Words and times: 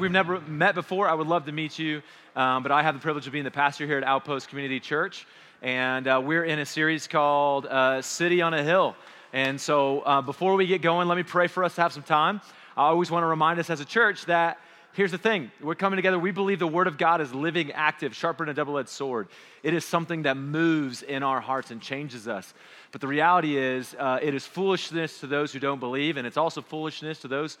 we've 0.00 0.10
never 0.10 0.40
met 0.40 0.74
before, 0.74 1.08
I 1.08 1.12
would 1.12 1.26
love 1.26 1.44
to 1.44 1.52
meet 1.52 1.78
you. 1.78 2.02
Um, 2.34 2.62
but 2.62 2.72
I 2.72 2.82
have 2.82 2.94
the 2.94 3.00
privilege 3.00 3.26
of 3.26 3.34
being 3.34 3.44
the 3.44 3.50
pastor 3.50 3.84
here 3.84 3.98
at 3.98 4.04
Outpost 4.04 4.48
Community 4.48 4.80
Church. 4.80 5.26
And 5.60 6.08
uh, 6.08 6.22
we're 6.24 6.44
in 6.44 6.58
a 6.58 6.64
series 6.64 7.06
called 7.06 7.66
uh, 7.66 8.00
City 8.00 8.40
on 8.40 8.54
a 8.54 8.62
Hill. 8.62 8.96
And 9.34 9.60
so 9.60 10.00
uh, 10.00 10.22
before 10.22 10.54
we 10.54 10.66
get 10.66 10.80
going, 10.80 11.06
let 11.06 11.16
me 11.16 11.22
pray 11.22 11.48
for 11.48 11.64
us 11.64 11.74
to 11.74 11.82
have 11.82 11.92
some 11.92 12.02
time. 12.02 12.40
I 12.78 12.86
always 12.86 13.10
want 13.10 13.24
to 13.24 13.26
remind 13.26 13.60
us 13.60 13.68
as 13.68 13.80
a 13.80 13.84
church 13.84 14.24
that 14.24 14.58
here's 14.94 15.10
the 15.10 15.18
thing 15.18 15.50
we're 15.60 15.74
coming 15.74 15.98
together. 15.98 16.18
We 16.18 16.30
believe 16.30 16.60
the 16.60 16.66
Word 16.66 16.86
of 16.86 16.96
God 16.96 17.20
is 17.20 17.34
living, 17.34 17.70
active, 17.72 18.16
sharper 18.16 18.46
than 18.46 18.52
a 18.52 18.54
double 18.54 18.78
edged 18.78 18.88
sword. 18.88 19.28
It 19.62 19.74
is 19.74 19.84
something 19.84 20.22
that 20.22 20.38
moves 20.38 21.02
in 21.02 21.22
our 21.22 21.42
hearts 21.42 21.70
and 21.70 21.82
changes 21.82 22.26
us. 22.26 22.54
But 22.90 23.02
the 23.02 23.06
reality 23.06 23.58
is, 23.58 23.94
uh, 23.98 24.18
it 24.22 24.34
is 24.34 24.46
foolishness 24.46 25.20
to 25.20 25.26
those 25.26 25.52
who 25.52 25.58
don't 25.58 25.78
believe, 25.78 26.16
and 26.16 26.26
it's 26.26 26.38
also 26.38 26.62
foolishness 26.62 27.18
to 27.18 27.28
those 27.28 27.58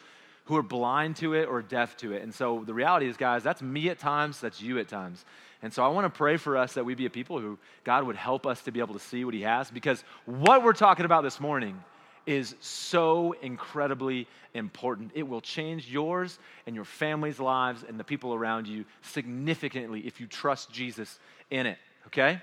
who 0.50 0.56
are 0.56 0.62
blind 0.64 1.14
to 1.14 1.34
it 1.34 1.48
or 1.48 1.62
deaf 1.62 1.96
to 1.96 2.12
it. 2.12 2.24
And 2.24 2.34
so 2.34 2.64
the 2.66 2.74
reality 2.74 3.06
is, 3.06 3.16
guys, 3.16 3.44
that's 3.44 3.62
me 3.62 3.88
at 3.88 4.00
times, 4.00 4.40
that's 4.40 4.60
you 4.60 4.80
at 4.80 4.88
times. 4.88 5.24
And 5.62 5.72
so 5.72 5.84
I 5.84 5.88
want 5.88 6.12
to 6.12 6.18
pray 6.18 6.38
for 6.38 6.56
us 6.56 6.72
that 6.72 6.84
we 6.84 6.96
be 6.96 7.06
a 7.06 7.10
people 7.10 7.38
who 7.38 7.56
God 7.84 8.04
would 8.04 8.16
help 8.16 8.48
us 8.48 8.60
to 8.62 8.72
be 8.72 8.80
able 8.80 8.94
to 8.94 9.00
see 9.00 9.24
what 9.24 9.32
He 9.32 9.42
has, 9.42 9.70
because 9.70 10.02
what 10.26 10.64
we're 10.64 10.72
talking 10.72 11.04
about 11.04 11.22
this 11.22 11.38
morning 11.38 11.80
is 12.26 12.56
so 12.58 13.36
incredibly 13.42 14.26
important. 14.52 15.12
It 15.14 15.22
will 15.22 15.40
change 15.40 15.88
yours 15.88 16.40
and 16.66 16.74
your 16.74 16.84
family's 16.84 17.38
lives 17.38 17.84
and 17.88 17.96
the 17.96 18.02
people 18.02 18.34
around 18.34 18.66
you 18.66 18.84
significantly 19.02 20.00
if 20.00 20.20
you 20.20 20.26
trust 20.26 20.72
Jesus 20.72 21.20
in 21.52 21.66
it, 21.66 21.78
okay? 22.08 22.40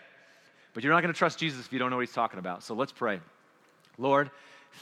But 0.74 0.82
you're 0.82 0.94
not 0.94 1.02
going 1.02 1.14
to 1.14 1.18
trust 1.18 1.40
Jesus 1.40 1.66
if 1.66 1.74
you 1.74 1.80
don't 1.80 1.90
know 1.90 1.98
what 1.98 2.06
He's 2.06 2.16
talking 2.16 2.40
about. 2.40 2.64
So 2.64 2.74
let's 2.74 2.94
pray. 2.94 3.20
Lord, 3.98 4.32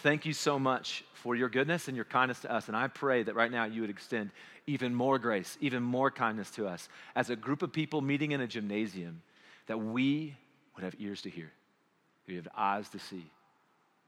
thank 0.03 0.25
you 0.25 0.33
so 0.33 0.59
much 0.59 1.03
for 1.13 1.35
your 1.35 1.49
goodness 1.49 1.87
and 1.87 1.95
your 1.95 2.05
kindness 2.05 2.39
to 2.41 2.51
us. 2.51 2.67
And 2.67 2.77
I 2.77 2.87
pray 2.87 3.23
that 3.23 3.35
right 3.35 3.51
now 3.51 3.65
you 3.65 3.81
would 3.81 3.89
extend 3.89 4.31
even 4.67 4.93
more 4.93 5.19
grace, 5.19 5.57
even 5.61 5.83
more 5.83 6.11
kindness 6.11 6.51
to 6.51 6.67
us 6.67 6.89
as 7.15 7.29
a 7.29 7.35
group 7.35 7.61
of 7.61 7.71
people 7.71 8.01
meeting 8.01 8.31
in 8.31 8.41
a 8.41 8.47
gymnasium, 8.47 9.21
that 9.67 9.77
we 9.77 10.35
would 10.75 10.83
have 10.83 10.95
ears 10.99 11.21
to 11.23 11.29
hear, 11.29 11.51
we 12.27 12.35
have 12.35 12.47
eyes 12.55 12.89
to 12.89 12.99
see. 12.99 13.25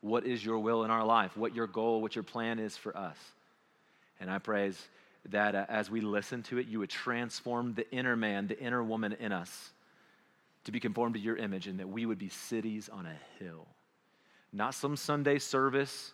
What 0.01 0.25
is 0.25 0.45
your 0.45 0.59
will 0.59 0.83
in 0.83 0.91
our 0.91 1.05
life? 1.05 1.35
What 1.35 1.55
your 1.55 1.67
goal, 1.67 2.01
what 2.01 2.15
your 2.15 2.23
plan 2.23 2.59
is 2.59 2.77
for 2.77 2.95
us? 2.95 3.17
And 4.19 4.29
I 4.29 4.37
praise 4.37 4.79
that 5.29 5.55
uh, 5.55 5.65
as 5.69 5.89
we 5.89 6.01
listen 6.01 6.43
to 6.43 6.59
it, 6.59 6.67
you 6.67 6.79
would 6.79 6.89
transform 6.89 7.73
the 7.73 7.89
inner 7.91 8.15
man, 8.15 8.47
the 8.47 8.59
inner 8.59 8.83
woman 8.83 9.13
in 9.19 9.31
us 9.31 9.71
to 10.65 10.71
be 10.71 10.79
conformed 10.79 11.15
to 11.15 11.19
your 11.19 11.35
image, 11.35 11.67
and 11.67 11.79
that 11.79 11.89
we 11.89 12.05
would 12.05 12.19
be 12.19 12.29
cities 12.29 12.89
on 12.89 13.05
a 13.05 13.43
hill. 13.43 13.65
Not 14.53 14.73
some 14.73 14.95
Sunday 14.95 15.39
service, 15.39 16.13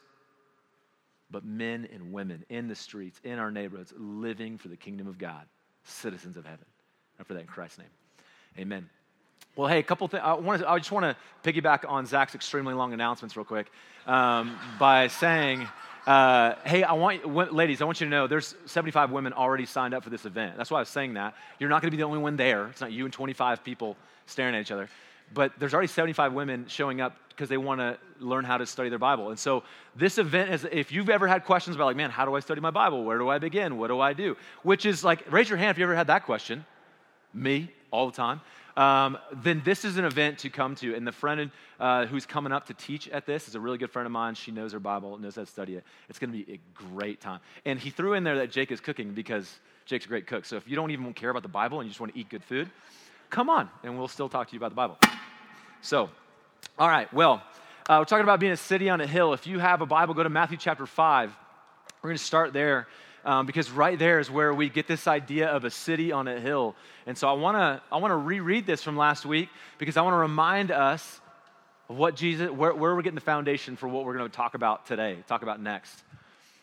but 1.29 1.43
men 1.43 1.87
and 1.91 2.13
women 2.13 2.45
in 2.49 2.67
the 2.67 2.75
streets, 2.75 3.19
in 3.23 3.39
our 3.39 3.51
neighborhoods, 3.51 3.93
living 3.97 4.57
for 4.57 4.67
the 4.67 4.77
kingdom 4.77 5.07
of 5.07 5.17
God, 5.17 5.45
citizens 5.83 6.37
of 6.37 6.45
heaven. 6.45 6.65
And 7.17 7.27
for 7.27 7.33
that 7.33 7.41
in 7.41 7.47
Christ's 7.47 7.79
name. 7.79 7.87
Amen. 8.57 8.89
Well, 9.55 9.67
hey, 9.67 9.79
a 9.79 9.83
couple 9.83 10.07
things. 10.07 10.23
I, 10.23 10.33
I 10.33 10.77
just 10.79 10.91
want 10.91 11.05
to 11.05 11.51
piggyback 11.51 11.87
on 11.87 12.05
Zach's 12.05 12.33
extremely 12.33 12.73
long 12.73 12.93
announcements 12.93 13.37
real 13.37 13.45
quick 13.45 13.71
um, 14.07 14.57
by 14.79 15.07
saying, 15.07 15.67
uh, 16.07 16.55
hey, 16.65 16.83
I 16.83 16.93
want, 16.93 17.53
ladies, 17.53 17.81
I 17.81 17.85
want 17.85 18.01
you 18.01 18.07
to 18.07 18.11
know 18.11 18.27
there's 18.27 18.55
75 18.65 19.11
women 19.11 19.31
already 19.31 19.65
signed 19.65 19.93
up 19.93 20.03
for 20.03 20.09
this 20.09 20.25
event. 20.25 20.57
That's 20.57 20.71
why 20.71 20.77
I 20.77 20.81
was 20.81 20.89
saying 20.89 21.13
that. 21.13 21.35
You're 21.59 21.69
not 21.69 21.81
going 21.81 21.91
to 21.91 21.95
be 21.95 22.01
the 22.01 22.07
only 22.07 22.19
one 22.19 22.35
there. 22.35 22.67
It's 22.67 22.81
not 22.81 22.91
you 22.91 23.05
and 23.05 23.13
25 23.13 23.63
people 23.63 23.95
staring 24.25 24.55
at 24.55 24.61
each 24.61 24.71
other. 24.71 24.89
But 25.33 25.53
there's 25.57 25.73
already 25.73 25.87
75 25.87 26.33
women 26.33 26.65
showing 26.67 26.99
up 26.99 27.15
because 27.35 27.49
they 27.49 27.57
want 27.57 27.79
to 27.79 27.97
learn 28.19 28.45
how 28.45 28.57
to 28.57 28.65
study 28.65 28.89
their 28.89 28.99
Bible. 28.99 29.29
And 29.29 29.39
so 29.39 29.63
this 29.95 30.17
event 30.17 30.51
is, 30.51 30.67
if 30.71 30.91
you've 30.91 31.09
ever 31.09 31.27
had 31.27 31.45
questions 31.45 31.75
about, 31.75 31.85
like, 31.85 31.95
man, 31.95 32.09
how 32.09 32.25
do 32.25 32.35
I 32.35 32.39
study 32.39 32.61
my 32.61 32.71
Bible? 32.71 33.03
Where 33.03 33.17
do 33.17 33.29
I 33.29 33.39
begin? 33.39 33.77
What 33.77 33.87
do 33.87 33.99
I 33.99 34.13
do? 34.13 34.37
Which 34.61 34.85
is 34.85 35.03
like, 35.03 35.31
raise 35.31 35.49
your 35.49 35.57
hand 35.57 35.71
if 35.71 35.77
you 35.77 35.83
ever 35.83 35.95
had 35.95 36.07
that 36.07 36.25
question. 36.25 36.65
Me, 37.33 37.71
all 37.91 38.05
the 38.05 38.15
time 38.15 38.41
um, 38.75 39.17
then 39.31 39.61
this 39.63 39.85
is 39.85 39.97
an 39.97 40.05
event 40.05 40.39
to 40.39 40.49
come 40.49 40.75
to. 40.75 40.95
And 40.95 41.05
the 41.05 41.11
friend 41.11 41.51
uh, 41.79 42.05
who's 42.05 42.25
coming 42.25 42.51
up 42.51 42.67
to 42.67 42.73
teach 42.73 43.07
at 43.09 43.25
this 43.25 43.47
is 43.47 43.55
a 43.55 43.59
really 43.59 43.77
good 43.77 43.91
friend 43.91 44.05
of 44.05 44.11
mine. 44.11 44.35
She 44.35 44.51
knows 44.51 44.73
her 44.73 44.79
Bible, 44.79 45.17
knows 45.17 45.35
how 45.35 45.43
to 45.43 45.47
study 45.47 45.75
it. 45.75 45.83
It's 46.09 46.19
going 46.19 46.31
to 46.31 46.45
be 46.45 46.53
a 46.53 46.59
great 46.73 47.21
time. 47.21 47.39
And 47.65 47.79
he 47.79 47.89
threw 47.89 48.13
in 48.13 48.23
there 48.23 48.37
that 48.37 48.51
Jake 48.51 48.71
is 48.71 48.79
cooking 48.79 49.13
because 49.13 49.59
Jake's 49.85 50.05
a 50.05 50.07
great 50.07 50.27
cook. 50.27 50.45
So 50.45 50.55
if 50.55 50.67
you 50.67 50.75
don't 50.75 50.91
even 50.91 51.13
care 51.13 51.29
about 51.29 51.43
the 51.43 51.49
Bible 51.49 51.79
and 51.79 51.87
you 51.87 51.91
just 51.91 51.99
want 51.99 52.13
to 52.13 52.19
eat 52.19 52.29
good 52.29 52.43
food, 52.43 52.69
come 53.29 53.49
on, 53.49 53.69
and 53.83 53.97
we'll 53.97 54.07
still 54.07 54.29
talk 54.29 54.47
to 54.47 54.53
you 54.53 54.59
about 54.59 54.69
the 54.69 54.75
Bible. 54.75 54.97
So, 55.81 56.09
all 56.79 56.87
right, 56.87 57.11
well, 57.13 57.43
uh, 57.87 57.97
we're 57.99 58.05
talking 58.05 58.23
about 58.23 58.39
being 58.39 58.51
a 58.51 58.57
city 58.57 58.89
on 58.89 58.99
a 58.99 59.05
hill. 59.05 59.33
If 59.33 59.45
you 59.45 59.59
have 59.59 59.81
a 59.81 59.85
Bible, 59.85 60.15
go 60.15 60.23
to 60.23 60.29
Matthew 60.29 60.57
chapter 60.57 60.87
5. 60.87 61.31
We're 62.01 62.09
going 62.09 62.17
to 62.17 62.23
start 62.23 62.51
there 62.51 62.87
um, 63.23 63.45
because 63.45 63.69
right 63.69 63.97
there 63.99 64.19
is 64.19 64.31
where 64.31 64.51
we 64.51 64.69
get 64.69 64.87
this 64.87 65.07
idea 65.07 65.49
of 65.49 65.65
a 65.65 65.69
city 65.69 66.11
on 66.11 66.27
a 66.27 66.39
hill. 66.39 66.75
And 67.05 67.15
so 67.15 67.29
I 67.29 67.33
want 67.33 67.57
to 67.57 67.81
I 67.91 67.97
want 67.97 68.11
to 68.11 68.15
reread 68.15 68.65
this 68.65 68.81
from 68.81 68.97
last 68.97 69.23
week 69.23 69.49
because 69.77 69.97
I 69.97 70.01
want 70.01 70.15
to 70.15 70.17
remind 70.17 70.71
us 70.71 71.21
of 71.89 71.97
what 71.97 72.15
Jesus 72.15 72.49
where, 72.49 72.73
where 72.73 72.95
we're 72.95 73.03
getting 73.03 73.15
the 73.15 73.21
foundation 73.21 73.75
for 73.75 73.87
what 73.87 74.03
we're 74.03 74.17
going 74.17 74.29
to 74.29 74.35
talk 74.35 74.55
about 74.55 74.87
today, 74.87 75.17
talk 75.27 75.43
about 75.43 75.61
next. 75.61 76.03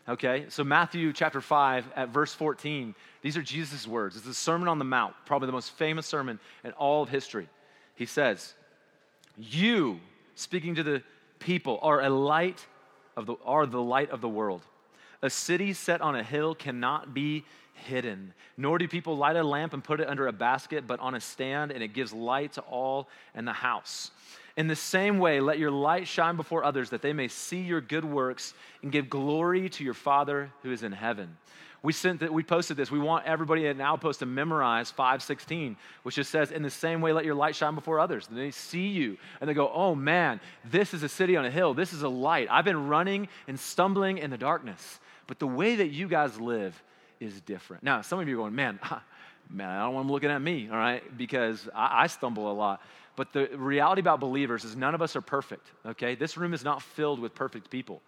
Okay, 0.09 0.47
so 0.49 0.65
Matthew 0.65 1.12
chapter 1.12 1.41
5 1.41 1.84
at 1.94 2.09
verse 2.09 2.34
14, 2.34 2.97
these 3.22 3.37
are 3.37 3.43
Jesus' 3.43 3.87
words. 3.87 4.16
It's 4.16 4.26
the 4.26 4.34
Sermon 4.34 4.66
on 4.66 4.81
the 4.81 4.84
Mount, 4.84 5.15
probably 5.25 5.47
the 5.47 5.53
most 5.53 5.70
famous 5.70 6.04
sermon 6.04 6.41
in 6.65 6.72
all 6.72 7.04
of 7.04 7.10
history. 7.10 7.49
He 7.94 8.06
says, 8.06 8.54
You, 9.40 10.00
speaking 10.34 10.74
to 10.74 10.82
the 10.82 11.02
people, 11.38 11.78
are 11.82 12.02
a 12.02 12.10
light 12.10 12.66
of 13.16 13.26
the, 13.26 13.36
are 13.44 13.66
the 13.66 13.80
light 13.80 14.10
of 14.10 14.20
the 14.20 14.28
world. 14.28 14.62
A 15.22 15.30
city 15.30 15.72
set 15.72 16.00
on 16.00 16.14
a 16.14 16.22
hill 16.22 16.54
cannot 16.54 17.14
be 17.14 17.44
hidden, 17.72 18.34
nor 18.56 18.76
do 18.78 18.86
people 18.86 19.16
light 19.16 19.36
a 19.36 19.42
lamp 19.42 19.72
and 19.72 19.82
put 19.82 20.00
it 20.00 20.08
under 20.08 20.26
a 20.26 20.32
basket, 20.32 20.86
but 20.86 21.00
on 21.00 21.14
a 21.14 21.20
stand, 21.20 21.70
and 21.70 21.82
it 21.82 21.94
gives 21.94 22.12
light 22.12 22.52
to 22.52 22.60
all 22.62 23.08
in 23.34 23.46
the 23.46 23.52
house. 23.52 24.10
In 24.56 24.66
the 24.66 24.76
same 24.76 25.18
way, 25.18 25.40
let 25.40 25.58
your 25.58 25.70
light 25.70 26.06
shine 26.06 26.36
before 26.36 26.64
others, 26.64 26.90
that 26.90 27.00
they 27.00 27.14
may 27.14 27.28
see 27.28 27.60
your 27.60 27.80
good 27.80 28.04
works 28.04 28.52
and 28.82 28.92
give 28.92 29.08
glory 29.08 29.70
to 29.70 29.84
your 29.84 29.94
Father 29.94 30.50
who 30.62 30.72
is 30.72 30.82
in 30.82 30.92
heaven. 30.92 31.36
We 31.82 31.94
sent 31.94 32.20
that 32.20 32.32
we 32.32 32.42
posted 32.42 32.76
this. 32.76 32.91
We 32.91 32.98
want 32.98 33.26
everybody 33.26 33.66
at 33.66 33.74
an 33.74 33.80
Outpost 33.80 34.18
to 34.18 34.26
memorize 34.26 34.91
516, 34.91 35.76
which 36.02 36.16
just 36.16 36.30
says, 36.30 36.50
In 36.50 36.62
the 36.62 36.70
same 36.70 37.00
way, 37.00 37.12
let 37.12 37.24
your 37.24 37.34
light 37.34 37.56
shine 37.56 37.74
before 37.74 37.98
others. 37.98 38.28
And 38.28 38.36
they 38.36 38.50
see 38.50 38.88
you 38.88 39.16
and 39.41 39.48
they 39.48 39.54
go, 39.54 39.70
Oh 39.72 39.94
man, 39.94 40.40
this 40.64 40.92
is 40.92 41.02
a 41.02 41.08
city 41.08 41.36
on 41.36 41.46
a 41.46 41.50
hill. 41.50 41.72
This 41.72 41.92
is 41.92 42.02
a 42.02 42.08
light. 42.08 42.48
I've 42.50 42.66
been 42.66 42.88
running 42.88 43.28
and 43.48 43.58
stumbling 43.58 44.19
in 44.19 44.30
the 44.30 44.38
darkness. 44.38 45.00
But 45.26 45.38
the 45.38 45.46
way 45.46 45.76
that 45.76 45.88
you 45.88 46.06
guys 46.06 46.38
live 46.38 46.80
is 47.19 47.40
different. 47.42 47.82
Now, 47.82 48.02
some 48.02 48.20
of 48.20 48.28
you 48.28 48.34
are 48.34 48.42
going, 48.42 48.54
man, 48.54 48.78
man, 49.50 49.69
I 49.70 49.84
don't 49.84 49.94
want 49.94 50.06
them 50.06 50.12
looking 50.12 50.30
at 50.30 50.42
me, 50.42 50.69
all 50.70 50.76
right? 50.76 51.02
Because 51.16 51.69
I, 51.74 52.02
I 52.02 52.06
stumble 52.08 52.50
a 52.50 52.52
lot. 52.52 52.82
But 53.16 53.32
the 53.32 53.46
reality 53.56 54.00
about 54.00 54.20
believers 54.20 54.64
is 54.64 54.76
none 54.76 54.94
of 54.94 55.02
us 55.02 55.16
are 55.16 55.20
perfect, 55.20 55.66
okay? 55.84 56.14
This 56.14 56.36
room 56.36 56.54
is 56.54 56.64
not 56.64 56.82
filled 56.82 57.20
with 57.20 57.34
perfect 57.34 57.70
people. 57.70 58.02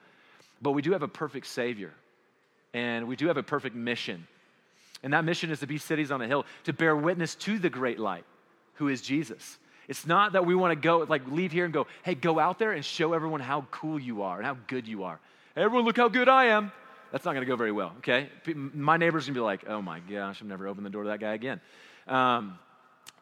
But 0.61 0.73
we 0.73 0.83
do 0.83 0.93
have 0.93 1.03
a 1.03 1.09
perfect 1.09 1.47
Savior, 1.47 1.93
and 2.75 3.09
we 3.09 3.17
do 3.17 3.29
have 3.29 3.37
a 3.37 3.43
perfect 3.43 3.77
mission. 3.77 4.27
And 5.03 5.13
that 5.13 5.25
mission 5.25 5.51
is 5.51 5.61
to 5.61 5.67
be 5.67 5.79
cities 5.79 6.11
on 6.11 6.23
a 6.23 6.27
hill, 6.27 6.47
to 6.65 6.73
bear 6.73 6.97
witness 6.97 7.35
to 7.37 7.59
the 7.59 7.71
great 7.71 7.99
light, 7.99 8.25
who 8.75 8.89
is 8.89 9.03
Jesus. 9.03 9.59
It's 9.89 10.07
not 10.07 10.35
that 10.35 10.47
we 10.47 10.55
want 10.55 10.73
to 10.73 10.81
go, 10.81 10.99
like, 11.09 11.27
leave 11.27 11.53
here 11.53 11.65
and 11.65 11.75
go, 11.75 11.87
hey, 12.05 12.15
go 12.15 12.39
out 12.39 12.59
there 12.59 12.73
and 12.73 12.85
show 12.85 13.13
everyone 13.13 13.41
how 13.41 13.67
cool 13.71 13.99
you 13.99 14.23
are 14.23 14.37
and 14.37 14.47
how 14.47 14.57
good 14.69 14.87
you 14.87 15.05
are. 15.05 15.19
Hey, 15.55 15.63
Everyone, 15.63 15.85
look 15.85 15.97
how 15.97 16.09
good 16.09 16.29
I 16.29 16.47
am 16.47 16.73
that's 17.13 17.27
not 17.27 17.35
going 17.35 17.45
to 17.45 17.49
go 17.49 17.57
very 17.57 17.73
well, 17.73 17.93
okay? 17.99 18.31
My 18.55 18.97
neighbor's 18.97 19.27
going 19.27 19.35
to 19.35 19.39
be 19.39 19.45
like, 19.45 19.69
oh 19.69 19.83
my 19.83 20.01
gosh, 20.01 20.41
I'm 20.41 20.49
never 20.49 20.67
open 20.67 20.83
the 20.83 20.91
door 20.91 21.05
to 21.05 21.11
that 21.11 21.21
guy 21.21 21.35
again. 21.35 21.61
Um, 22.09 22.59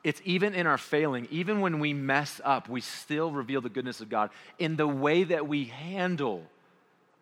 it's 0.04 0.22
even 0.24 0.54
in 0.54 0.66
our 0.66 0.78
failing, 0.78 1.26
even 1.30 1.60
when 1.60 1.80
we 1.80 1.92
mess 1.92 2.40
up, 2.44 2.68
we 2.68 2.80
still 2.80 3.32
reveal 3.32 3.60
the 3.60 3.68
goodness 3.68 4.00
of 4.00 4.08
God 4.08 4.30
in 4.58 4.76
the 4.76 4.86
way 4.86 5.24
that 5.24 5.46
we 5.46 5.64
handle 5.64 6.44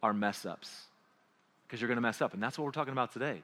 our 0.03 0.13
mess 0.13 0.45
ups. 0.47 0.71
Because 1.69 1.81
you're 1.81 1.89
going 1.89 1.97
to 1.99 2.03
mess 2.03 2.23
up. 2.23 2.33
And 2.35 2.43
that's 2.43 2.59
what 2.59 2.65
we're 2.65 2.73
talking 2.73 2.93
about 2.93 3.13
today. 3.13 3.43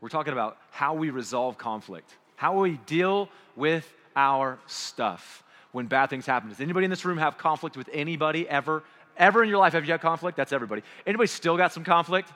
We're 0.00 0.08
talking 0.08 0.32
about 0.32 0.58
how 0.72 0.94
we 0.94 1.10
resolve 1.10 1.56
conflict, 1.56 2.12
how 2.34 2.60
we 2.60 2.72
deal 2.86 3.28
with 3.54 3.90
our 4.16 4.58
stuff 4.66 5.44
when 5.70 5.86
bad 5.86 6.10
things 6.10 6.26
happen. 6.26 6.48
Does 6.48 6.60
anybody 6.60 6.84
in 6.84 6.90
this 6.90 7.04
room 7.04 7.18
have 7.18 7.38
conflict 7.38 7.76
with 7.76 7.88
anybody 7.92 8.48
ever? 8.48 8.82
Ever 9.16 9.44
in 9.44 9.48
your 9.48 9.58
life 9.58 9.74
have 9.74 9.84
you 9.84 9.92
had 9.92 10.00
conflict? 10.00 10.36
That's 10.36 10.52
everybody. 10.52 10.82
Anybody 11.06 11.28
still 11.28 11.56
got 11.56 11.72
some 11.72 11.84
conflict? 11.84 12.32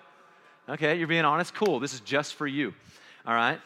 Okay, 0.69 0.97
you're 0.97 1.09
being 1.09 1.25
honest? 1.25 1.55
Cool. 1.55 1.81
This 1.81 1.93
is 1.93 2.01
just 2.01 2.35
for 2.35 2.47
you. 2.47 2.73
All 3.27 3.35
right? 3.35 3.61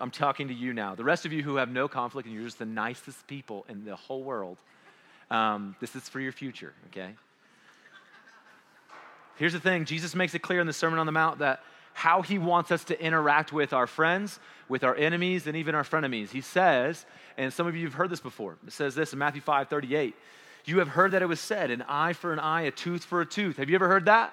I'm 0.00 0.10
talking 0.10 0.48
to 0.48 0.54
you 0.54 0.72
now. 0.72 0.94
The 0.94 1.04
rest 1.04 1.26
of 1.26 1.32
you 1.32 1.42
who 1.42 1.56
have 1.56 1.70
no 1.70 1.88
conflict 1.88 2.26
and 2.26 2.34
you're 2.34 2.44
just 2.44 2.58
the 2.58 2.64
nicest 2.64 3.26
people 3.26 3.66
in 3.68 3.84
the 3.84 3.96
whole 3.96 4.22
world, 4.22 4.58
um, 5.30 5.76
this 5.80 5.96
is 5.96 6.08
for 6.08 6.20
your 6.20 6.32
future, 6.32 6.72
okay? 6.88 7.14
Here's 9.36 9.52
the 9.52 9.60
thing 9.60 9.84
Jesus 9.84 10.14
makes 10.14 10.34
it 10.34 10.40
clear 10.40 10.60
in 10.60 10.66
the 10.66 10.72
Sermon 10.72 10.98
on 10.98 11.06
the 11.06 11.12
Mount 11.12 11.38
that 11.38 11.60
how 11.94 12.22
he 12.22 12.38
wants 12.38 12.70
us 12.70 12.84
to 12.84 13.00
interact 13.02 13.52
with 13.52 13.72
our 13.72 13.86
friends, 13.86 14.40
with 14.68 14.84
our 14.84 14.94
enemies, 14.94 15.46
and 15.46 15.56
even 15.56 15.74
our 15.74 15.82
frenemies. 15.82 16.30
He 16.30 16.40
says, 16.40 17.04
and 17.36 17.52
some 17.52 17.66
of 17.66 17.76
you 17.76 17.84
have 17.84 17.94
heard 17.94 18.10
this 18.10 18.20
before, 18.20 18.56
it 18.66 18.72
says 18.72 18.94
this 18.94 19.12
in 19.12 19.18
Matthew 19.18 19.40
5 19.40 19.68
38. 19.68 20.14
You 20.64 20.78
have 20.78 20.88
heard 20.88 21.10
that 21.10 21.22
it 21.22 21.26
was 21.26 21.40
said, 21.40 21.70
an 21.70 21.82
eye 21.82 22.12
for 22.12 22.32
an 22.32 22.38
eye, 22.38 22.62
a 22.62 22.70
tooth 22.70 23.04
for 23.04 23.20
a 23.20 23.26
tooth. 23.26 23.56
Have 23.56 23.68
you 23.68 23.74
ever 23.74 23.88
heard 23.88 24.04
that? 24.04 24.32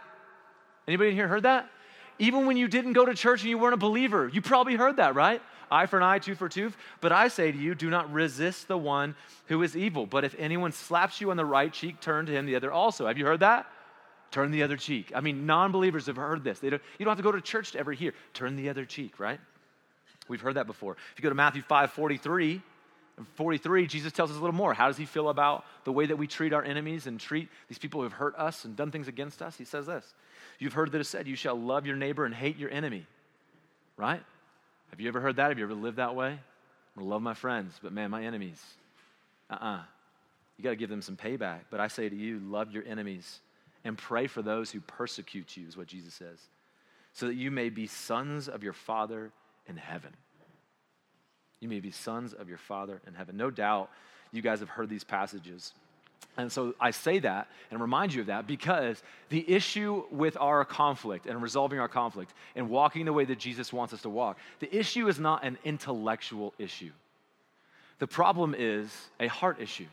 Anybody 0.88 1.10
in 1.10 1.16
here 1.16 1.28
heard 1.28 1.44
that? 1.44 1.69
Even 2.19 2.45
when 2.45 2.57
you 2.57 2.68
didn't 2.68 2.94
go 2.94 3.06
to 3.06 3.13
church 3.13 3.42
and 3.42 3.50
you 3.50 3.57
weren't 3.57 3.74
a 3.74 3.78
believer, 3.78 4.30
you 4.31 4.42
probably 4.42 4.75
heard 4.75 4.98
that, 4.98 5.16
right? 5.16 5.42
Eye 5.72 5.86
for 5.86 5.98
an 5.98 6.04
eye, 6.04 6.19
tooth 6.19 6.38
for 6.38 6.48
a 6.48 6.50
tooth. 6.50 6.75
But 7.00 7.12
I 7.12 7.30
say 7.30 7.52
to 7.52 7.57
you, 7.57 7.75
do 7.75 7.90
not 7.90 8.12
resist 8.12 8.68
the 8.68 8.78
one 8.78 9.16
who 9.48 9.62
is 9.63 9.78
evil. 9.78 10.06
But 10.06 10.24
if 10.24 10.36
anyone 10.38 10.72
slaps 10.72 11.22
you 11.22 11.31
on 11.31 11.38
the 11.38 11.45
right 11.45 11.72
cheek, 11.72 12.00
turn 12.02 12.25
to 12.25 12.31
him 12.31 12.45
the 12.45 12.56
other 12.56 12.72
also. 12.72 13.07
Have 13.07 13.18
you 13.18 13.25
heard 13.25 13.40
that? 13.40 13.68
Turn 14.31 14.52
the 14.52 14.64
other 14.64 14.78
cheek. 14.78 15.12
I 15.16 15.22
mean, 15.22 15.46
non 15.46 15.72
believers 15.72 16.06
have 16.06 16.16
heard 16.16 16.44
this. 16.44 16.60
Don't, 16.60 16.74
you 16.74 16.80
don't 17.06 17.08
have 17.08 17.18
to 17.18 17.24
go 17.24 17.31
to 17.31 17.42
church 17.42 17.72
to 17.72 17.80
ever 17.80 17.92
hear. 17.92 18.14
Turn 18.34 18.56
the 18.56 18.70
other 18.70 18.86
cheek, 18.86 19.20
right? 19.20 19.40
We've 20.28 20.42
heard 20.42 20.56
that 20.56 20.68
before. 20.68 20.94
If 20.94 21.20
you 21.20 21.24
go 21.24 21.30
to 21.30 21.36
Matthew 21.36 21.64
5 21.64 21.92
43, 21.92 22.62
43, 23.36 23.88
Jesus 23.88 24.14
tells 24.14 24.30
us 24.30 24.38
a 24.38 24.40
little 24.40 24.56
more. 24.56 24.74
How 24.74 24.88
does 24.88 24.98
he 24.98 25.06
feel 25.06 25.30
about 25.30 25.66
the 25.84 25.92
way 25.92 26.06
that 26.06 26.16
we 26.16 26.28
treat 26.28 26.54
our 26.54 26.64
enemies 26.64 27.08
and 27.08 27.20
treat 27.20 27.50
these 27.68 27.80
people 27.80 28.00
who 28.00 28.04
have 28.04 28.14
hurt 28.14 28.36
us 28.38 28.66
and 28.66 28.76
done 28.76 28.92
things 28.92 29.08
against 29.08 29.42
us? 29.42 29.58
He 29.58 29.66
says 29.66 29.88
this 29.88 30.14
You've 30.60 30.74
heard 30.74 30.92
that 30.92 31.02
it 31.02 31.06
said, 31.06 31.28
You 31.28 31.36
shall 31.36 31.60
love 31.60 31.88
your 31.88 31.96
neighbor 31.96 32.26
and 32.26 32.34
hate 32.34 32.58
your 32.58 32.70
enemy, 32.70 33.08
right? 33.98 34.22
Have 34.92 35.00
you 35.00 35.08
ever 35.08 35.20
heard 35.20 35.38
that? 35.38 35.50
Have 35.50 35.58
you 35.58 35.66
ever 35.66 35.74
lived 35.74 35.98
that 35.98 36.16
way? 36.16 36.40
I'm 36.96 37.04
to 37.04 37.08
love 37.08 37.22
my 37.22 37.34
friends, 37.34 37.80
but 37.81 37.92
man, 37.92 38.12
my 38.12 38.24
enemies. 38.24 38.62
Uh 39.50 39.54
uh-uh. 39.56 39.76
uh 39.78 39.81
You 40.58 40.64
got 40.64 40.72
to 40.72 40.76
give 40.76 40.90
them 40.90 41.02
some 41.02 41.18
payback. 41.18 41.62
But 41.72 41.80
I 41.80 41.88
say 41.88 42.10
to 42.10 42.16
you, 42.16 42.40
love 42.40 42.72
your 42.72 42.84
enemies 42.86 43.40
and 43.84 43.98
pray 43.98 44.28
for 44.28 44.42
those 44.42 44.72
who 44.72 44.80
persecute 44.81 45.56
you, 45.58 45.68
is 45.68 45.78
what 45.78 45.88
Jesus 45.88 46.14
says, 46.14 46.40
so 47.14 47.28
that 47.28 47.36
you 47.36 47.52
may 47.52 47.70
be 47.70 47.88
sons 47.88 48.48
of 48.48 48.64
your 48.64 48.74
Father 48.74 49.31
in 49.68 49.78
heaven. 49.78 50.12
You 51.60 51.70
may 51.70 51.80
be 51.80 51.92
sons 51.92 52.34
of 52.34 52.48
your 52.48 52.58
Father 52.58 53.02
in 53.08 53.14
heaven. 53.14 53.38
No 53.38 53.50
doubt 53.50 53.90
you 54.31 54.42
guys 54.42 54.60
have 54.60 54.70
heard 54.70 54.90
these 54.90 55.04
passages. 55.04 55.74
And 56.38 56.52
so 56.52 56.74
I 56.80 56.92
say 56.92 57.20
that 57.20 57.48
and 57.72 57.81
remind 57.81 58.14
you 58.14 58.22
of 58.22 58.28
that 58.28 58.48
because 58.48 59.02
the 59.30 59.50
issue 59.50 60.04
with 60.12 60.38
our 60.40 60.64
conflict 60.64 61.26
and 61.26 61.42
resolving 61.42 61.80
our 61.80 61.88
conflict 61.88 62.34
and 62.56 62.70
walking 62.70 63.06
the 63.06 63.14
way 63.14 63.26
that 63.26 63.40
Jesus 63.40 63.74
wants 63.74 63.94
us 63.94 64.02
to 64.04 64.10
walk, 64.10 64.38
the 64.60 64.74
issue 64.74 65.08
is 65.08 65.20
not 65.20 65.44
an 65.44 65.58
intellectual 65.66 66.54
issue. 66.58 66.92
The 68.00 68.08
problem 68.08 68.56
is 68.58 68.90
a 69.20 69.28
heart 69.28 69.60
issue. 69.60 69.88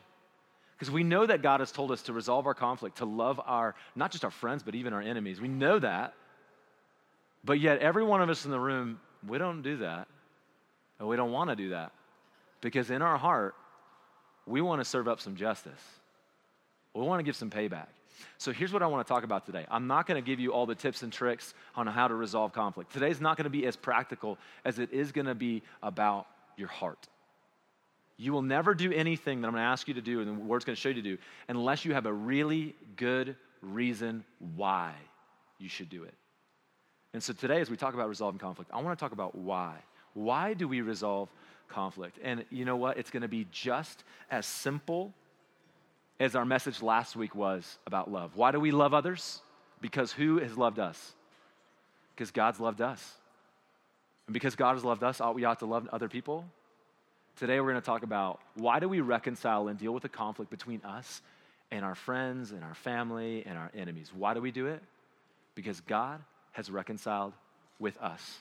Because 0.79 0.91
we 0.91 1.05
know 1.05 1.25
that 1.25 1.43
God 1.43 1.61
has 1.61 1.73
told 1.73 1.91
us 1.91 2.03
to 2.03 2.13
resolve 2.13 2.47
our 2.47 2.55
conflict, 2.55 2.99
to 2.99 3.07
love 3.07 3.41
our, 3.45 3.75
not 3.95 4.11
just 4.11 4.25
our 4.25 4.31
friends, 4.31 4.63
but 4.63 4.75
even 4.75 4.93
our 4.93 5.01
enemies. 5.01 5.41
We 5.41 5.49
know 5.49 5.79
that. 5.79 6.13
But 7.45 7.61
yet, 7.61 7.79
every 7.79 8.05
one 8.05 8.21
of 8.21 8.29
us 8.29 8.45
in 8.45 8.51
the 8.51 8.61
room, 8.61 9.01
we 9.27 9.39
don't 9.39 9.63
do 9.63 9.79
that. 9.79 10.09
And 10.99 11.09
we 11.09 11.17
don't 11.17 11.33
want 11.33 11.51
to 11.51 11.57
do 11.57 11.71
that. 11.71 11.93
Because 12.61 12.91
in 12.91 13.01
our 13.01 13.17
heart, 13.17 13.55
we 14.47 14.61
want 14.61 14.81
to 14.81 14.85
serve 14.85 15.09
up 15.09 15.21
some 15.21 15.37
justice. 15.37 15.81
We 16.95 17.03
want 17.03 17.21
to 17.21 17.25
give 17.25 17.37
some 17.37 17.51
payback. 17.51 17.87
So 18.39 18.53
here's 18.53 18.73
what 18.73 18.83
I 18.83 18.87
want 18.87 19.07
to 19.07 19.13
talk 19.13 19.25
about 19.25 19.45
today. 19.47 19.67
I'm 19.71 19.87
not 19.87 20.07
going 20.07 20.23
to 20.23 20.27
give 20.27 20.41
you 20.41 20.53
all 20.53 20.67
the 20.67 20.75
tips 20.75 21.03
and 21.03 21.13
tricks 21.13 21.55
on 21.75 21.87
how 21.87 22.09
to 22.09 22.15
resolve 22.15 22.53
conflict. 22.53 22.93
Today's 22.93 23.21
not 23.21 23.37
going 23.37 23.45
to 23.45 23.51
be 23.51 23.67
as 23.67 23.77
practical 23.77 24.39
as 24.65 24.79
it 24.79 24.93
is 24.93 25.13
going 25.13 25.27
to 25.27 25.35
be 25.35 25.63
about 25.83 26.27
your 26.57 26.69
heart. 26.69 27.09
You 28.19 28.33
will 28.33 28.43
never 28.43 28.75
do 28.75 28.93
anything 28.93 29.41
that 29.41 29.49
I'm 29.49 29.55
going 29.55 29.63
to 29.63 29.69
ask 29.69 29.89
you 29.89 29.95
to 29.95 30.01
do 30.01 30.21
and 30.21 30.29
the 30.29 30.35
word's 30.35 30.65
going 30.65 30.75
to 30.75 30.81
show 30.81 30.89
you 30.89 30.95
to 30.97 31.03
do 31.03 31.19
unless 31.49 31.85
you 31.85 31.93
have 31.93 32.07
a 32.07 32.13
really 32.13 32.75
good 32.97 33.37
reason 33.61 34.25
why 34.57 34.93
you 35.59 35.69
should 35.69 35.91
do 35.91 36.05
it. 36.05 36.15
And 37.13 37.23
so 37.23 37.33
today, 37.33 37.61
as 37.61 37.71
we 37.71 37.77
talk 37.77 37.95
about 37.95 38.09
resolving 38.09 38.39
conflict, 38.39 38.71
I 38.73 38.81
want 38.81 38.99
to 38.99 39.03
talk 39.03 39.13
about 39.13 39.35
why. 39.35 39.75
Why 40.15 40.55
do 40.55 40.67
we 40.67 40.81
resolve 40.81 41.29
conflict? 41.69 42.19
And 42.23 42.45
you 42.51 42.65
know 42.65 42.77
what? 42.77 42.99
It's 42.99 43.11
going 43.11 43.23
to 43.23 43.29
be 43.29 43.47
just 43.51 44.05
as 44.31 44.47
simple 44.47 45.13
as 46.19 46.35
our 46.35 46.45
message 46.45 46.83
last 46.83 47.17
week 47.17 47.35
was 47.35 47.79
about 47.87 48.11
love. 48.11 48.33
Why 48.35 48.51
do 48.51 48.61
we 48.61 48.71
love 48.71 48.95
others? 48.95 49.41
Because 49.81 50.13
who 50.13 50.39
has 50.39 50.57
loved 50.57 50.79
us? 50.79 51.13
Because 52.15 52.31
God's 52.31 52.61
loved 52.61 52.81
us. 52.81 53.15
And 54.27 54.35
because 54.35 54.57
God 54.57 54.75
has 54.75 54.85
loved 54.85 55.03
us, 55.03 55.21
ought 55.21 55.35
we 55.35 55.45
ought 55.45 55.59
to 55.61 55.67
love 55.67 55.89
other 55.93 56.09
people? 56.09 56.45
Today 57.37 57.61
we're 57.61 57.71
going 57.73 57.83
to 57.83 57.85
talk 57.85 58.03
about 58.03 58.41
why 58.55 58.81
do 58.81 58.89
we 58.89 59.03
reconcile 59.03 59.69
and 59.69 59.79
deal 59.79 59.93
with 59.93 60.03
the 60.03 60.09
conflict 60.09 60.51
between 60.51 60.81
us 60.85 61.21
and 61.71 61.85
our 61.85 61.95
friends 61.95 62.51
and 62.53 62.65
our 62.65 62.75
family 62.75 63.45
and 63.45 63.59
our 63.59 63.71
enemies. 63.75 64.11
Why 64.15 64.33
do 64.33 64.41
we 64.41 64.51
do 64.51 64.69
it? 64.69 64.83
Because 65.55 65.81
God 65.83 66.23
has 66.53 66.71
reconciled 66.71 67.35
with 67.79 67.99
us. 67.99 68.39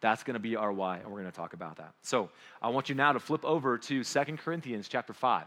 That's 0.00 0.22
going 0.22 0.34
to 0.34 0.40
be 0.40 0.54
our 0.54 0.70
why, 0.70 0.98
and 0.98 1.06
we're 1.06 1.20
going 1.20 1.32
to 1.32 1.36
talk 1.36 1.54
about 1.54 1.78
that. 1.78 1.92
So 2.02 2.30
I 2.62 2.68
want 2.68 2.88
you 2.88 2.94
now 2.94 3.12
to 3.12 3.18
flip 3.18 3.44
over 3.44 3.78
to 3.78 4.04
Second 4.04 4.38
Corinthians 4.38 4.86
chapter 4.86 5.12
5. 5.12 5.46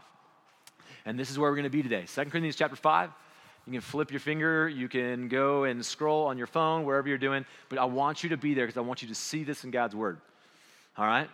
And 1.06 1.18
this 1.18 1.30
is 1.30 1.38
where 1.38 1.50
we're 1.50 1.56
going 1.56 1.64
to 1.64 1.70
be 1.70 1.82
today. 1.82 2.04
Second 2.06 2.32
Corinthians 2.32 2.56
chapter 2.56 2.76
5. 2.76 3.10
You 3.66 3.72
can 3.72 3.80
flip 3.80 4.10
your 4.10 4.20
finger, 4.20 4.68
you 4.68 4.88
can 4.88 5.28
go 5.28 5.64
and 5.64 5.84
scroll 5.84 6.26
on 6.26 6.38
your 6.38 6.46
phone, 6.46 6.84
wherever 6.84 7.08
you're 7.08 7.18
doing, 7.18 7.44
but 7.68 7.78
I 7.78 7.84
want 7.84 8.22
you 8.24 8.30
to 8.30 8.36
be 8.36 8.54
there 8.54 8.66
because 8.66 8.78
I 8.78 8.80
want 8.80 9.02
you 9.02 9.08
to 9.08 9.14
see 9.14 9.44
this 9.44 9.64
in 9.64 9.70
God's 9.70 9.94
Word. 9.94 10.18
All 10.96 11.06
right? 11.06 11.28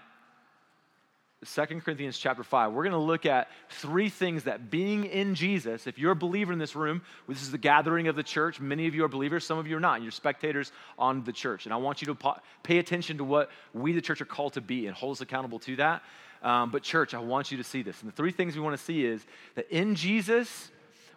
Second 1.44 1.84
Corinthians 1.84 2.18
chapter 2.18 2.42
5, 2.42 2.72
we're 2.72 2.82
going 2.82 2.92
to 2.92 2.98
look 2.98 3.26
at 3.26 3.50
three 3.68 4.08
things 4.08 4.44
that 4.44 4.70
being 4.70 5.04
in 5.04 5.34
Jesus, 5.34 5.86
if 5.86 5.98
you're 5.98 6.12
a 6.12 6.16
believer 6.16 6.50
in 6.50 6.58
this 6.58 6.74
room, 6.74 7.02
this 7.28 7.42
is 7.42 7.50
the 7.50 7.58
gathering 7.58 8.08
of 8.08 8.16
the 8.16 8.22
church. 8.22 8.58
Many 8.58 8.86
of 8.86 8.94
you 8.94 9.04
are 9.04 9.08
believers, 9.08 9.44
some 9.44 9.58
of 9.58 9.66
you 9.66 9.76
are 9.76 9.80
not. 9.80 10.00
You're 10.00 10.12
spectators 10.12 10.72
on 10.98 11.24
the 11.24 11.32
church. 11.32 11.66
And 11.66 11.74
I 11.74 11.76
want 11.76 12.00
you 12.00 12.14
to 12.14 12.36
pay 12.62 12.78
attention 12.78 13.18
to 13.18 13.24
what 13.24 13.50
we, 13.74 13.92
the 13.92 14.00
church, 14.00 14.22
are 14.22 14.26
called 14.26 14.54
to 14.54 14.62
be 14.62 14.86
and 14.86 14.96
hold 14.96 15.16
us 15.16 15.20
accountable 15.20 15.58
to 15.60 15.76
that. 15.76 16.02
Um, 16.42 16.70
but, 16.70 16.82
church, 16.82 17.12
I 17.12 17.18
want 17.18 17.50
you 17.50 17.58
to 17.58 17.64
see 17.64 17.82
this. 17.82 18.00
And 18.00 18.10
the 18.10 18.16
three 18.16 18.32
things 18.32 18.54
we 18.54 18.62
want 18.62 18.76
to 18.76 18.82
see 18.82 19.04
is 19.04 19.24
that 19.56 19.70
in 19.70 19.94
Jesus, 19.94 20.70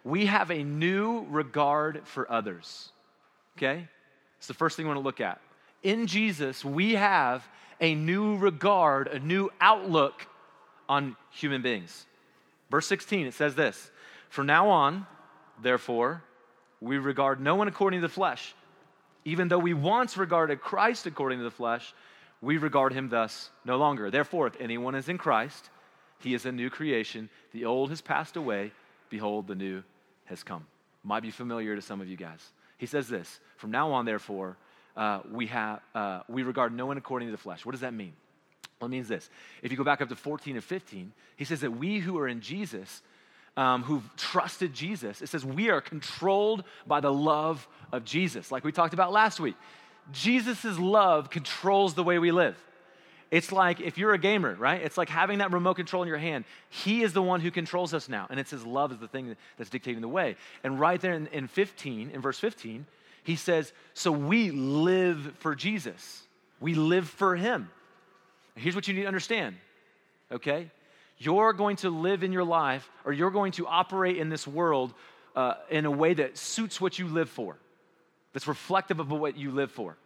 we 0.04 0.26
have 0.26 0.50
a 0.50 0.62
new 0.62 1.24
regard 1.30 2.02
for 2.04 2.30
others. 2.30 2.90
Okay? 3.56 3.88
It's 4.36 4.48
the 4.48 4.54
first 4.54 4.76
thing 4.76 4.84
we 4.84 4.88
want 4.88 5.00
to 5.00 5.04
look 5.04 5.20
at. 5.20 5.40
In 5.82 6.06
Jesus, 6.06 6.62
we 6.62 6.94
have 6.94 7.46
a 7.80 7.94
new 7.94 8.36
regard, 8.36 9.08
a 9.08 9.18
new 9.18 9.50
outlook 9.60 10.26
on 10.88 11.16
human 11.30 11.62
beings. 11.62 12.06
Verse 12.70 12.86
16, 12.86 13.26
it 13.26 13.34
says 13.34 13.54
this 13.54 13.90
From 14.28 14.46
now 14.46 14.68
on, 14.68 15.06
therefore, 15.62 16.22
we 16.80 16.98
regard 16.98 17.40
no 17.40 17.54
one 17.54 17.68
according 17.68 18.00
to 18.00 18.06
the 18.06 18.12
flesh. 18.12 18.54
Even 19.24 19.48
though 19.48 19.58
we 19.58 19.74
once 19.74 20.16
regarded 20.16 20.60
Christ 20.60 21.06
according 21.06 21.38
to 21.38 21.44
the 21.44 21.50
flesh, 21.50 21.94
we 22.40 22.56
regard 22.56 22.92
him 22.92 23.10
thus 23.10 23.50
no 23.64 23.76
longer. 23.76 24.10
Therefore, 24.10 24.46
if 24.46 24.58
anyone 24.58 24.94
is 24.94 25.08
in 25.08 25.18
Christ, 25.18 25.68
he 26.20 26.32
is 26.32 26.46
a 26.46 26.52
new 26.52 26.70
creation. 26.70 27.28
The 27.52 27.66
old 27.66 27.90
has 27.90 28.00
passed 28.00 28.36
away. 28.36 28.72
Behold, 29.10 29.46
the 29.46 29.54
new 29.54 29.82
has 30.24 30.42
come. 30.42 30.66
Might 31.04 31.22
be 31.22 31.30
familiar 31.30 31.76
to 31.76 31.82
some 31.82 32.00
of 32.00 32.08
you 32.08 32.16
guys. 32.16 32.52
He 32.78 32.86
says 32.86 33.08
this 33.08 33.40
From 33.56 33.70
now 33.70 33.92
on, 33.92 34.06
therefore, 34.06 34.56
uh, 34.96 35.20
we, 35.30 35.46
have, 35.46 35.80
uh, 35.94 36.20
we 36.28 36.42
regard 36.42 36.74
no 36.74 36.86
one 36.86 36.96
according 36.96 37.28
to 37.28 37.32
the 37.32 37.38
flesh. 37.38 37.64
What 37.64 37.72
does 37.72 37.80
that 37.80 37.94
mean? 37.94 38.12
Well, 38.80 38.86
it 38.86 38.90
means 38.90 39.08
this. 39.08 39.28
If 39.62 39.70
you 39.70 39.76
go 39.76 39.84
back 39.84 40.00
up 40.00 40.08
to 40.08 40.16
14 40.16 40.56
and 40.56 40.64
15, 40.64 41.12
he 41.36 41.44
says 41.44 41.60
that 41.60 41.70
we 41.70 41.98
who 41.98 42.18
are 42.18 42.28
in 42.28 42.40
Jesus, 42.40 43.02
um, 43.56 43.82
who've 43.82 44.08
trusted 44.16 44.72
Jesus, 44.72 45.20
it 45.20 45.28
says 45.28 45.44
we 45.44 45.70
are 45.70 45.80
controlled 45.80 46.64
by 46.86 47.00
the 47.00 47.12
love 47.12 47.66
of 47.92 48.04
Jesus, 48.04 48.50
like 48.50 48.64
we 48.64 48.72
talked 48.72 48.94
about 48.94 49.12
last 49.12 49.38
week. 49.38 49.56
Jesus' 50.12 50.78
love 50.78 51.30
controls 51.30 51.94
the 51.94 52.02
way 52.02 52.18
we 52.18 52.32
live. 52.32 52.56
It's 53.30 53.52
like 53.52 53.80
if 53.80 53.96
you're 53.96 54.12
a 54.12 54.18
gamer, 54.18 54.56
right? 54.56 54.82
It's 54.82 54.98
like 54.98 55.08
having 55.08 55.38
that 55.38 55.52
remote 55.52 55.74
control 55.74 56.02
in 56.02 56.08
your 56.08 56.18
hand. 56.18 56.44
He 56.68 57.02
is 57.02 57.12
the 57.12 57.22
one 57.22 57.40
who 57.40 57.50
controls 57.50 57.94
us 57.94 58.08
now, 58.08 58.26
and 58.28 58.40
it's 58.40 58.50
his 58.50 58.66
love 58.66 58.90
is 58.92 58.98
the 58.98 59.06
thing 59.06 59.36
that's 59.56 59.70
dictating 59.70 60.00
the 60.00 60.08
way. 60.08 60.36
And 60.64 60.80
right 60.80 61.00
there 61.00 61.12
in, 61.12 61.28
in 61.28 61.46
15, 61.46 62.10
in 62.10 62.20
verse 62.20 62.40
15, 62.40 62.86
he 63.22 63.36
says, 63.36 63.72
So 63.94 64.12
we 64.12 64.50
live 64.50 65.34
for 65.38 65.54
Jesus. 65.54 66.22
We 66.60 66.74
live 66.74 67.08
for 67.08 67.36
him. 67.36 67.70
Here's 68.54 68.74
what 68.74 68.88
you 68.88 68.94
need 68.94 69.02
to 69.02 69.06
understand, 69.06 69.56
okay? 70.30 70.70
You're 71.18 71.52
going 71.52 71.76
to 71.76 71.90
live 71.90 72.22
in 72.22 72.32
your 72.32 72.44
life, 72.44 72.88
or 73.04 73.12
you're 73.12 73.30
going 73.30 73.52
to 73.52 73.66
operate 73.66 74.18
in 74.18 74.28
this 74.28 74.46
world 74.46 74.92
uh, 75.36 75.54
in 75.70 75.86
a 75.86 75.90
way 75.90 76.14
that 76.14 76.36
suits 76.36 76.80
what 76.80 76.98
you 76.98 77.06
live 77.06 77.30
for, 77.30 77.56
that's 78.32 78.46
reflective 78.46 79.00
of 79.00 79.10
what 79.10 79.36
you 79.36 79.50
live 79.50 79.70
for, 79.70 79.96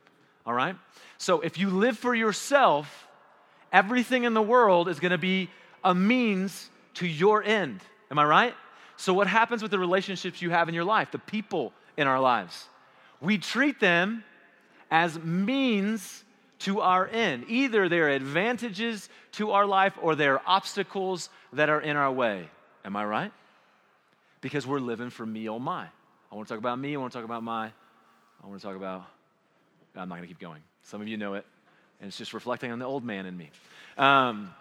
all 0.47 0.55
right? 0.55 0.77
So 1.19 1.41
if 1.41 1.59
you 1.59 1.71
live 1.71 1.99
for 1.99 2.15
yourself, 2.15 3.09
everything 3.73 4.25
in 4.25 4.35
the 4.35 4.43
world 4.43 4.89
is 4.89 4.99
to 5.11 5.19
be 5.19 5.51
a 5.83 5.95
means 5.95 6.69
to 6.95 7.07
your 7.07 7.43
end. 7.43 7.81
Am 8.11 8.19
I 8.19 8.25
right? 8.25 8.55
So, 8.97 9.13
what 9.13 9.27
happens 9.27 9.61
with 9.61 9.71
the 9.71 9.79
relationships 9.79 10.41
you 10.41 10.51
have 10.51 10.69
in 10.69 10.75
your 10.75 10.85
life, 10.85 11.11
the 11.11 11.19
people 11.19 11.73
in 11.97 12.07
our 12.07 12.21
lives? 12.21 12.69
We 13.21 13.39
treat 13.39 13.81
them 13.81 14.25
as 14.91 15.19
means 15.19 16.25
to 16.61 16.81
our 16.81 17.07
end. 17.07 17.45
Either 17.49 17.89
they're 17.89 18.11
advantages 18.11 19.09
to 19.33 19.51
our 19.51 19.67
life 19.67 19.99
or 20.01 20.15
they're 20.15 20.41
obstacles 20.49 21.29
that 21.53 21.69
are 21.69 21.81
in 21.81 21.97
our 21.97 22.13
way. 22.13 22.49
Am 22.85 22.97
I 22.97 23.05
right? 23.05 23.33
Because 24.41 24.67
we're 24.67 24.79
living 24.79 25.11
for 25.11 25.27
me, 25.27 25.49
oh 25.49 25.59
my. 25.59 25.87
I 26.31 26.35
want 26.35 26.49
to 26.49 26.55
talk 26.55 26.59
about 26.59 26.79
me, 26.79 26.95
I 26.95 26.99
want 26.99 27.13
to 27.13 27.19
talk 27.19 27.25
about 27.25 27.43
my, 27.43 27.67
I 27.67 28.47
want 28.47 28.61
to 28.61 28.67
talk 28.67 28.77
about, 28.77 29.05
I'm 29.97 30.09
not 30.09 30.17
going 30.17 30.23
to 30.23 30.29
keep 30.29 30.41
going. 30.41 30.63
Some 30.83 31.01
of 31.01 31.09
you 31.09 31.17
know 31.17 31.35
it, 31.35 31.45
and 32.01 32.09
it's 32.09 32.19
just 32.19 32.35
reflecting 32.35 32.73
on 32.73 32.79
the 32.79 32.85
old 32.85 33.05
man 33.05 33.27
in 33.27 33.37
me. 33.37 33.51
Um, 33.97 34.53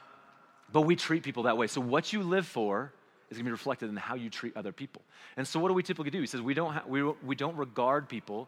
but 0.72 0.82
we 0.82 0.96
treat 0.96 1.24
people 1.24 1.44
that 1.44 1.58
way. 1.58 1.68
So, 1.68 1.82
what 1.82 2.14
you 2.14 2.24
live 2.24 2.48
for 2.48 2.94
is 3.34 3.38
going 3.38 3.46
to 3.46 3.50
be 3.50 3.52
reflected 3.52 3.90
in 3.90 3.96
how 3.96 4.16
you 4.16 4.30
treat 4.30 4.56
other 4.56 4.72
people. 4.72 5.02
And 5.38 5.48
so, 5.48 5.60
what 5.60 5.68
do 5.68 5.74
we 5.74 5.84
typically 5.84 6.12
do? 6.12 6.20
He 6.20 6.28
says 6.28 6.42
we 6.42 6.54
don't, 6.54 6.74
ha- 6.74 6.84
we, 6.88 7.04
we 7.04 7.36
don't 7.36 7.56
regard 7.56 8.08
people 8.08 8.48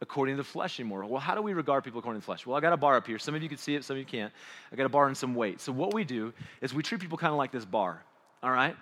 according 0.00 0.36
to 0.36 0.42
the 0.42 0.48
flesh 0.48 0.80
anymore. 0.80 1.04
Well, 1.04 1.20
how 1.20 1.34
do 1.34 1.42
we 1.42 1.52
regard 1.52 1.84
people 1.84 1.98
according 1.98 2.20
to 2.20 2.24
the 2.24 2.26
flesh? 2.26 2.46
Well, 2.46 2.56
I 2.56 2.60
got 2.60 2.72
a 2.72 2.76
bar 2.76 2.96
up 2.96 3.06
here. 3.06 3.18
Some 3.18 3.34
of 3.34 3.42
you 3.42 3.48
can 3.48 3.58
see 3.58 3.74
it, 3.74 3.84
some 3.84 3.94
of 3.94 3.98
you 3.98 4.06
can't. 4.06 4.32
I 4.72 4.76
got 4.76 4.86
a 4.86 4.90
bar 4.90 5.06
and 5.06 5.16
some 5.16 5.34
weight. 5.34 5.60
So, 5.60 5.72
what 5.72 5.92
we 5.92 6.04
do 6.04 6.32
is 6.60 6.72
we 6.72 6.82
treat 6.82 7.00
people 7.00 7.18
kind 7.18 7.32
of 7.32 7.38
like 7.38 7.52
this 7.52 7.64
bar, 7.64 8.02
all 8.42 8.50
right? 8.50 8.76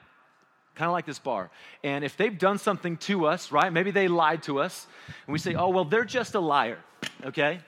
Kind 0.75 0.87
of 0.87 0.93
like 0.93 1.07
this 1.07 1.19
bar. 1.19 1.51
And 1.83 2.05
if 2.05 2.17
they've 2.17 2.39
done 2.39 2.59
something 2.59 2.97
to 2.99 3.27
us, 3.27 3.51
right? 3.51 3.73
Maybe 3.73 3.91
they 3.91 4.07
lied 4.07 4.45
to 4.45 4.61
us, 4.61 4.87
and 5.27 5.33
we 5.33 5.39
say, 5.39 5.55
oh, 5.55 5.71
well, 5.71 5.85
they're 5.85 6.05
just 6.05 6.35
a 6.35 6.41
liar, 6.41 6.79
okay? 7.25 7.61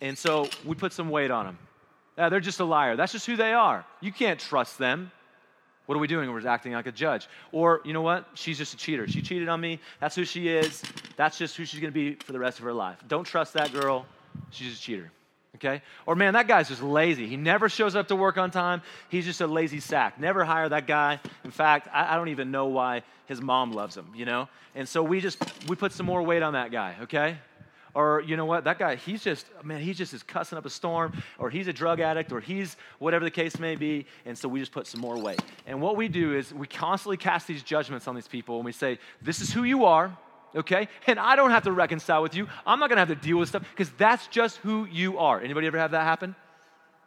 And 0.00 0.16
so 0.16 0.48
we 0.64 0.74
put 0.74 0.92
some 0.92 1.10
weight 1.10 1.30
on 1.30 1.46
them. 1.46 1.58
Yeah, 2.16 2.28
they're 2.28 2.40
just 2.40 2.60
a 2.60 2.64
liar. 2.64 2.96
That's 2.96 3.12
just 3.12 3.26
who 3.26 3.36
they 3.36 3.52
are. 3.52 3.84
You 4.00 4.12
can't 4.12 4.38
trust 4.38 4.78
them. 4.78 5.10
What 5.86 5.96
are 5.96 5.98
we 5.98 6.06
doing? 6.06 6.32
We're 6.32 6.46
acting 6.46 6.72
like 6.72 6.86
a 6.86 6.92
judge. 6.92 7.28
Or, 7.52 7.80
you 7.84 7.92
know 7.92 8.02
what? 8.02 8.26
She's 8.34 8.56
just 8.56 8.74
a 8.74 8.76
cheater. 8.76 9.06
She 9.06 9.20
cheated 9.20 9.48
on 9.48 9.60
me. 9.60 9.80
That's 10.00 10.16
who 10.16 10.24
she 10.24 10.48
is. 10.48 10.82
That's 11.16 11.36
just 11.36 11.56
who 11.56 11.64
she's 11.64 11.80
going 11.80 11.92
to 11.92 11.94
be 11.94 12.14
for 12.14 12.32
the 12.32 12.38
rest 12.38 12.58
of 12.58 12.64
her 12.64 12.72
life. 12.72 12.98
Don't 13.06 13.24
trust 13.24 13.52
that 13.54 13.72
girl. 13.72 14.06
She's 14.50 14.74
a 14.74 14.80
cheater. 14.80 15.10
Okay? 15.56 15.82
Or, 16.06 16.16
man, 16.16 16.34
that 16.34 16.48
guy's 16.48 16.68
just 16.68 16.82
lazy. 16.82 17.26
He 17.26 17.36
never 17.36 17.68
shows 17.68 17.94
up 17.94 18.08
to 18.08 18.16
work 18.16 18.38
on 18.38 18.50
time. 18.50 18.82
He's 19.08 19.24
just 19.24 19.40
a 19.40 19.46
lazy 19.46 19.78
sack. 19.78 20.18
Never 20.18 20.44
hire 20.44 20.68
that 20.68 20.86
guy. 20.86 21.20
In 21.44 21.50
fact, 21.50 21.88
I, 21.92 22.14
I 22.14 22.16
don't 22.16 22.28
even 22.28 22.50
know 22.50 22.66
why 22.66 23.02
his 23.26 23.40
mom 23.40 23.72
loves 23.72 23.96
him, 23.96 24.06
you 24.14 24.24
know? 24.24 24.48
And 24.74 24.88
so 24.88 25.02
we 25.02 25.20
just, 25.20 25.38
we 25.68 25.76
put 25.76 25.92
some 25.92 26.06
more 26.06 26.22
weight 26.22 26.42
on 26.42 26.54
that 26.54 26.72
guy, 26.72 26.96
okay? 27.02 27.38
Or 27.94 28.22
you 28.22 28.36
know 28.36 28.44
what, 28.44 28.64
that 28.64 28.78
guy, 28.78 28.96
he's 28.96 29.22
just, 29.22 29.46
man, 29.62 29.80
he 29.80 29.94
just 29.94 30.12
is 30.12 30.22
cussing 30.22 30.58
up 30.58 30.66
a 30.66 30.70
storm, 30.70 31.22
or 31.38 31.48
he's 31.48 31.68
a 31.68 31.72
drug 31.72 32.00
addict, 32.00 32.32
or 32.32 32.40
he's 32.40 32.76
whatever 32.98 33.24
the 33.24 33.30
case 33.30 33.58
may 33.58 33.76
be, 33.76 34.06
and 34.26 34.36
so 34.36 34.48
we 34.48 34.60
just 34.60 34.72
put 34.72 34.86
some 34.86 35.00
more 35.00 35.18
weight. 35.18 35.40
And 35.66 35.80
what 35.80 35.96
we 35.96 36.08
do 36.08 36.34
is 36.34 36.52
we 36.52 36.66
constantly 36.66 37.16
cast 37.16 37.46
these 37.46 37.62
judgments 37.62 38.08
on 38.08 38.14
these 38.14 38.28
people, 38.28 38.56
and 38.56 38.64
we 38.64 38.72
say, 38.72 38.98
this 39.22 39.40
is 39.40 39.52
who 39.52 39.62
you 39.62 39.84
are, 39.84 40.16
okay? 40.56 40.88
And 41.06 41.18
I 41.18 41.36
don't 41.36 41.50
have 41.50 41.64
to 41.64 41.72
reconcile 41.72 42.22
with 42.22 42.34
you. 42.34 42.48
I'm 42.66 42.80
not 42.80 42.88
gonna 42.88 43.00
have 43.00 43.08
to 43.08 43.14
deal 43.14 43.38
with 43.38 43.48
stuff, 43.48 43.64
because 43.70 43.92
that's 43.96 44.26
just 44.26 44.56
who 44.58 44.86
you 44.86 45.18
are. 45.18 45.40
Anybody 45.40 45.66
ever 45.68 45.78
have 45.78 45.92
that 45.92 46.04
happen? 46.04 46.34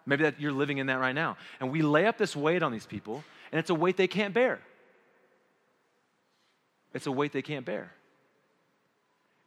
Maybe 0.06 0.24
that 0.24 0.40
you're 0.40 0.54
living 0.54 0.78
in 0.78 0.88
that 0.88 1.00
right 1.00 1.16
now. 1.16 1.36
And 1.60 1.70
we 1.70 1.82
lay 1.82 2.06
up 2.06 2.18
this 2.18 2.34
weight 2.34 2.64
on 2.64 2.72
these 2.72 2.86
people, 2.86 3.26
and 3.52 3.60
it's 3.60 3.70
a 3.70 3.76
weight 3.76 3.98
they 3.98 4.08
can't 4.08 4.34
bear. 4.34 4.60
It's 6.94 7.08
a 7.08 7.12
weight 7.12 7.34
they 7.34 7.42
can't 7.42 7.66
bear. 7.66 7.92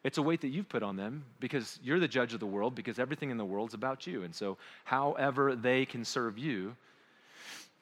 It's 0.02 0.16
a 0.18 0.22
weight 0.22 0.40
that 0.40 0.48
you've 0.48 0.68
put 0.68 0.82
on 0.82 0.96
them 0.96 1.24
because 1.40 1.78
you're 1.82 2.00
the 2.00 2.08
judge 2.08 2.32
of 2.32 2.40
the 2.40 2.46
world, 2.46 2.74
because 2.74 2.98
everything 2.98 3.30
in 3.30 3.36
the 3.36 3.44
world 3.44 3.70
is 3.70 3.74
about 3.74 4.06
you. 4.06 4.22
And 4.22 4.34
so, 4.34 4.56
however 4.84 5.54
they 5.54 5.84
can 5.84 6.04
serve 6.04 6.38
you 6.38 6.74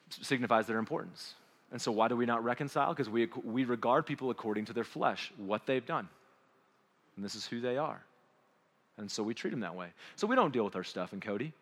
signifies 0.09 0.67
their 0.67 0.79
importance. 0.79 1.35
And 1.71 1.81
so, 1.81 1.91
why 1.91 2.09
do 2.09 2.17
we 2.17 2.25
not 2.25 2.43
reconcile? 2.43 2.89
Because 2.89 3.09
we, 3.09 3.29
we 3.43 3.63
regard 3.63 4.05
people 4.05 4.31
according 4.31 4.65
to 4.65 4.73
their 4.73 4.83
flesh, 4.83 5.31
what 5.37 5.65
they've 5.65 5.85
done. 5.85 6.09
And 7.15 7.23
this 7.23 7.35
is 7.35 7.45
who 7.45 7.61
they 7.61 7.77
are. 7.77 8.01
And 8.97 9.09
so, 9.09 9.23
we 9.23 9.33
treat 9.33 9.51
them 9.51 9.61
that 9.61 9.75
way. 9.75 9.87
So, 10.17 10.27
we 10.27 10.35
don't 10.35 10.51
deal 10.51 10.65
with 10.65 10.75
our 10.75 10.83
stuff 10.83 11.13
in 11.13 11.21
Cody. 11.21 11.53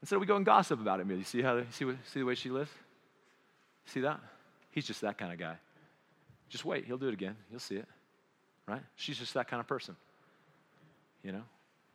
Instead, 0.00 0.18
we 0.18 0.26
go 0.26 0.34
and 0.34 0.44
gossip 0.44 0.80
about 0.80 0.98
it. 0.98 1.06
You 1.06 1.22
see, 1.22 1.42
how, 1.42 1.62
see, 1.70 1.86
see 2.12 2.18
the 2.18 2.26
way 2.26 2.34
she 2.34 2.50
lives? 2.50 2.70
See 3.86 4.00
that? 4.00 4.18
He's 4.72 4.86
just 4.86 5.02
that 5.02 5.18
kind 5.18 5.32
of 5.32 5.38
guy. 5.38 5.54
Just 6.48 6.64
wait, 6.64 6.84
he'll 6.84 6.98
do 6.98 7.06
it 7.06 7.14
again. 7.14 7.36
You'll 7.48 7.60
see 7.60 7.76
it 7.76 7.86
right? 8.72 8.82
She's 8.96 9.18
just 9.18 9.34
that 9.34 9.48
kind 9.48 9.60
of 9.60 9.66
person. 9.66 9.96
You 11.22 11.32
know? 11.32 11.42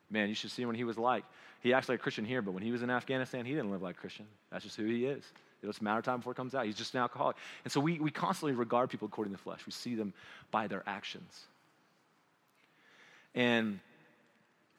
Man, 0.09 0.29
you 0.29 0.35
should 0.35 0.51
see 0.51 0.65
what 0.65 0.75
he 0.75 0.83
was 0.83 0.97
like. 0.97 1.23
He 1.61 1.73
acts 1.73 1.89
like 1.89 1.99
a 1.99 2.01
Christian 2.01 2.23
here, 2.23 2.41
but 2.41 2.53
when 2.53 2.63
he 2.63 2.71
was 2.71 2.83
in 2.83 2.89
Afghanistan, 2.89 3.45
he 3.45 3.53
didn't 3.53 3.71
live 3.71 3.81
like 3.81 3.97
a 3.97 3.99
Christian. 3.99 4.25
That's 4.51 4.63
just 4.63 4.77
who 4.77 4.85
he 4.85 5.05
is. 5.05 5.23
It's 5.63 5.79
a 5.79 5.83
matter 5.83 5.99
of 5.99 6.05
time 6.05 6.19
before 6.19 6.33
it 6.33 6.35
comes 6.35 6.53
out. 6.53 6.65
He's 6.65 6.75
just 6.75 6.93
an 6.93 6.99
alcoholic. 7.01 7.35
And 7.63 7.73
so 7.73 7.79
we, 7.79 7.99
we 7.99 8.11
constantly 8.11 8.53
regard 8.53 8.89
people 8.89 9.07
according 9.07 9.33
to 9.33 9.37
the 9.37 9.43
flesh. 9.43 9.65
We 9.65 9.71
see 9.71 9.95
them 9.95 10.13
by 10.51 10.67
their 10.67 10.83
actions. 10.85 11.33
And 13.33 13.79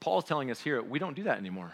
Paul's 0.01 0.25
telling 0.25 0.51
us 0.51 0.61
here, 0.61 0.81
we 0.81 1.01
don't 1.01 1.15
do 1.15 1.25
that 1.25 1.37
anymore. 1.37 1.73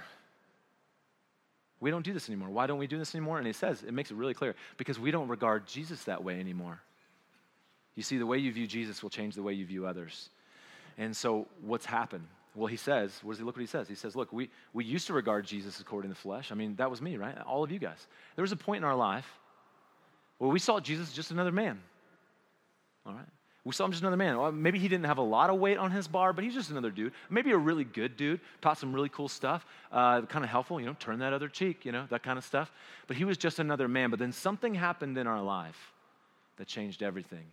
We 1.80 1.90
don't 1.90 2.04
do 2.04 2.14
this 2.14 2.30
anymore. 2.30 2.48
Why 2.48 2.66
don't 2.66 2.78
we 2.78 2.86
do 2.86 2.98
this 2.98 3.14
anymore? 3.14 3.36
And 3.36 3.46
he 3.46 3.52
says, 3.52 3.82
it 3.82 3.92
makes 3.92 4.10
it 4.10 4.16
really 4.16 4.32
clear 4.32 4.54
because 4.78 4.98
we 4.98 5.10
don't 5.10 5.28
regard 5.28 5.66
Jesus 5.66 6.04
that 6.04 6.24
way 6.24 6.40
anymore. 6.40 6.80
You 7.94 8.02
see, 8.02 8.18
the 8.18 8.26
way 8.26 8.38
you 8.38 8.52
view 8.52 8.66
Jesus 8.66 9.02
will 9.02 9.10
change 9.10 9.34
the 9.34 9.42
way 9.42 9.52
you 9.52 9.64
view 9.64 9.86
others. 9.86 10.30
And 10.98 11.16
so, 11.16 11.46
what's 11.62 11.86
happened? 11.86 12.26
Well, 12.54 12.66
he 12.68 12.76
says, 12.76 13.18
what 13.22 13.32
does 13.32 13.38
he 13.40 13.44
look 13.44 13.56
what 13.56 13.62
he 13.62 13.66
says? 13.66 13.88
He 13.88 13.96
says, 13.96 14.14
Look, 14.14 14.32
we, 14.32 14.48
we 14.72 14.84
used 14.84 15.08
to 15.08 15.12
regard 15.12 15.44
Jesus 15.44 15.80
according 15.80 16.10
to 16.10 16.14
the 16.14 16.20
flesh. 16.20 16.52
I 16.52 16.54
mean, 16.54 16.76
that 16.76 16.90
was 16.90 17.02
me, 17.02 17.16
right? 17.16 17.36
All 17.42 17.64
of 17.64 17.72
you 17.72 17.80
guys. 17.80 18.06
There 18.36 18.42
was 18.42 18.52
a 18.52 18.56
point 18.56 18.78
in 18.78 18.84
our 18.84 18.94
life 18.94 19.26
where 20.38 20.50
we 20.50 20.60
saw 20.60 20.78
Jesus 20.78 21.12
just 21.12 21.30
another 21.30 21.50
man. 21.50 21.80
All 23.06 23.12
right? 23.12 23.26
We 23.64 23.72
saw 23.72 23.86
him 23.86 23.92
just 23.92 24.02
another 24.02 24.18
man. 24.18 24.36
Well, 24.36 24.52
maybe 24.52 24.78
he 24.78 24.88
didn't 24.88 25.06
have 25.06 25.16
a 25.16 25.22
lot 25.22 25.48
of 25.48 25.58
weight 25.58 25.78
on 25.78 25.90
his 25.90 26.06
bar, 26.06 26.34
but 26.34 26.44
he's 26.44 26.52
just 26.52 26.70
another 26.70 26.90
dude. 26.90 27.12
Maybe 27.30 27.50
a 27.52 27.56
really 27.56 27.84
good 27.84 28.16
dude, 28.16 28.40
taught 28.60 28.78
some 28.78 28.92
really 28.92 29.08
cool 29.08 29.28
stuff, 29.28 29.64
uh, 29.90 30.22
kind 30.22 30.44
of 30.44 30.50
helpful, 30.50 30.78
you 30.78 30.86
know, 30.86 30.94
turn 31.00 31.20
that 31.20 31.32
other 31.32 31.48
cheek, 31.48 31.86
you 31.86 31.90
know, 31.90 32.06
that 32.10 32.22
kind 32.22 32.36
of 32.36 32.44
stuff. 32.44 32.70
But 33.06 33.16
he 33.16 33.24
was 33.24 33.38
just 33.38 33.58
another 33.58 33.88
man. 33.88 34.10
But 34.10 34.18
then 34.18 34.32
something 34.32 34.74
happened 34.74 35.16
in 35.16 35.26
our 35.26 35.42
life 35.42 35.92
that 36.58 36.66
changed 36.66 37.02
everything. 37.02 37.46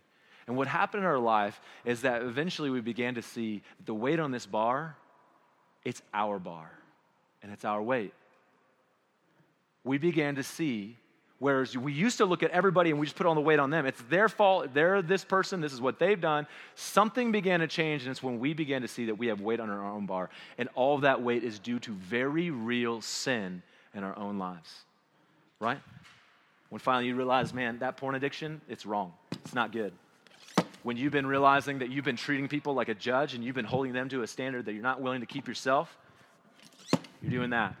And 0.46 0.56
what 0.56 0.66
happened 0.66 1.04
in 1.04 1.06
our 1.06 1.18
life 1.18 1.60
is 1.84 2.02
that 2.02 2.22
eventually 2.22 2.70
we 2.70 2.80
began 2.80 3.14
to 3.14 3.22
see 3.22 3.62
the 3.84 3.94
weight 3.94 4.18
on 4.18 4.30
this 4.30 4.46
bar, 4.46 4.96
it's 5.84 6.02
our 6.12 6.38
bar, 6.38 6.70
and 7.42 7.52
it's 7.52 7.64
our 7.64 7.80
weight. 7.80 8.12
We 9.84 9.98
began 9.98 10.36
to 10.36 10.42
see, 10.42 10.96
whereas 11.38 11.76
we 11.76 11.92
used 11.92 12.18
to 12.18 12.24
look 12.24 12.42
at 12.42 12.50
everybody 12.50 12.90
and 12.90 12.98
we 12.98 13.06
just 13.06 13.16
put 13.16 13.26
all 13.26 13.34
the 13.34 13.40
weight 13.40 13.58
on 13.58 13.70
them. 13.70 13.86
It's 13.86 14.02
their 14.02 14.28
fault, 14.28 14.74
they're 14.74 15.02
this 15.02 15.24
person, 15.24 15.60
this 15.60 15.72
is 15.72 15.80
what 15.80 15.98
they've 15.98 16.20
done. 16.20 16.46
Something 16.74 17.30
began 17.32 17.60
to 17.60 17.68
change, 17.68 18.02
and 18.02 18.10
it's 18.10 18.22
when 18.22 18.40
we 18.40 18.52
began 18.52 18.82
to 18.82 18.88
see 18.88 19.06
that 19.06 19.16
we 19.16 19.28
have 19.28 19.40
weight 19.40 19.60
on 19.60 19.70
our 19.70 19.84
own 19.84 20.06
bar. 20.06 20.28
And 20.58 20.68
all 20.74 20.96
of 20.96 21.02
that 21.02 21.22
weight 21.22 21.44
is 21.44 21.58
due 21.58 21.78
to 21.80 21.92
very 21.92 22.50
real 22.50 23.00
sin 23.00 23.62
in 23.94 24.02
our 24.02 24.16
own 24.18 24.38
lives. 24.38 24.72
Right? 25.60 25.78
When 26.68 26.80
finally 26.80 27.06
you 27.06 27.14
realize, 27.14 27.54
man, 27.54 27.78
that 27.80 27.96
porn 27.96 28.16
addiction, 28.16 28.60
it's 28.68 28.86
wrong. 28.86 29.12
It's 29.44 29.54
not 29.54 29.70
good 29.70 29.92
when 30.82 30.96
you've 30.96 31.12
been 31.12 31.26
realizing 31.26 31.78
that 31.78 31.90
you've 31.90 32.04
been 32.04 32.16
treating 32.16 32.48
people 32.48 32.74
like 32.74 32.88
a 32.88 32.94
judge 32.94 33.34
and 33.34 33.44
you've 33.44 33.54
been 33.54 33.64
holding 33.64 33.92
them 33.92 34.08
to 34.08 34.22
a 34.22 34.26
standard 34.26 34.64
that 34.66 34.72
you're 34.72 34.82
not 34.82 35.00
willing 35.00 35.20
to 35.20 35.26
keep 35.26 35.46
yourself, 35.46 35.96
you're 37.20 37.30
doing 37.30 37.50
that. 37.50 37.74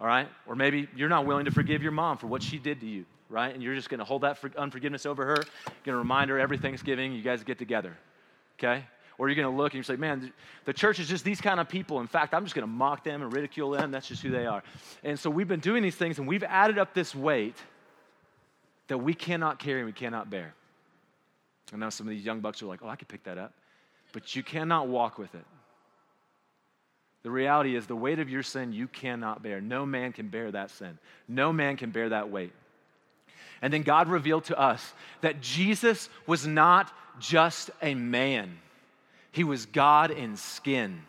All 0.00 0.06
right? 0.06 0.28
Or 0.46 0.54
maybe 0.54 0.88
you're 0.94 1.08
not 1.08 1.26
willing 1.26 1.44
to 1.46 1.50
forgive 1.50 1.82
your 1.82 1.92
mom 1.92 2.18
for 2.18 2.26
what 2.26 2.42
she 2.42 2.58
did 2.58 2.80
to 2.80 2.86
you, 2.86 3.04
right? 3.28 3.52
And 3.52 3.62
you're 3.62 3.74
just 3.74 3.88
going 3.88 3.98
to 3.98 4.04
hold 4.04 4.22
that 4.22 4.38
unforgiveness 4.56 5.06
over 5.06 5.24
her. 5.24 5.36
You're 5.36 5.84
going 5.84 5.94
to 5.94 5.98
remind 5.98 6.30
her 6.30 6.38
every 6.38 6.58
Thanksgiving 6.58 7.12
you 7.12 7.22
guys 7.22 7.42
get 7.42 7.58
together, 7.58 7.96
okay? 8.58 8.84
Or 9.18 9.28
you're 9.28 9.36
going 9.36 9.54
to 9.54 9.56
look 9.56 9.72
and 9.72 9.78
you 9.78 9.82
say, 9.82 9.96
man, 9.96 10.32
the 10.64 10.72
church 10.72 10.98
is 10.98 11.08
just 11.08 11.24
these 11.24 11.40
kind 11.40 11.60
of 11.60 11.68
people. 11.68 12.00
In 12.00 12.06
fact, 12.06 12.32
I'm 12.32 12.44
just 12.44 12.54
going 12.54 12.66
to 12.66 12.72
mock 12.72 13.04
them 13.04 13.20
and 13.20 13.32
ridicule 13.32 13.70
them. 13.70 13.90
That's 13.90 14.08
just 14.08 14.22
who 14.22 14.30
they 14.30 14.46
are. 14.46 14.62
And 15.04 15.18
so 15.18 15.28
we've 15.28 15.48
been 15.48 15.60
doing 15.60 15.82
these 15.82 15.96
things 15.96 16.18
and 16.18 16.26
we've 16.26 16.44
added 16.44 16.78
up 16.78 16.94
this 16.94 17.14
weight 17.14 17.56
that 18.88 18.98
we 18.98 19.12
cannot 19.12 19.58
carry 19.58 19.80
and 19.80 19.86
we 19.86 19.92
cannot 19.92 20.30
bear. 20.30 20.54
I 21.72 21.76
now 21.76 21.88
some 21.88 22.06
of 22.06 22.10
these 22.10 22.24
young 22.24 22.40
bucks 22.40 22.62
are 22.62 22.66
like, 22.66 22.80
oh, 22.82 22.88
I 22.88 22.96
could 22.96 23.08
pick 23.08 23.24
that 23.24 23.38
up. 23.38 23.52
But 24.12 24.34
you 24.34 24.42
cannot 24.42 24.88
walk 24.88 25.18
with 25.18 25.34
it. 25.34 25.44
The 27.22 27.30
reality 27.30 27.76
is, 27.76 27.86
the 27.86 27.96
weight 27.96 28.18
of 28.18 28.30
your 28.30 28.42
sin 28.42 28.72
you 28.72 28.88
cannot 28.88 29.42
bear. 29.42 29.60
No 29.60 29.84
man 29.84 30.12
can 30.12 30.28
bear 30.28 30.50
that 30.50 30.70
sin, 30.70 30.98
no 31.28 31.52
man 31.52 31.76
can 31.76 31.90
bear 31.90 32.08
that 32.08 32.30
weight. 32.30 32.52
And 33.62 33.72
then 33.72 33.82
God 33.82 34.08
revealed 34.08 34.44
to 34.44 34.58
us 34.58 34.94
that 35.20 35.42
Jesus 35.42 36.08
was 36.26 36.46
not 36.46 36.90
just 37.18 37.70
a 37.82 37.94
man, 37.94 38.58
he 39.32 39.44
was 39.44 39.66
God 39.66 40.10
in 40.10 40.36
skin. 40.36 41.02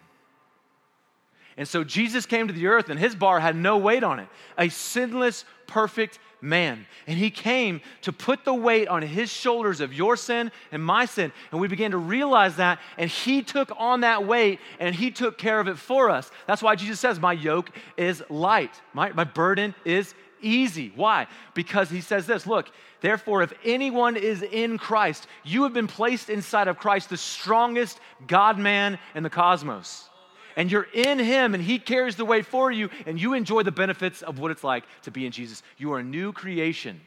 And 1.58 1.68
so 1.68 1.84
Jesus 1.84 2.26
came 2.26 2.48
to 2.48 2.54
the 2.54 2.68
earth, 2.68 2.90
and 2.90 3.00
his 3.00 3.14
bar 3.14 3.40
had 3.40 3.56
no 3.56 3.78
weight 3.78 4.04
on 4.04 4.20
it. 4.20 4.28
A 4.58 4.70
sinless, 4.70 5.44
perfect 5.68 6.18
man. 6.42 6.86
And 7.08 7.18
he 7.18 7.30
came 7.30 7.82
to 8.02 8.12
put 8.12 8.44
the 8.44 8.54
weight 8.54 8.88
on 8.88 9.02
his 9.02 9.32
shoulders 9.32 9.80
of 9.80 9.94
your 9.94 10.18
sin 10.18 10.52
and 10.72 10.84
my 10.84 11.06
sin. 11.06 11.32
And 11.52 11.62
we 11.62 11.68
began 11.68 11.92
to 11.92 11.98
realize 11.98 12.56
that, 12.58 12.80
and 12.98 13.10
he 13.10 13.44
took 13.44 13.72
on 13.78 14.02
that 14.02 14.26
weight 14.26 14.60
and 14.80 14.94
he 14.94 15.12
took 15.12 15.38
care 15.38 15.60
of 15.60 15.68
it 15.68 15.78
for 15.78 16.10
us. 16.10 16.32
That's 16.48 16.62
why 16.62 16.76
Jesus 16.76 17.00
says, 17.00 17.20
My 17.20 17.34
yoke 17.34 17.72
is 17.98 18.24
light, 18.30 18.82
my, 18.94 19.12
my 19.12 19.24
burden 19.24 19.76
is 19.86 20.14
easy. 20.42 20.92
Why? 20.96 21.28
Because 21.54 21.90
he 21.90 22.02
says 22.02 22.26
this 22.26 22.48
look, 22.48 22.72
therefore, 23.02 23.44
if 23.44 23.54
anyone 23.64 24.16
is 24.16 24.42
in 24.42 24.78
Christ, 24.78 25.28
you 25.44 25.64
have 25.64 25.74
been 25.74 25.88
placed 25.88 26.30
inside 26.30 26.68
of 26.68 26.78
Christ, 26.78 27.10
the 27.10 27.18
strongest 27.18 28.00
God 28.28 28.58
man 28.58 28.98
in 29.14 29.24
the 29.24 29.30
cosmos 29.30 30.10
and 30.56 30.72
you're 30.72 30.88
in 30.94 31.20
Him 31.20 31.54
and 31.54 31.64
He 31.64 31.80
carries 31.80 32.16
the 32.16 32.26
weight 32.26 32.46
for 32.46 32.72
you, 32.72 32.90
and 33.06 33.20
you 33.20 33.34
enjoy 33.34 33.64
the 33.64 33.72
benefits 33.72 34.22
of 34.22 34.40
what 34.40 34.52
it's 34.52 34.64
like 34.64 34.84
to 35.04 35.12
be 35.12 35.26
in 35.26 35.32
Jesus. 35.32 35.64
You 35.78 35.94
are 35.94 36.00
a 36.00 36.04
new 36.04 36.34
creation. 36.34 37.02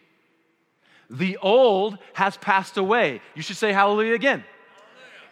The 1.10 1.36
old 1.38 1.98
has 2.14 2.36
passed 2.36 2.76
away. 2.76 3.20
You 3.34 3.42
should 3.42 3.56
say 3.56 3.72
hallelujah 3.72 4.14
again. 4.14 4.44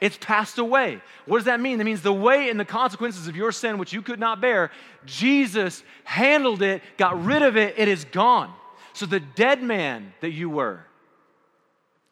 It's 0.01 0.19
passed 0.21 0.59
away. 0.59 1.01
What 1.27 1.39
does 1.39 1.45
that 1.45 1.61
mean? 1.61 1.79
That 1.79 1.85
means 1.85 2.03
the 2.03 2.13
weight 2.13 2.51
and 2.51 2.59
the 2.59 2.65
consequences 2.65 3.29
of 3.29 3.37
your 3.37 3.53
sin, 3.53 3.79
which 3.79 3.93
you 3.93 4.03
could 4.03 4.19
not 4.19 4.41
bear, 4.41 4.73
Jesus 5.07 5.85
handled 6.03 6.61
it, 6.61 6.83
got 6.99 7.25
rid 7.25 7.43
of 7.43 7.57
it, 7.57 7.79
it 7.79 7.87
is 7.87 8.05
gone. 8.07 8.53
So 8.95 9.07
the 9.07 9.21
dead 9.21 9.63
man 9.63 10.13
that 10.21 10.33
you 10.33 10.51
were, 10.51 10.85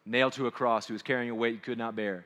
nailed 0.05 0.33
to 0.33 0.47
a 0.47 0.51
cross, 0.51 0.87
who 0.87 0.93
was 0.93 1.03
carrying 1.03 1.29
a 1.29 1.35
weight 1.35 1.53
you 1.53 1.59
could 1.59 1.77
not 1.77 1.95
bear, 1.95 2.25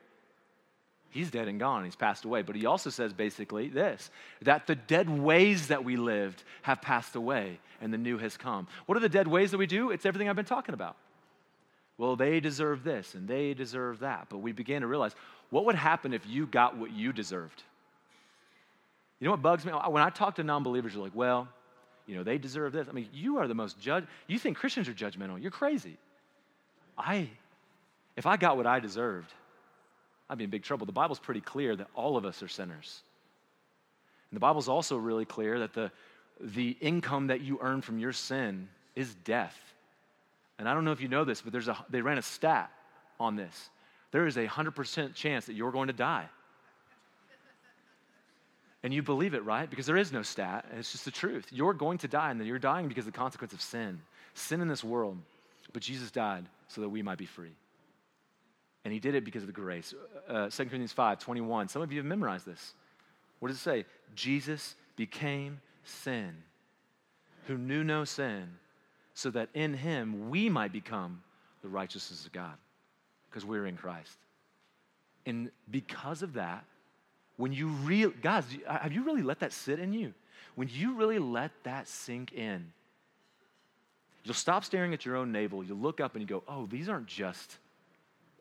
he's 1.15 1.31
dead 1.31 1.47
and 1.47 1.59
gone, 1.59 1.85
he's 1.85 1.95
passed 1.95 2.25
away. 2.25 2.41
But 2.41 2.55
he 2.55 2.65
also 2.65 2.89
says 2.89 3.13
basically 3.13 3.69
this 3.69 4.11
that 4.41 4.67
the 4.67 4.75
dead 4.75 5.09
ways 5.09 5.67
that 5.67 5.83
we 5.83 5.95
lived 5.95 6.43
have 6.61 6.81
passed 6.81 7.15
away 7.15 7.59
and 7.81 7.91
the 7.93 7.97
new 7.97 8.17
has 8.17 8.37
come. 8.37 8.67
What 8.85 8.97
are 8.97 9.01
the 9.01 9.09
dead 9.09 9.27
ways 9.27 9.51
that 9.51 9.57
we 9.57 9.65
do? 9.65 9.91
It's 9.91 10.05
everything 10.05 10.29
I've 10.29 10.35
been 10.35 10.45
talking 10.45 10.73
about. 10.73 10.97
Well, 11.97 12.17
they 12.17 12.41
deserve 12.41 12.83
this 12.83 13.15
and 13.15 13.27
they 13.27 13.53
deserve 13.53 13.99
that. 13.99 14.27
But 14.29 14.39
we 14.39 14.51
began 14.51 14.81
to 14.81 14.87
realize 14.87 15.15
what 15.49 15.65
would 15.65 15.75
happen 15.75 16.13
if 16.13 16.27
you 16.27 16.45
got 16.45 16.77
what 16.77 16.91
you 16.91 17.13
deserved? 17.13 17.63
You 19.19 19.25
know 19.25 19.31
what 19.31 19.41
bugs 19.41 19.65
me? 19.65 19.71
When 19.71 20.03
I 20.03 20.09
talk 20.09 20.35
to 20.35 20.43
non 20.43 20.63
believers, 20.63 20.93
you're 20.93 21.03
like, 21.03 21.15
well, 21.15 21.47
you 22.05 22.15
know, 22.15 22.23
they 22.23 22.37
deserve 22.37 22.73
this. 22.73 22.87
I 22.89 22.91
mean, 22.91 23.07
you 23.13 23.37
are 23.37 23.47
the 23.47 23.55
most 23.55 23.79
judge. 23.79 24.03
You 24.27 24.37
think 24.37 24.57
Christians 24.57 24.89
are 24.89 24.93
judgmental. 24.93 25.41
You're 25.41 25.51
crazy. 25.51 25.97
I, 26.97 27.29
if 28.17 28.25
I 28.25 28.35
got 28.37 28.57
what 28.57 28.67
I 28.67 28.79
deserved, 28.79 29.33
I'd 30.29 30.37
be 30.37 30.43
in 30.45 30.49
big 30.49 30.63
trouble. 30.63 30.85
The 30.85 30.91
Bible's 30.91 31.19
pretty 31.19 31.41
clear 31.41 31.75
that 31.75 31.87
all 31.93 32.17
of 32.17 32.25
us 32.25 32.41
are 32.41 32.47
sinners. 32.47 33.01
And 34.31 34.37
the 34.37 34.41
Bible's 34.41 34.67
also 34.67 34.97
really 34.97 35.25
clear 35.25 35.59
that 35.59 35.73
the, 35.73 35.91
the 36.39 36.75
income 36.81 37.27
that 37.27 37.41
you 37.41 37.59
earn 37.61 37.81
from 37.81 37.99
your 37.99 38.11
sin 38.11 38.67
is 38.95 39.13
death. 39.23 39.57
And 40.57 40.67
I 40.67 40.73
don't 40.73 40.85
know 40.85 40.91
if 40.91 41.01
you 41.01 41.07
know 41.07 41.23
this, 41.23 41.41
but 41.41 41.51
there's 41.51 41.67
a, 41.67 41.77
they 41.89 42.01
ran 42.01 42.17
a 42.17 42.21
stat 42.21 42.71
on 43.19 43.35
this. 43.35 43.69
There 44.11 44.25
is 44.25 44.37
a 44.37 44.47
100% 44.47 45.13
chance 45.13 45.45
that 45.45 45.53
you're 45.53 45.71
going 45.71 45.87
to 45.87 45.93
die. 45.93 46.27
And 48.81 48.93
you 48.93 49.01
believe 49.01 49.33
it, 49.33 49.43
right? 49.43 49.69
Because 49.69 49.87
there 49.87 49.97
is 49.97 50.11
no 50.11 50.21
stat, 50.21 50.65
it's 50.77 50.91
just 50.91 51.05
the 51.05 51.11
truth. 51.11 51.47
You're 51.51 51.73
going 51.73 51.97
to 51.99 52.07
die, 52.07 52.29
and 52.29 52.39
then 52.39 52.47
you're 52.47 52.59
dying 52.59 52.87
because 52.87 53.07
of 53.07 53.13
the 53.13 53.17
consequence 53.17 53.51
of 53.51 53.61
sin. 53.61 53.99
Sin 54.35 54.61
in 54.61 54.67
this 54.67 54.83
world. 54.83 55.17
But 55.73 55.81
Jesus 55.81 56.11
died 56.11 56.45
so 56.67 56.81
that 56.81 56.89
we 56.89 57.01
might 57.01 57.17
be 57.17 57.25
free. 57.25 57.55
And 58.85 58.93
he 58.93 58.99
did 58.99 59.15
it 59.15 59.25
because 59.25 59.41
of 59.41 59.47
the 59.47 59.53
grace. 59.53 59.95
Uh, 60.29 60.47
2 60.47 60.65
Corinthians 60.65 60.93
5 60.93 61.19
21. 61.19 61.67
Some 61.67 61.81
of 61.81 61.91
you 61.91 61.97
have 61.97 62.05
memorized 62.05 62.45
this. 62.45 62.73
What 63.39 63.49
does 63.49 63.57
it 63.57 63.61
say? 63.61 63.85
Jesus 64.13 64.75
became 64.95 65.59
sin, 65.83 66.35
who 67.47 67.57
knew 67.57 67.83
no 67.83 68.05
sin, 68.05 68.47
so 69.15 69.31
that 69.31 69.49
in 69.55 69.73
him 69.73 70.29
we 70.29 70.49
might 70.49 70.71
become 70.71 71.23
the 71.63 71.67
righteousness 71.67 72.25
of 72.25 72.31
God, 72.31 72.53
because 73.29 73.43
we're 73.43 73.65
in 73.65 73.75
Christ. 73.75 74.17
And 75.25 75.49
because 75.69 76.21
of 76.21 76.33
that, 76.33 76.63
when 77.37 77.51
you 77.51 77.67
real 77.67 78.13
guys, 78.21 78.45
have 78.67 78.93
you 78.93 79.03
really 79.03 79.23
let 79.23 79.39
that 79.39 79.51
sit 79.51 79.79
in 79.79 79.93
you? 79.93 80.13
When 80.53 80.69
you 80.71 80.93
really 80.93 81.19
let 81.19 81.51
that 81.63 81.87
sink 81.87 82.33
in, 82.33 82.71
you'll 84.23 84.35
stop 84.35 84.63
staring 84.63 84.93
at 84.93 85.05
your 85.05 85.15
own 85.15 85.31
navel. 85.31 85.63
You'll 85.63 85.77
look 85.77 85.99
up 85.99 86.13
and 86.13 86.21
you 86.21 86.27
go, 86.27 86.43
oh, 86.47 86.67
these 86.67 86.87
aren't 86.87 87.07
just 87.07 87.57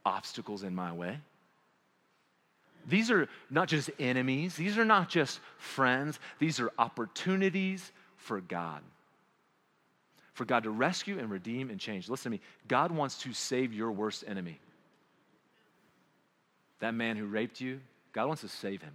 obstacles 0.05 0.63
in 0.63 0.75
my 0.75 0.93
way. 0.93 1.19
These 2.87 3.11
are 3.11 3.29
not 3.51 3.69
just 3.69 3.91
enemies, 3.99 4.57
these 4.57 4.77
are 4.77 4.85
not 4.85 5.09
just 5.09 5.41
friends, 5.57 6.19
these 6.39 6.61
are 6.61 6.71
opportunities 6.79 7.93
for 8.17 8.41
God. 8.41 8.83
For 10.35 10.45
God 10.45 10.65
to 10.65 10.71
rescue 10.71 11.19
and 11.19 11.31
redeem 11.31 11.71
and 11.71 11.81
change. 11.81 12.09
Listen 12.09 12.25
to 12.25 12.39
me. 12.39 12.41
God 12.69 12.91
wants 12.91 13.19
to 13.23 13.33
save 13.33 13.73
your 13.73 13.93
worst 13.93 14.25
enemy. 14.27 14.59
That 16.81 16.95
man 16.95 17.17
who 17.17 17.27
raped 17.27 17.61
you, 17.61 17.81
God 18.13 18.27
wants 18.27 18.43
to 18.43 18.49
save 18.49 18.83
him. 18.83 18.93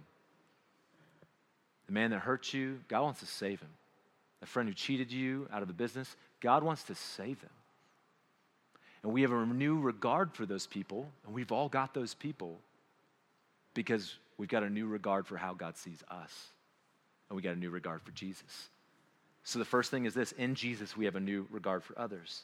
The 1.86 1.92
man 1.92 2.10
that 2.10 2.20
hurt 2.20 2.52
you, 2.54 2.78
God 2.88 3.02
wants 3.02 3.20
to 3.20 3.26
save 3.26 3.60
him. 3.60 3.70
The 4.40 4.46
friend 4.46 4.68
who 4.68 4.74
cheated 4.74 5.10
you 5.10 5.48
out 5.52 5.62
of 5.62 5.68
the 5.68 5.74
business, 5.74 6.14
God 6.40 6.62
wants 6.62 6.84
to 6.84 6.94
save 6.94 7.40
them. 7.40 7.50
And 9.02 9.12
we 9.12 9.22
have 9.22 9.32
a 9.32 9.46
new 9.46 9.80
regard 9.80 10.32
for 10.32 10.44
those 10.44 10.66
people, 10.66 11.10
and 11.24 11.34
we've 11.34 11.52
all 11.52 11.68
got 11.68 11.94
those 11.94 12.14
people 12.14 12.58
because 13.72 14.16
we've 14.36 14.48
got 14.48 14.62
a 14.62 14.68
new 14.68 14.86
regard 14.86 15.26
for 15.26 15.36
how 15.36 15.54
God 15.54 15.76
sees 15.76 16.02
us, 16.10 16.48
and 17.28 17.36
we 17.36 17.42
got 17.42 17.54
a 17.54 17.58
new 17.58 17.70
regard 17.70 18.02
for 18.02 18.10
Jesus. 18.12 18.68
So 19.42 19.58
the 19.58 19.64
first 19.64 19.90
thing 19.90 20.04
is 20.04 20.12
this 20.12 20.32
in 20.32 20.54
Jesus, 20.54 20.96
we 20.96 21.06
have 21.06 21.16
a 21.16 21.20
new 21.20 21.46
regard 21.50 21.82
for 21.82 21.98
others. 21.98 22.42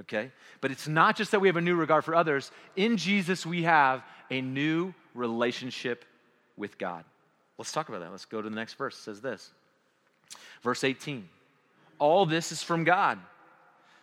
Okay? 0.00 0.30
But 0.60 0.70
it's 0.70 0.88
not 0.88 1.16
just 1.16 1.32
that 1.32 1.40
we 1.40 1.48
have 1.48 1.56
a 1.56 1.62
new 1.62 1.74
regard 1.74 2.04
for 2.04 2.14
others. 2.14 2.50
In 2.76 2.96
Jesus, 2.96 3.44
we 3.44 3.64
have 3.64 4.02
a 4.30 4.40
new 4.40 4.94
relationship 5.14 6.04
with 6.56 6.78
God. 6.78 7.04
Let's 7.58 7.72
talk 7.72 7.88
about 7.88 8.00
that. 8.00 8.10
Let's 8.10 8.24
go 8.24 8.40
to 8.40 8.48
the 8.48 8.54
next 8.54 8.74
verse. 8.74 8.96
It 8.96 9.02
says 9.02 9.20
this. 9.20 9.50
Verse 10.62 10.84
18 10.84 11.28
All 11.98 12.24
this 12.24 12.52
is 12.52 12.62
from 12.62 12.84
God 12.84 13.18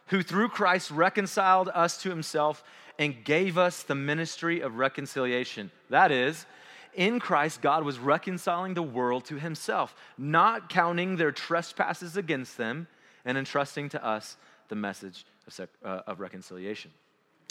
who 0.10 0.22
through 0.22 0.50
Christ 0.50 0.91
reconciled 0.91 1.69
us 1.74 2.02
to 2.04 2.10
himself 2.10 2.63
and 2.98 3.24
gave 3.24 3.58
us 3.58 3.84
the 3.84 3.95
ministry 3.95 4.60
of 4.62 4.76
reconciliation. 4.76 5.72
That 5.89 6.12
is, 6.12 6.45
in 6.93 7.19
Christ, 7.19 7.62
God 7.62 7.84
was 7.84 8.00
reconciling 8.00 8.74
the 8.74 8.84
world 8.84 9.26
to 9.26 9.36
himself, 9.36 9.95
not 10.17 10.69
counting 10.69 11.15
their 11.15 11.32
trespasses 11.32 12.17
against 12.17 12.58
them, 12.58 12.88
and 13.26 13.38
entrusting 13.38 13.89
to 13.89 14.06
us 14.06 14.38
the 14.69 14.76
message 14.76 15.26
of, 15.48 15.69
uh, 15.84 16.02
of 16.08 16.19
reconciliation. 16.19 16.91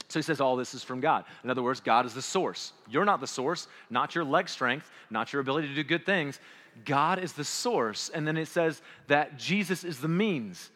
So 0.08 0.18
he 0.18 0.22
says 0.22 0.40
all 0.40 0.56
this 0.56 0.74
is 0.74 0.82
from 0.82 1.00
God. 1.00 1.24
In 1.44 1.50
other 1.50 1.62
words, 1.62 1.80
God 1.80 2.06
is 2.06 2.14
the 2.14 2.22
source. 2.22 2.72
You're 2.88 3.04
not 3.04 3.20
the 3.20 3.26
source, 3.26 3.68
not 3.90 4.14
your 4.14 4.24
leg 4.24 4.48
strength, 4.48 4.90
not 5.10 5.32
your 5.32 5.40
ability 5.40 5.68
to 5.68 5.74
do 5.74 5.84
good 5.84 6.06
things. 6.06 6.40
God 6.84 7.18
is 7.18 7.32
the 7.32 7.44
source. 7.44 8.08
And 8.08 8.26
then 8.26 8.36
it 8.36 8.48
says 8.48 8.80
that 9.08 9.38
Jesus 9.38 9.84
is 9.84 10.00
the 10.00 10.08
means. 10.08 10.70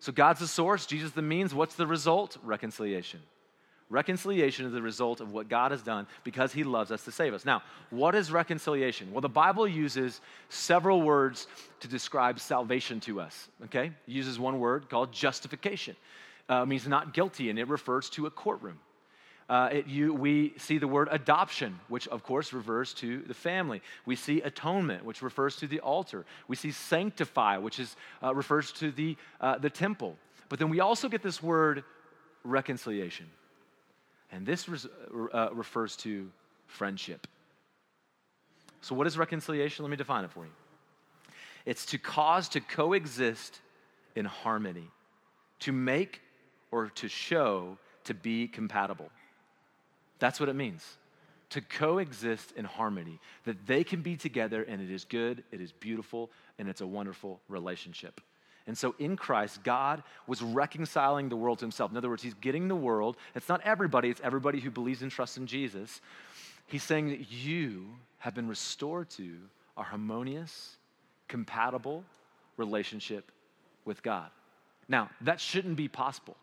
So 0.00 0.12
God's 0.12 0.40
the 0.40 0.48
source, 0.48 0.86
Jesus 0.86 1.12
the 1.12 1.22
means. 1.22 1.54
What's 1.54 1.74
the 1.74 1.86
result? 1.86 2.38
Reconciliation. 2.42 3.20
Reconciliation 3.90 4.66
is 4.66 4.72
the 4.72 4.80
result 4.80 5.20
of 5.20 5.32
what 5.32 5.48
God 5.48 5.72
has 5.72 5.82
done 5.82 6.06
because 6.22 6.52
he 6.52 6.62
loves 6.62 6.92
us 6.92 7.04
to 7.04 7.12
save 7.12 7.34
us. 7.34 7.44
Now, 7.44 7.62
what 7.90 8.14
is 8.14 8.30
reconciliation? 8.30 9.12
Well, 9.12 9.20
the 9.20 9.28
Bible 9.28 9.66
uses 9.66 10.20
several 10.48 11.02
words 11.02 11.48
to 11.80 11.88
describe 11.88 12.38
salvation 12.38 13.00
to 13.00 13.20
us, 13.20 13.48
okay? 13.64 13.86
It 13.86 13.92
uses 14.06 14.38
one 14.38 14.60
word 14.60 14.88
called 14.88 15.12
justification. 15.12 15.96
Uh, 16.48 16.64
means 16.64 16.86
not 16.86 17.14
guilty, 17.14 17.50
and 17.50 17.58
it 17.58 17.68
refers 17.68 18.08
to 18.10 18.26
a 18.26 18.30
courtroom. 18.30 18.78
Uh, 19.50 19.68
it, 19.72 19.88
you, 19.88 20.14
we 20.14 20.54
see 20.58 20.78
the 20.78 20.86
word 20.86 21.08
adoption, 21.10 21.76
which 21.88 22.06
of 22.06 22.22
course 22.22 22.52
refers 22.52 22.94
to 22.94 23.22
the 23.22 23.34
family. 23.34 23.82
We 24.06 24.14
see 24.14 24.40
atonement, 24.42 25.04
which 25.04 25.22
refers 25.22 25.56
to 25.56 25.66
the 25.66 25.80
altar. 25.80 26.24
We 26.46 26.54
see 26.54 26.70
sanctify, 26.70 27.56
which 27.56 27.80
is, 27.80 27.96
uh, 28.22 28.32
refers 28.32 28.70
to 28.74 28.92
the, 28.92 29.16
uh, 29.40 29.58
the 29.58 29.68
temple. 29.68 30.16
But 30.48 30.60
then 30.60 30.68
we 30.68 30.78
also 30.78 31.08
get 31.08 31.20
this 31.20 31.42
word 31.42 31.82
reconciliation. 32.44 33.26
And 34.30 34.46
this 34.46 34.68
res- 34.68 34.86
uh, 35.34 35.48
refers 35.52 35.96
to 35.96 36.30
friendship. 36.68 37.26
So, 38.82 38.94
what 38.94 39.08
is 39.08 39.18
reconciliation? 39.18 39.84
Let 39.84 39.90
me 39.90 39.96
define 39.96 40.24
it 40.24 40.30
for 40.30 40.44
you 40.44 40.52
it's 41.66 41.84
to 41.86 41.98
cause 41.98 42.48
to 42.50 42.60
coexist 42.60 43.60
in 44.14 44.26
harmony, 44.26 44.88
to 45.58 45.72
make 45.72 46.20
or 46.70 46.86
to 46.90 47.08
show 47.08 47.76
to 48.04 48.14
be 48.14 48.46
compatible. 48.46 49.10
That's 50.20 50.38
what 50.38 50.48
it 50.48 50.54
means 50.54 50.84
to 51.50 51.60
coexist 51.60 52.52
in 52.52 52.64
harmony, 52.64 53.18
that 53.44 53.66
they 53.66 53.82
can 53.82 54.02
be 54.02 54.16
together 54.16 54.62
and 54.62 54.80
it 54.80 54.90
is 54.90 55.04
good, 55.04 55.42
it 55.50 55.60
is 55.60 55.72
beautiful, 55.72 56.30
and 56.58 56.68
it's 56.68 56.80
a 56.80 56.86
wonderful 56.86 57.40
relationship. 57.48 58.20
And 58.66 58.78
so 58.78 58.94
in 59.00 59.16
Christ, 59.16 59.64
God 59.64 60.04
was 60.28 60.42
reconciling 60.42 61.28
the 61.28 61.36
world 61.36 61.58
to 61.58 61.64
himself. 61.64 61.90
In 61.90 61.96
other 61.96 62.08
words, 62.08 62.22
he's 62.22 62.34
getting 62.34 62.68
the 62.68 62.76
world. 62.76 63.16
It's 63.34 63.48
not 63.48 63.60
everybody, 63.64 64.10
it's 64.10 64.20
everybody 64.22 64.60
who 64.60 64.70
believes 64.70 65.02
and 65.02 65.10
trusts 65.10 65.38
in 65.38 65.46
Jesus. 65.48 66.00
He's 66.66 66.84
saying 66.84 67.08
that 67.08 67.32
you 67.32 67.86
have 68.18 68.34
been 68.34 68.46
restored 68.46 69.10
to 69.10 69.34
a 69.76 69.82
harmonious, 69.82 70.76
compatible 71.26 72.04
relationship 72.56 73.32
with 73.84 74.04
God. 74.04 74.30
Now, 74.88 75.10
that 75.22 75.40
shouldn't 75.40 75.76
be 75.76 75.88
possible. 75.88 76.36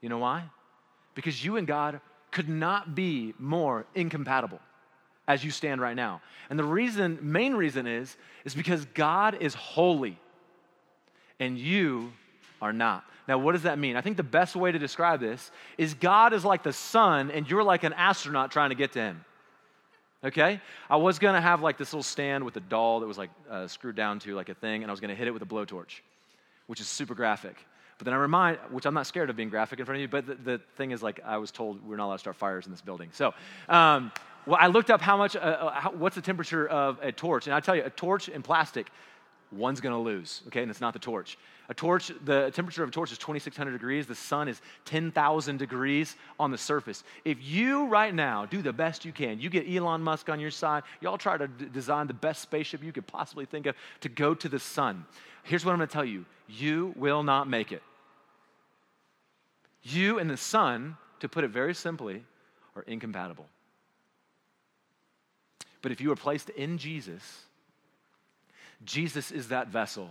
You 0.00 0.08
know 0.08 0.18
why? 0.18 0.44
Because 1.14 1.44
you 1.44 1.56
and 1.56 1.66
God 1.66 2.00
could 2.30 2.48
not 2.48 2.94
be 2.94 3.34
more 3.38 3.86
incompatible 3.94 4.60
as 5.28 5.44
you 5.44 5.50
stand 5.50 5.80
right 5.80 5.96
now. 5.96 6.20
And 6.50 6.58
the 6.58 6.64
reason, 6.64 7.18
main 7.20 7.54
reason 7.54 7.86
is, 7.86 8.16
is 8.44 8.54
because 8.54 8.84
God 8.94 9.38
is 9.40 9.54
holy 9.54 10.18
and 11.40 11.58
you 11.58 12.12
are 12.62 12.72
not. 12.72 13.04
Now, 13.28 13.38
what 13.38 13.52
does 13.52 13.62
that 13.62 13.78
mean? 13.78 13.96
I 13.96 14.00
think 14.00 14.16
the 14.16 14.22
best 14.22 14.54
way 14.54 14.70
to 14.70 14.78
describe 14.78 15.20
this 15.20 15.50
is 15.78 15.94
God 15.94 16.32
is 16.32 16.44
like 16.44 16.62
the 16.62 16.72
sun 16.72 17.30
and 17.30 17.48
you're 17.50 17.64
like 17.64 17.82
an 17.82 17.92
astronaut 17.92 18.52
trying 18.52 18.70
to 18.70 18.76
get 18.76 18.92
to 18.92 19.00
him. 19.00 19.24
Okay? 20.24 20.60
I 20.88 20.96
was 20.96 21.18
gonna 21.18 21.40
have 21.40 21.60
like 21.60 21.76
this 21.76 21.92
little 21.92 22.02
stand 22.02 22.44
with 22.44 22.56
a 22.56 22.60
doll 22.60 23.00
that 23.00 23.06
was 23.06 23.18
like 23.18 23.30
uh, 23.50 23.66
screwed 23.66 23.96
down 23.96 24.18
to 24.20 24.34
like 24.34 24.48
a 24.48 24.54
thing, 24.54 24.82
and 24.82 24.90
I 24.90 24.92
was 24.92 25.00
gonna 25.00 25.14
hit 25.14 25.28
it 25.28 25.32
with 25.32 25.42
a 25.42 25.46
blowtorch, 25.46 26.00
which 26.66 26.80
is 26.80 26.88
super 26.88 27.14
graphic. 27.14 27.56
But 27.98 28.04
then 28.04 28.14
I 28.14 28.18
remind, 28.18 28.58
which 28.70 28.84
I'm 28.84 28.94
not 28.94 29.06
scared 29.06 29.30
of 29.30 29.36
being 29.36 29.48
graphic 29.48 29.78
in 29.78 29.86
front 29.86 29.96
of 29.96 30.02
you, 30.02 30.08
but 30.08 30.26
the, 30.26 30.34
the 30.34 30.60
thing 30.76 30.90
is, 30.90 31.02
like, 31.02 31.20
I 31.24 31.38
was 31.38 31.50
told 31.50 31.82
we're 31.86 31.96
not 31.96 32.06
allowed 32.06 32.14
to 32.14 32.20
start 32.20 32.36
fires 32.36 32.66
in 32.66 32.72
this 32.72 32.82
building. 32.82 33.08
So, 33.12 33.32
um, 33.68 34.12
well, 34.44 34.58
I 34.60 34.66
looked 34.66 34.90
up 34.90 35.00
how 35.00 35.16
much, 35.16 35.34
uh, 35.34 35.38
uh 35.38 35.70
how, 35.70 35.92
what's 35.92 36.14
the 36.14 36.22
temperature 36.22 36.68
of 36.68 36.98
a 37.02 37.10
torch, 37.10 37.46
and 37.46 37.54
I 37.54 37.60
tell 37.60 37.74
you, 37.74 37.84
a 37.84 37.90
torch 37.90 38.28
in 38.28 38.42
plastic 38.42 38.88
one's 39.52 39.80
going 39.80 39.94
to 39.94 40.00
lose, 40.00 40.42
okay? 40.48 40.62
And 40.62 40.70
it's 40.70 40.80
not 40.80 40.92
the 40.92 40.98
torch. 40.98 41.38
A 41.68 41.74
torch, 41.74 42.12
the 42.24 42.50
temperature 42.52 42.82
of 42.82 42.90
a 42.90 42.92
torch 42.92 43.10
is 43.12 43.18
2,600 43.18 43.72
degrees. 43.72 44.06
The 44.06 44.14
sun 44.14 44.48
is 44.48 44.60
10,000 44.84 45.56
degrees 45.56 46.16
on 46.38 46.50
the 46.50 46.58
surface. 46.58 47.02
If 47.24 47.38
you 47.42 47.86
right 47.86 48.14
now 48.14 48.46
do 48.46 48.62
the 48.62 48.72
best 48.72 49.04
you 49.04 49.12
can, 49.12 49.40
you 49.40 49.50
get 49.50 49.68
Elon 49.68 50.02
Musk 50.02 50.28
on 50.28 50.38
your 50.38 50.50
side, 50.50 50.84
y'all 51.00 51.18
try 51.18 51.36
to 51.36 51.48
d- 51.48 51.66
design 51.72 52.06
the 52.06 52.14
best 52.14 52.42
spaceship 52.42 52.82
you 52.82 52.92
could 52.92 53.06
possibly 53.06 53.46
think 53.46 53.66
of 53.66 53.74
to 54.00 54.08
go 54.08 54.34
to 54.34 54.48
the 54.48 54.58
sun. 54.58 55.04
Here's 55.42 55.64
what 55.64 55.72
I'm 55.72 55.78
going 55.78 55.88
to 55.88 55.92
tell 55.92 56.04
you 56.04 56.24
you 56.48 56.92
will 56.96 57.22
not 57.22 57.48
make 57.48 57.72
it. 57.72 57.82
You 59.82 60.18
and 60.18 60.28
the 60.28 60.36
sun, 60.36 60.96
to 61.20 61.28
put 61.28 61.44
it 61.44 61.50
very 61.50 61.74
simply, 61.74 62.24
are 62.74 62.82
incompatible. 62.82 63.46
But 65.82 65.92
if 65.92 66.00
you 66.00 66.10
are 66.10 66.16
placed 66.16 66.50
in 66.50 66.78
Jesus, 66.78 67.22
Jesus 68.84 69.30
is 69.30 69.48
that 69.48 69.68
vessel 69.68 70.10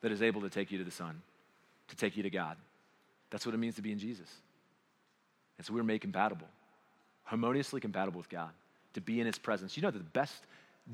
that 0.00 0.12
is 0.12 0.22
able 0.22 0.42
to 0.42 0.50
take 0.50 0.70
you 0.70 0.78
to 0.78 0.84
the 0.84 0.90
Son, 0.90 1.20
to 1.88 1.96
take 1.96 2.16
you 2.16 2.22
to 2.22 2.30
God. 2.30 2.56
That's 3.30 3.44
what 3.46 3.54
it 3.54 3.58
means 3.58 3.76
to 3.76 3.82
be 3.82 3.92
in 3.92 3.98
Jesus. 3.98 4.28
And 5.58 5.66
so 5.66 5.72
we're 5.72 5.82
made 5.82 6.00
compatible, 6.00 6.46
harmoniously 7.24 7.80
compatible 7.80 8.18
with 8.18 8.28
God, 8.28 8.50
to 8.94 9.00
be 9.00 9.20
in 9.20 9.26
His 9.26 9.38
presence. 9.38 9.76
You 9.76 9.82
know, 9.82 9.90
the 9.90 10.00
best, 10.00 10.34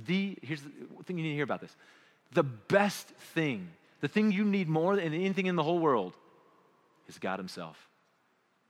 the, 0.07 0.37
here's 0.43 0.63
the 0.63 0.71
thing 1.05 1.19
you 1.19 1.25
need 1.25 1.31
to 1.31 1.35
hear 1.35 1.45
about 1.45 1.61
this 1.61 1.75
the 2.33 2.45
best 2.45 3.09
thing, 3.35 3.69
the 4.01 4.09
thing 4.09 4.31
you 4.31 4.45
need 4.45 4.69
more 4.69 4.95
than 4.95 5.13
anything 5.13 5.47
in 5.47 5.57
the 5.57 5.65
whole 5.65 5.81
world, 5.81 6.15
is 7.09 7.19
God 7.19 7.39
Himself. 7.39 7.77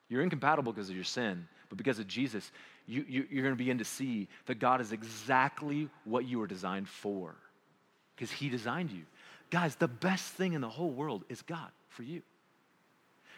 You're 0.08 0.22
incompatible 0.22 0.72
because 0.72 0.88
of 0.88 0.96
your 0.96 1.04
sin, 1.04 1.46
but 1.68 1.76
because 1.78 1.98
of 1.98 2.08
Jesus, 2.08 2.50
you, 2.86 3.04
you, 3.06 3.26
you're 3.30 3.42
going 3.42 3.54
to 3.54 3.58
begin 3.58 3.78
to 3.78 3.84
see 3.84 4.26
that 4.46 4.58
God 4.58 4.80
is 4.80 4.90
exactly 4.90 5.88
what 6.04 6.24
you 6.24 6.38
were 6.38 6.46
designed 6.46 6.88
for 6.88 7.36
because 8.20 8.30
He 8.30 8.50
designed 8.50 8.90
you. 8.90 9.02
Guys, 9.48 9.76
the 9.76 9.88
best 9.88 10.24
thing 10.34 10.52
in 10.52 10.60
the 10.60 10.68
whole 10.68 10.90
world 10.90 11.24
is 11.30 11.40
God 11.40 11.70
for 11.88 12.02
you. 12.02 12.20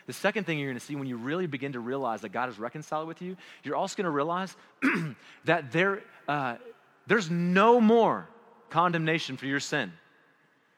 The 0.07 0.13
second 0.13 0.45
thing 0.45 0.59
you're 0.59 0.69
going 0.69 0.79
to 0.79 0.85
see 0.85 0.97
when 0.97 1.07
you 1.07 1.17
really 1.17 1.47
begin 1.47 1.75
to 1.75 1.81
realize 1.81 2.23
that 2.23 2.31
God 2.31 2.49
is 2.49 2.59
reconciled 2.59 3.07
with 3.07 3.23
you, 3.23 3.37
you're 3.63 3.77
also 3.77 3.95
going 3.97 4.07
to 4.07 4.11
realize 4.11 4.57
that 5.45 5.71
there, 5.71 6.03
uh, 6.27 6.57
there's 7.07 7.31
no 7.31 7.81
more 7.81 8.27
condemnation 8.71 9.37
for 9.37 9.47
your 9.47 9.61
sin. 9.61 9.93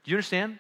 Do 0.05 0.11
you 0.11 0.19
understand? 0.19 0.59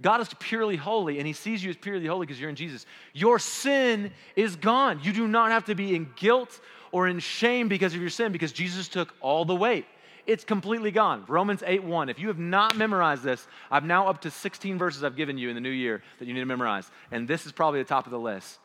God 0.00 0.22
is 0.22 0.30
purely 0.38 0.76
holy, 0.76 1.18
and 1.18 1.26
He 1.26 1.34
sees 1.34 1.62
you 1.62 1.68
as 1.68 1.76
purely 1.76 2.06
holy 2.06 2.24
because 2.24 2.40
you're 2.40 2.48
in 2.48 2.56
Jesus. 2.56 2.86
Your 3.12 3.38
sin 3.38 4.12
is 4.34 4.56
gone. 4.56 5.00
You 5.02 5.12
do 5.12 5.28
not 5.28 5.50
have 5.50 5.66
to 5.66 5.74
be 5.74 5.94
in 5.94 6.08
guilt 6.16 6.58
or 6.90 7.06
in 7.06 7.18
shame 7.18 7.68
because 7.68 7.94
of 7.94 8.00
your 8.00 8.08
sin 8.08 8.32
because 8.32 8.52
Jesus 8.52 8.88
took 8.88 9.12
all 9.20 9.44
the 9.44 9.54
weight 9.54 9.84
it's 10.28 10.44
completely 10.44 10.90
gone. 10.90 11.24
Romans 11.26 11.64
8 11.66 11.82
1. 11.82 12.10
If 12.10 12.18
you 12.20 12.28
have 12.28 12.38
not 12.38 12.76
memorized 12.76 13.24
this, 13.24 13.44
I've 13.70 13.84
now 13.84 14.08
up 14.08 14.20
to 14.20 14.30
16 14.30 14.78
verses 14.78 15.02
I've 15.02 15.16
given 15.16 15.38
you 15.38 15.48
in 15.48 15.54
the 15.54 15.60
new 15.60 15.70
year 15.70 16.02
that 16.18 16.28
you 16.28 16.34
need 16.34 16.40
to 16.40 16.46
memorize. 16.46 16.88
And 17.10 17.26
this 17.26 17.46
is 17.46 17.52
probably 17.52 17.80
the 17.80 17.88
top 17.88 18.04
of 18.04 18.12
the 18.12 18.18
list. 18.18 18.58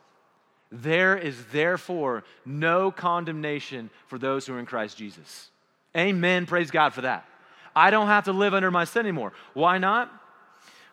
There 0.71 1.17
is 1.17 1.45
therefore 1.51 2.25
no 2.45 2.91
condemnation 2.91 3.89
for 4.07 4.19
those 4.19 4.45
who 4.45 4.53
are 4.55 4.59
in 4.59 4.65
Christ 4.65 4.97
Jesus. 4.97 5.49
Amen. 5.95 6.45
Praise 6.45 6.69
God 6.69 6.93
for 6.93 7.01
that. 7.01 7.25
I 7.75 7.91
don't 7.91 8.07
have 8.07 8.25
to 8.25 8.33
live 8.33 8.53
under 8.53 8.69
my 8.69 8.83
sin 8.83 9.05
anymore. 9.05 9.31
Why 9.53 9.77
not? 9.77 10.11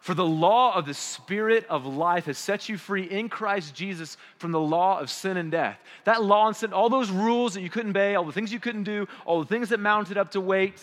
For 0.00 0.14
the 0.14 0.26
law 0.26 0.74
of 0.74 0.86
the 0.86 0.94
Spirit 0.94 1.66
of 1.68 1.84
life 1.84 2.24
has 2.24 2.38
set 2.38 2.70
you 2.70 2.78
free 2.78 3.04
in 3.04 3.28
Christ 3.28 3.74
Jesus 3.74 4.16
from 4.38 4.50
the 4.50 4.60
law 4.60 4.98
of 4.98 5.10
sin 5.10 5.36
and 5.36 5.50
death. 5.50 5.78
That 6.04 6.22
law 6.22 6.46
and 6.46 6.56
sin, 6.56 6.72
all 6.72 6.88
those 6.88 7.10
rules 7.10 7.52
that 7.54 7.60
you 7.60 7.68
couldn't 7.68 7.90
obey, 7.90 8.14
all 8.14 8.24
the 8.24 8.32
things 8.32 8.50
you 8.50 8.60
couldn't 8.60 8.84
do, 8.84 9.06
all 9.26 9.40
the 9.40 9.46
things 9.46 9.68
that 9.68 9.78
mounted 9.78 10.16
up 10.16 10.30
to 10.30 10.40
weight. 10.40 10.82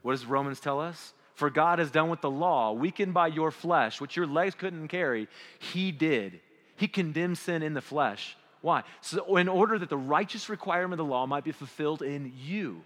What 0.00 0.12
does 0.12 0.24
Romans 0.24 0.58
tell 0.58 0.80
us? 0.80 1.12
For 1.34 1.50
God 1.50 1.78
has 1.80 1.90
done 1.90 2.08
with 2.08 2.22
the 2.22 2.30
law, 2.30 2.72
weakened 2.72 3.12
by 3.12 3.26
your 3.26 3.50
flesh, 3.50 4.00
which 4.00 4.16
your 4.16 4.26
legs 4.26 4.54
couldn't 4.54 4.88
carry, 4.88 5.28
He 5.58 5.92
did. 5.92 6.40
He 6.76 6.88
condemned 6.88 7.36
sin 7.36 7.62
in 7.62 7.74
the 7.74 7.82
flesh. 7.82 8.36
Why? 8.62 8.84
So, 9.02 9.36
in 9.36 9.48
order 9.48 9.78
that 9.78 9.90
the 9.90 9.98
righteous 9.98 10.48
requirement 10.48 10.98
of 10.98 11.06
the 11.06 11.12
law 11.12 11.26
might 11.26 11.44
be 11.44 11.52
fulfilled 11.52 12.02
in 12.02 12.32
you 12.36 12.82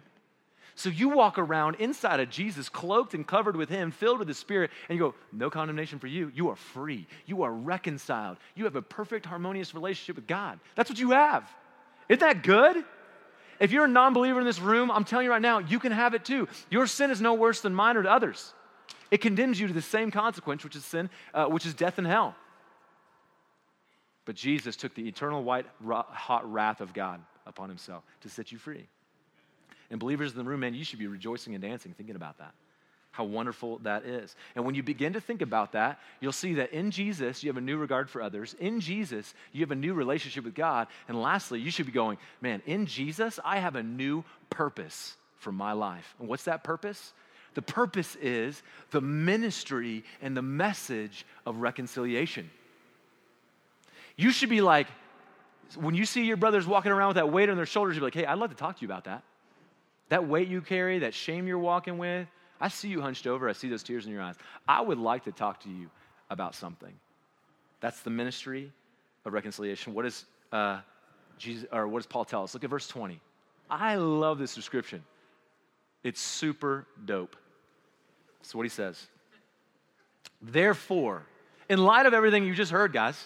so 0.74 0.88
you 0.88 1.11
walk 1.11 1.38
around 1.38 1.76
inside 1.76 2.20
of 2.20 2.30
Jesus, 2.30 2.68
cloaked 2.68 3.14
and 3.14 3.26
covered 3.26 3.56
with 3.56 3.68
Him, 3.68 3.90
filled 3.90 4.18
with 4.18 4.28
the 4.28 4.35
Spirit, 4.35 4.70
and 4.88 4.98
you 4.98 5.04
go, 5.04 5.14
No 5.30 5.50
condemnation 5.50 5.98
for 5.98 6.06
you. 6.06 6.30
You 6.35 6.48
are 6.48 6.56
free. 6.56 7.06
You 7.26 7.42
are 7.42 7.52
reconciled. 7.52 8.38
You 8.54 8.64
have 8.64 8.76
a 8.76 8.82
perfect, 8.82 9.26
harmonious 9.26 9.74
relationship 9.74 10.16
with 10.16 10.26
God. 10.26 10.58
That's 10.74 10.88
what 10.88 10.98
you 10.98 11.11
have. 11.11 11.48
Isn't 12.08 12.20
that 12.20 12.42
good? 12.42 12.85
If 13.61 13.70
you're 13.70 13.85
a 13.85 13.88
non 13.88 14.12
believer 14.12 14.40
in 14.40 14.46
this 14.46 14.61
room, 14.61 14.90
I'm 14.90 15.04
telling 15.04 15.26
you 15.26 15.30
right 15.30 15.42
now, 15.42 15.58
you 15.58 15.78
can 15.78 15.92
have 15.92 16.14
it 16.14 16.24
too. 16.24 16.48
Your 16.70 16.87
sin 16.87 17.11
is 17.11 17.20
no 17.20 17.35
worse 17.35 17.61
than 17.61 17.74
mine 17.74 17.96
or 17.96 18.02
to 18.02 18.11
others. 18.11 18.54
It 19.11 19.18
condemns 19.20 19.61
you 19.61 19.68
to 19.68 19.74
the 19.74 19.82
same 19.82 20.11
consequence, 20.11 20.64
which 20.64 20.74
is 20.74 20.85
sin, 20.85 21.11
uh, 21.35 21.46
which 21.46 21.66
is 21.66 21.74
death 21.74 21.98
and 21.98 22.06
hell. 22.06 22.35
But 24.24 24.37
Jesus 24.37 24.74
took 24.74 24.94
the 24.94 25.06
eternal 25.06 25.42
white 25.44 25.66
hot 25.85 26.50
wrath 26.50 26.80
of 26.80 26.94
God 26.94 27.20
upon 27.46 27.68
himself 27.68 28.04
to 28.22 28.30
set 28.30 28.52
you 28.52 28.58
free. 28.58 28.88
And 29.92 30.00
believers 30.00 30.33
in 30.33 30.38
the 30.38 30.44
room, 30.44 30.61
man, 30.61 30.72
you 30.72 30.85
should 30.85 30.98
be 30.98 31.07
rejoicing 31.07 31.55
and 31.55 31.62
dancing 31.62 31.92
thinking 31.92 32.16
about 32.16 32.38
that. 32.38 32.55
How 33.11 33.24
wonderful 33.24 33.76
that 33.81 34.07
is. 34.07 34.35
And 34.57 34.64
when 34.64 34.74
you 34.74 34.83
begin 34.83 35.12
to 35.12 35.20
think 35.20 35.42
about 35.42 35.72
that, 35.72 36.00
you'll 36.18 36.33
see 36.33 36.55
that 36.55 36.72
in 36.72 36.90
Jesus, 36.90 37.44
you 37.44 37.50
have 37.50 37.59
a 37.59 37.61
new 37.61 37.76
regard 37.76 38.09
for 38.09 38.22
others. 38.22 38.57
In 38.59 38.81
Jesus, 38.81 39.35
you 39.52 39.61
have 39.61 39.70
a 39.70 39.76
new 39.76 39.92
relationship 39.92 40.44
with 40.44 40.55
God. 40.55 40.87
And 41.09 41.20
lastly, 41.20 41.61
you 41.61 41.70
should 41.70 41.85
be 41.85 41.92
going, 41.92 42.16
man, 42.40 42.62
in 42.64 42.87
Jesus, 42.87 43.38
I 43.44 43.59
have 43.59 43.76
a 43.76 43.83
new 43.83 44.24
purpose 44.48 45.14
for 45.37 45.52
my 45.52 45.72
life. 45.72 46.14
And 46.18 46.26
what's 46.26 46.44
that 46.44 46.64
purpose? 46.64 47.12
The 47.52 47.61
purpose 47.61 48.16
is 48.16 48.62
the 48.92 49.02
ministry 49.02 50.05
and 50.22 50.35
the 50.35 50.40
message 50.40 51.26
of 51.44 51.59
reconciliation. 51.59 52.48
You 54.16 54.31
should 54.31 54.48
be 54.48 54.62
like, 54.62 54.87
when 55.76 55.94
you 55.94 56.07
see 56.07 56.24
your 56.24 56.38
brothers 56.38 56.66
walking 56.66 56.92
around 56.92 57.09
with 57.09 57.16
that 57.16 57.31
weight 57.31 57.50
on 57.50 57.57
their 57.57 57.66
shoulders, 57.66 57.94
you'll 57.94 58.00
be 58.00 58.07
like, 58.07 58.14
hey, 58.14 58.24
I'd 58.24 58.38
love 58.38 58.48
to 58.48 58.57
talk 58.57 58.76
to 58.78 58.81
you 58.81 58.88
about 58.88 59.05
that. 59.05 59.22
That 60.12 60.29
weight 60.29 60.48
you 60.48 60.61
carry, 60.61 60.98
that 60.98 61.14
shame 61.14 61.46
you're 61.46 61.59
walking 61.59 61.96
with, 61.96 62.29
I 62.61 62.68
see 62.68 62.88
you 62.88 63.01
hunched 63.01 63.27
over. 63.27 63.48
I 63.48 63.55
see 63.55 63.70
those 63.70 63.83
tears 63.83 64.05
in 64.05 64.12
your 64.12 64.20
eyes. 64.20 64.35
I 64.68 64.83
would 64.83 64.98
like 64.98 65.25
to 65.25 65.33
talk 65.33 65.61
to 65.61 65.70
you 65.70 65.88
about 66.29 66.55
something. 66.55 66.92
That's 67.81 68.03
the 68.03 68.11
ministry 68.11 68.70
of 69.25 69.33
reconciliation. 69.33 69.94
What 69.94 70.05
is 70.05 70.27
uh, 70.53 70.81
Jesus, 71.38 71.66
or 71.72 71.88
what 71.88 72.01
does 72.01 72.07
Paul 72.07 72.27
tell 72.27 72.42
us? 72.42 72.53
Look 72.53 72.62
at 72.62 72.68
verse 72.68 72.87
20. 72.88 73.22
I 73.70 73.94
love 73.94 74.38
this 74.38 74.55
description. 74.55 75.03
It's 76.05 76.20
super 76.20 76.87
dope. 77.07 77.35
So 78.42 78.59
what 78.59 78.64
he 78.64 78.68
says. 78.68 79.07
Therefore, 80.42 81.22
in 81.70 81.83
light 81.83 82.05
of 82.05 82.12
everything 82.12 82.44
you 82.44 82.55
just 82.55 82.70
heard, 82.70 82.92
guys, 82.92 83.16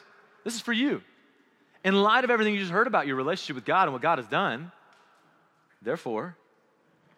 this 0.44 0.54
is 0.54 0.60
for 0.60 0.72
you. 0.72 1.02
In 1.82 2.00
light 2.00 2.22
of 2.22 2.30
everything 2.30 2.54
you 2.54 2.60
just 2.60 2.70
heard 2.70 2.86
about 2.86 3.08
your 3.08 3.16
relationship 3.16 3.56
with 3.56 3.64
God 3.64 3.88
and 3.88 3.92
what 3.92 4.02
God 4.02 4.18
has 4.18 4.28
done, 4.28 4.70
therefore, 5.82 6.36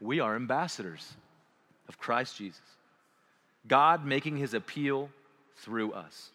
we 0.01 0.21
are 0.21 0.37
ambassadors 0.37 1.15
of 1.89 1.99
Christ 1.99 2.37
Jesus. 2.37 2.61
God 3.67 4.05
making 4.05 4.37
his 4.37 4.55
appeal 4.55 5.11
through 5.57 5.93
us. 5.93 6.31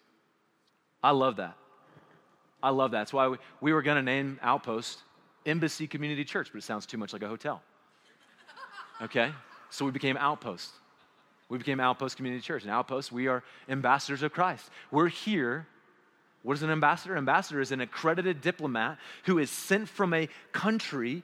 I 1.04 1.12
love 1.12 1.38
that. 1.38 1.56
I 2.62 2.70
love 2.70 2.92
that. 2.92 3.00
That's 3.00 3.14
why 3.14 3.28
we, 3.28 3.38
we 3.60 3.74
were 3.74 3.82
going 3.82 3.98
to 3.98 4.04
name 4.04 4.40
Outpost 4.42 5.00
Embassy 5.46 5.88
Community 5.88 6.24
Church, 6.24 6.50
but 6.52 6.60
it 6.60 6.64
sounds 6.64 6.86
too 6.86 6.98
much 6.98 7.14
like 7.14 7.22
a 7.22 7.28
hotel. 7.28 7.62
Okay? 9.02 9.32
So 9.70 9.86
we 9.86 9.92
became 9.92 10.18
Outpost. 10.18 10.72
We 11.50 11.58
became 11.58 11.80
Outpost 11.80 12.16
Community 12.16 12.42
Church. 12.42 12.64
And 12.64 12.72
Outpost, 12.72 13.12
we 13.12 13.28
are 13.28 13.44
ambassadors 13.68 14.24
of 14.24 14.32
Christ. 14.32 14.70
We're 14.92 15.08
here. 15.08 15.68
What 16.44 16.54
is 16.54 16.64
an 16.64 16.70
ambassador? 16.70 17.18
Ambassador 17.18 17.60
is 17.60 17.72
an 17.72 17.82
accredited 17.82 18.42
diplomat 18.42 18.98
who 19.26 19.40
is 19.40 19.50
sent 19.50 19.90
from 19.90 20.14
a 20.14 20.30
country, 20.52 21.24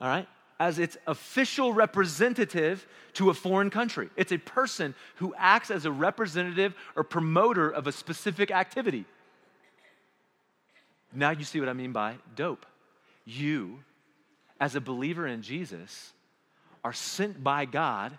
all 0.00 0.08
right, 0.08 0.28
as 0.60 0.78
its 0.78 0.96
official 1.06 1.72
representative 1.72 2.86
to 3.14 3.30
a 3.30 3.34
foreign 3.34 3.70
country. 3.70 4.08
It's 4.16 4.32
a 4.32 4.38
person 4.38 4.94
who 5.16 5.34
acts 5.36 5.70
as 5.70 5.84
a 5.84 5.92
representative 5.92 6.74
or 6.96 7.04
promoter 7.04 7.70
of 7.70 7.86
a 7.86 7.92
specific 7.92 8.50
activity. 8.50 9.04
Now 11.12 11.30
you 11.30 11.44
see 11.44 11.60
what 11.60 11.68
I 11.68 11.72
mean 11.72 11.92
by 11.92 12.16
dope. 12.34 12.66
You, 13.24 13.80
as 14.60 14.74
a 14.74 14.80
believer 14.80 15.26
in 15.26 15.42
Jesus, 15.42 16.12
are 16.82 16.92
sent 16.92 17.42
by 17.42 17.64
God 17.64 18.18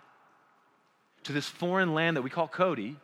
to 1.24 1.32
this 1.32 1.46
foreign 1.46 1.94
land 1.94 2.16
that 2.16 2.22
we 2.22 2.30
call 2.30 2.48
Cody 2.48 2.96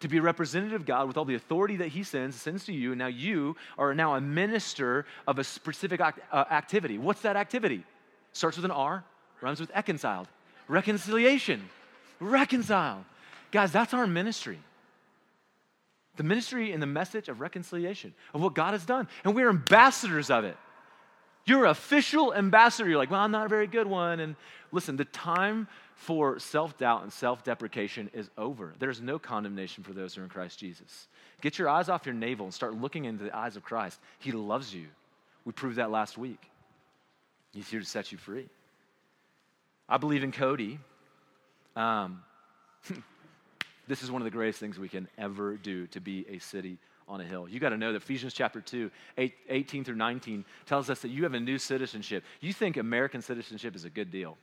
to 0.00 0.08
be 0.08 0.18
a 0.18 0.22
representative 0.22 0.80
of 0.80 0.86
God 0.86 1.06
with 1.06 1.16
all 1.16 1.24
the 1.24 1.36
authority 1.36 1.76
that 1.76 1.88
He 1.88 2.02
sends, 2.02 2.36
sends 2.36 2.64
to 2.64 2.72
you. 2.72 2.92
And 2.92 2.98
now 2.98 3.06
you 3.06 3.56
are 3.78 3.94
now 3.94 4.14
a 4.14 4.20
minister 4.20 5.06
of 5.26 5.38
a 5.38 5.44
specific 5.44 6.00
act, 6.00 6.20
uh, 6.32 6.44
activity. 6.50 6.98
What's 6.98 7.22
that 7.22 7.36
activity? 7.36 7.84
Starts 8.32 8.56
with 8.56 8.64
an 8.64 8.70
R, 8.70 9.04
rhymes 9.40 9.60
with 9.60 9.70
reconciled. 9.70 10.28
Reconciliation. 10.68 11.68
Reconcile. 12.20 13.04
Guys, 13.50 13.72
that's 13.72 13.92
our 13.92 14.06
ministry. 14.06 14.58
The 16.16 16.22
ministry 16.22 16.72
and 16.72 16.82
the 16.82 16.86
message 16.86 17.28
of 17.28 17.40
reconciliation, 17.40 18.14
of 18.34 18.42
what 18.42 18.54
God 18.54 18.72
has 18.72 18.84
done. 18.84 19.08
And 19.24 19.34
we're 19.34 19.48
ambassadors 19.48 20.30
of 20.30 20.44
it. 20.44 20.56
You're 21.44 21.64
an 21.64 21.70
official 21.70 22.34
ambassador. 22.34 22.88
You're 22.88 22.98
like, 22.98 23.10
well, 23.10 23.20
I'm 23.20 23.32
not 23.32 23.46
a 23.46 23.48
very 23.48 23.66
good 23.66 23.86
one. 23.86 24.20
And 24.20 24.36
listen, 24.70 24.96
the 24.96 25.04
time 25.06 25.66
for 25.94 26.38
self 26.38 26.78
doubt 26.78 27.02
and 27.02 27.12
self 27.12 27.42
deprecation 27.42 28.10
is 28.12 28.30
over. 28.38 28.74
There's 28.78 29.00
no 29.00 29.18
condemnation 29.18 29.82
for 29.82 29.92
those 29.92 30.14
who 30.14 30.20
are 30.20 30.24
in 30.24 30.30
Christ 30.30 30.58
Jesus. 30.58 31.08
Get 31.40 31.58
your 31.58 31.68
eyes 31.68 31.88
off 31.88 32.06
your 32.06 32.14
navel 32.14 32.46
and 32.46 32.54
start 32.54 32.74
looking 32.74 33.06
into 33.06 33.24
the 33.24 33.36
eyes 33.36 33.56
of 33.56 33.64
Christ. 33.64 33.98
He 34.18 34.32
loves 34.32 34.74
you. 34.74 34.86
We 35.44 35.52
proved 35.52 35.76
that 35.76 35.90
last 35.90 36.16
week. 36.16 36.51
He's 37.52 37.68
here 37.68 37.80
to 37.80 37.86
set 37.86 38.12
you 38.12 38.18
free. 38.18 38.48
I 39.88 39.98
believe 39.98 40.24
in 40.24 40.32
Cody. 40.32 40.78
Um, 41.76 42.22
this 43.88 44.02
is 44.02 44.10
one 44.10 44.22
of 44.22 44.24
the 44.24 44.30
greatest 44.30 44.58
things 44.58 44.78
we 44.78 44.88
can 44.88 45.08
ever 45.18 45.56
do 45.56 45.86
to 45.88 46.00
be 46.00 46.26
a 46.28 46.38
city 46.38 46.78
on 47.08 47.20
a 47.20 47.24
hill. 47.24 47.48
You 47.48 47.60
got 47.60 47.70
to 47.70 47.76
know 47.76 47.92
that 47.92 48.02
Ephesians 48.02 48.32
chapter 48.32 48.60
2, 48.60 48.90
8, 49.18 49.34
18 49.48 49.84
through 49.84 49.96
19 49.96 50.44
tells 50.66 50.88
us 50.88 51.00
that 51.00 51.08
you 51.08 51.24
have 51.24 51.34
a 51.34 51.40
new 51.40 51.58
citizenship. 51.58 52.24
You 52.40 52.52
think 52.52 52.76
American 52.76 53.20
citizenship 53.20 53.76
is 53.76 53.84
a 53.84 53.90
good 53.90 54.10
deal. 54.10 54.38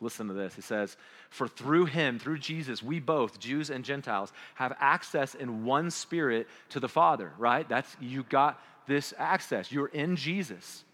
Listen 0.00 0.28
to 0.28 0.34
this. 0.34 0.54
He 0.54 0.60
says, 0.60 0.96
For 1.30 1.48
through 1.48 1.86
him, 1.86 2.18
through 2.18 2.38
Jesus, 2.38 2.82
we 2.82 3.00
both, 3.00 3.38
Jews 3.38 3.70
and 3.70 3.82
Gentiles, 3.82 4.32
have 4.56 4.76
access 4.78 5.34
in 5.34 5.64
one 5.64 5.90
spirit 5.90 6.48
to 6.70 6.80
the 6.80 6.88
Father, 6.88 7.32
right? 7.38 7.66
That's, 7.66 7.96
you 7.98 8.24
got 8.24 8.60
this 8.86 9.14
access. 9.16 9.72
You're 9.72 9.86
in 9.86 10.16
Jesus. 10.16 10.84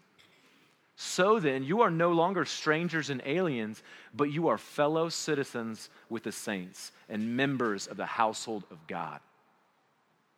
So 0.95 1.39
then, 1.39 1.63
you 1.63 1.81
are 1.81 1.89
no 1.89 2.11
longer 2.11 2.45
strangers 2.45 3.09
and 3.09 3.21
aliens, 3.25 3.81
but 4.13 4.31
you 4.31 4.47
are 4.47 4.57
fellow 4.57 5.09
citizens 5.09 5.89
with 6.09 6.23
the 6.23 6.31
saints 6.31 6.91
and 7.09 7.35
members 7.35 7.87
of 7.87 7.97
the 7.97 8.05
household 8.05 8.63
of 8.69 8.85
God. 8.87 9.19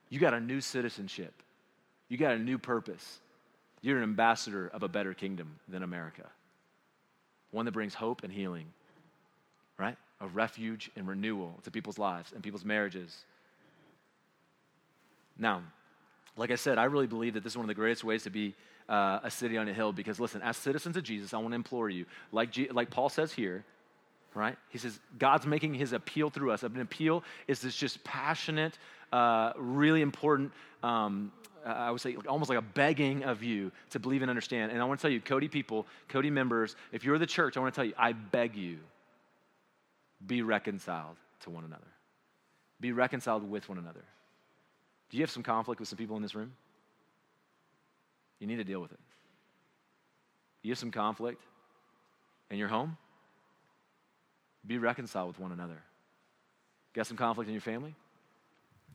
You 0.10 0.20
got 0.20 0.34
a 0.34 0.40
new 0.40 0.62
citizenship, 0.62 1.34
you 2.08 2.18
got 2.18 2.36
a 2.36 2.40
new 2.40 2.58
purpose. 2.58 3.20
You're 3.82 3.98
an 3.98 4.04
ambassador 4.04 4.68
of 4.74 4.82
a 4.82 4.88
better 4.88 5.14
kingdom 5.14 5.60
than 5.68 5.84
America, 5.84 6.28
one 7.52 7.66
that 7.66 7.74
brings 7.74 7.94
hope 7.94 8.24
and 8.24 8.34
healing, 8.34 8.66
right? 9.78 9.96
A 10.22 10.28
refuge 10.28 10.90
and 10.96 11.08
renewal 11.08 11.60
to 11.66 11.70
people's 11.70 12.00
lives 12.00 12.32
and 12.32 12.42
people's 12.42 12.66
marriages. 12.66 13.26
Now, 15.38 15.62
like 16.38 16.52
I 16.52 16.56
said, 16.56 16.78
I 16.78 16.86
really 16.86 17.08
believe 17.08 17.34
that 17.36 17.44
this 17.44 17.54
is 17.54 17.58
one 17.58 17.64
of 17.64 17.70
the 17.70 17.76
greatest 17.76 18.04
ways 18.04 18.24
to 18.24 18.30
be 18.30 18.54
uh, 18.90 19.20
a 19.24 19.32
city 19.32 19.58
on 19.58 19.68
a 19.68 19.74
hill 19.74 19.94
because, 19.94 20.20
listen, 20.20 20.42
as 20.42 20.58
citizens 20.58 20.98
of 20.98 21.04
Jesus, 21.04 21.34
I 21.34 21.38
want 21.38 21.52
to 21.52 21.56
implore 21.56 21.90
you, 21.90 22.06
like, 22.32 22.52
G- 22.52 22.70
like 22.72 22.90
Paul 22.90 23.10
says 23.10 23.32
here, 23.32 23.64
right? 24.34 24.58
He 24.70 24.78
says, 24.78 25.00
God's 25.18 25.46
making 25.46 25.74
his 25.74 25.94
appeal 25.94 26.30
through 26.30 26.52
us. 26.52 26.64
An 26.64 26.80
appeal 26.82 27.24
is 27.48 27.62
this 27.62 27.76
just 27.76 28.04
passionate, 28.04 28.78
uh, 29.14 29.54
really 29.58 30.02
important, 30.02 30.52
um, 30.84 31.32
I 31.66 31.90
would 31.90 32.02
say 32.02 32.16
almost 32.28 32.50
like 32.50 32.60
a 32.60 32.62
begging 32.62 33.24
of 33.24 33.42
you 33.42 33.72
to 33.90 34.00
believe 34.00 34.22
and 34.22 34.30
understand. 34.30 34.72
And 34.72 34.80
I 34.80 34.86
want 34.86 35.00
to 35.00 35.02
tell 35.02 35.12
you, 35.12 35.20
Cody 35.20 35.48
people, 35.48 35.88
Cody 36.10 36.30
members, 36.30 36.76
if 36.92 37.04
you're 37.04 37.18
the 37.18 37.26
church, 37.26 37.58
I 37.58 37.60
want 37.60 37.74
to 37.74 37.76
tell 37.76 37.86
you, 37.86 37.94
I 37.98 38.12
beg 38.14 38.56
you, 38.56 38.78
be 40.26 40.44
reconciled 40.44 41.16
to 41.42 41.50
one 41.50 41.64
another. 41.64 41.88
Be 42.80 42.92
reconciled 42.92 43.50
with 43.50 43.68
one 43.68 43.80
another. 43.80 44.04
Do 45.10 45.18
you 45.18 45.24
have 45.24 45.32
some 45.32 45.44
conflict 45.44 45.80
with 45.80 45.90
some 45.90 45.98
people 45.98 46.16
in 46.16 46.22
this 46.22 46.36
room? 46.36 46.54
You 48.40 48.48
need 48.48 48.58
to 48.58 48.64
deal 48.64 48.82
with 48.82 48.92
it. 48.92 49.00
You 50.62 50.72
have 50.72 50.80
some 50.80 50.92
conflict 50.92 51.42
in 52.50 52.58
your 52.58 52.68
home? 52.68 52.98
Be 54.66 54.78
reconciled 54.78 55.28
with 55.28 55.40
one 55.40 55.52
another. 55.52 55.78
Got 56.94 57.08
some 57.08 57.18
conflict 57.18 57.48
in 57.48 57.54
your 57.54 57.62
family? 57.62 57.94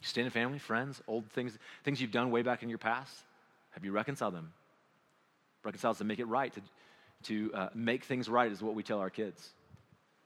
Extended 0.00 0.32
family, 0.32 0.58
friends, 0.58 1.00
old 1.06 1.30
things, 1.30 1.56
things 1.84 2.00
you've 2.00 2.10
done 2.10 2.30
way 2.30 2.42
back 2.42 2.62
in 2.62 2.68
your 2.68 2.78
past? 2.78 3.14
Have 3.70 3.84
you 3.84 3.92
reconciled 3.92 4.34
them? 4.34 4.52
Reconciled 5.62 5.98
to 5.98 6.04
make 6.04 6.18
it 6.18 6.24
right, 6.24 6.52
to, 6.54 6.60
to 7.24 7.54
uh, 7.54 7.68
make 7.74 8.04
things 8.04 8.28
right 8.28 8.50
is 8.50 8.62
what 8.62 8.74
we 8.74 8.82
tell 8.82 8.98
our 8.98 9.10
kids. 9.10 9.50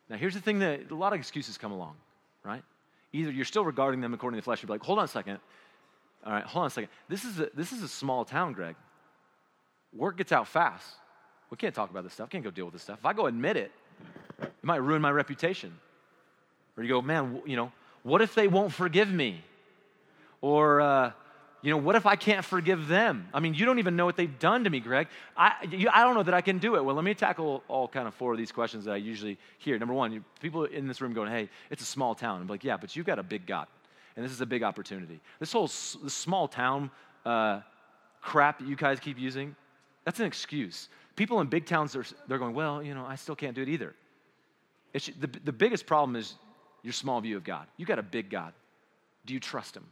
Now, 0.08 0.16
here's 0.16 0.34
the 0.34 0.40
thing 0.40 0.60
that 0.60 0.90
a 0.90 0.94
lot 0.94 1.12
of 1.12 1.18
excuses 1.18 1.58
come 1.58 1.72
along, 1.72 1.96
right? 2.44 2.62
Either 3.12 3.30
you're 3.30 3.44
still 3.44 3.64
regarding 3.64 4.00
them 4.00 4.14
according 4.14 4.36
to 4.36 4.40
the 4.40 4.44
flesh, 4.44 4.62
you're 4.62 4.70
like, 4.70 4.82
hold 4.82 4.98
on 4.98 5.04
a 5.04 5.08
second. 5.08 5.38
All 6.24 6.32
right, 6.32 6.44
hold 6.44 6.62
on 6.62 6.66
a 6.68 6.70
second. 6.70 6.90
This 7.08 7.24
is 7.24 7.38
a, 7.38 7.50
this 7.54 7.72
is 7.72 7.82
a 7.82 7.88
small 7.88 8.24
town, 8.24 8.54
Greg. 8.54 8.76
Work 9.94 10.16
gets 10.16 10.32
out 10.32 10.48
fast. 10.48 10.86
We 11.50 11.56
can't 11.56 11.74
talk 11.74 11.90
about 11.90 12.04
this 12.04 12.14
stuff. 12.14 12.30
Can't 12.30 12.42
go 12.42 12.50
deal 12.50 12.64
with 12.64 12.72
this 12.72 12.82
stuff. 12.82 12.98
If 12.98 13.06
I 13.06 13.12
go 13.12 13.26
admit 13.26 13.56
it, 13.56 13.70
it 14.40 14.52
might 14.62 14.82
ruin 14.82 15.02
my 15.02 15.10
reputation. 15.10 15.78
Or 16.76 16.82
you 16.82 16.88
go, 16.88 17.02
man, 17.02 17.42
you 17.46 17.56
know, 17.56 17.70
what 18.02 18.22
if 18.22 18.34
they 18.34 18.48
won't 18.48 18.72
forgive 18.72 19.10
me? 19.10 19.42
Or, 20.40 20.80
uh, 20.80 21.12
you 21.62 21.70
know, 21.70 21.76
what 21.76 21.94
if 21.96 22.04
I 22.04 22.16
can't 22.16 22.44
forgive 22.44 22.88
them? 22.88 23.28
I 23.32 23.40
mean, 23.40 23.54
you 23.54 23.64
don't 23.64 23.78
even 23.78 23.96
know 23.96 24.04
what 24.04 24.16
they've 24.16 24.38
done 24.38 24.64
to 24.64 24.70
me, 24.70 24.80
Greg. 24.80 25.08
I, 25.36 25.52
you, 25.70 25.88
I 25.92 26.02
don't 26.02 26.14
know 26.14 26.22
that 26.22 26.34
I 26.34 26.40
can 26.40 26.58
do 26.58 26.76
it. 26.76 26.84
Well, 26.84 26.94
let 26.94 27.04
me 27.04 27.14
tackle 27.14 27.62
all 27.68 27.88
kind 27.88 28.08
of 28.08 28.14
four 28.14 28.32
of 28.32 28.38
these 28.38 28.52
questions 28.52 28.84
that 28.84 28.92
I 28.92 28.96
usually 28.96 29.38
hear. 29.58 29.78
Number 29.78 29.94
one, 29.94 30.12
you, 30.12 30.24
people 30.40 30.64
in 30.64 30.88
this 30.88 31.00
room 31.00 31.14
going, 31.14 31.30
hey, 31.30 31.48
it's 31.70 31.82
a 31.82 31.86
small 31.86 32.14
town. 32.14 32.40
I'm 32.40 32.48
like, 32.48 32.64
yeah, 32.64 32.76
but 32.76 32.96
you've 32.96 33.06
got 33.06 33.18
a 33.18 33.22
big 33.22 33.46
God, 33.46 33.66
and 34.16 34.24
this 34.24 34.32
is 34.32 34.40
a 34.40 34.46
big 34.46 34.62
opportunity. 34.62 35.20
This 35.40 35.52
whole 35.52 35.66
this 35.66 36.14
small 36.14 36.48
town 36.48 36.90
uh, 37.24 37.60
crap 38.20 38.58
that 38.58 38.68
you 38.68 38.76
guys 38.76 39.00
keep 39.00 39.18
using, 39.18 39.54
that's 40.04 40.20
an 40.20 40.26
excuse. 40.26 40.88
People 41.16 41.40
in 41.40 41.46
big 41.46 41.66
towns, 41.66 41.94
are, 41.94 42.04
they're 42.26 42.38
going, 42.38 42.54
well, 42.54 42.82
you 42.82 42.94
know, 42.94 43.04
I 43.06 43.16
still 43.16 43.36
can't 43.36 43.54
do 43.54 43.62
it 43.62 43.68
either. 43.68 43.94
It's, 44.92 45.10
the, 45.18 45.26
the 45.26 45.52
biggest 45.52 45.86
problem 45.86 46.16
is 46.16 46.34
your 46.82 46.92
small 46.92 47.20
view 47.20 47.36
of 47.36 47.44
God. 47.44 47.66
You 47.76 47.86
got 47.86 47.98
a 47.98 48.02
big 48.02 48.30
God. 48.30 48.52
Do 49.26 49.34
you 49.34 49.40
trust 49.40 49.76
him? 49.76 49.84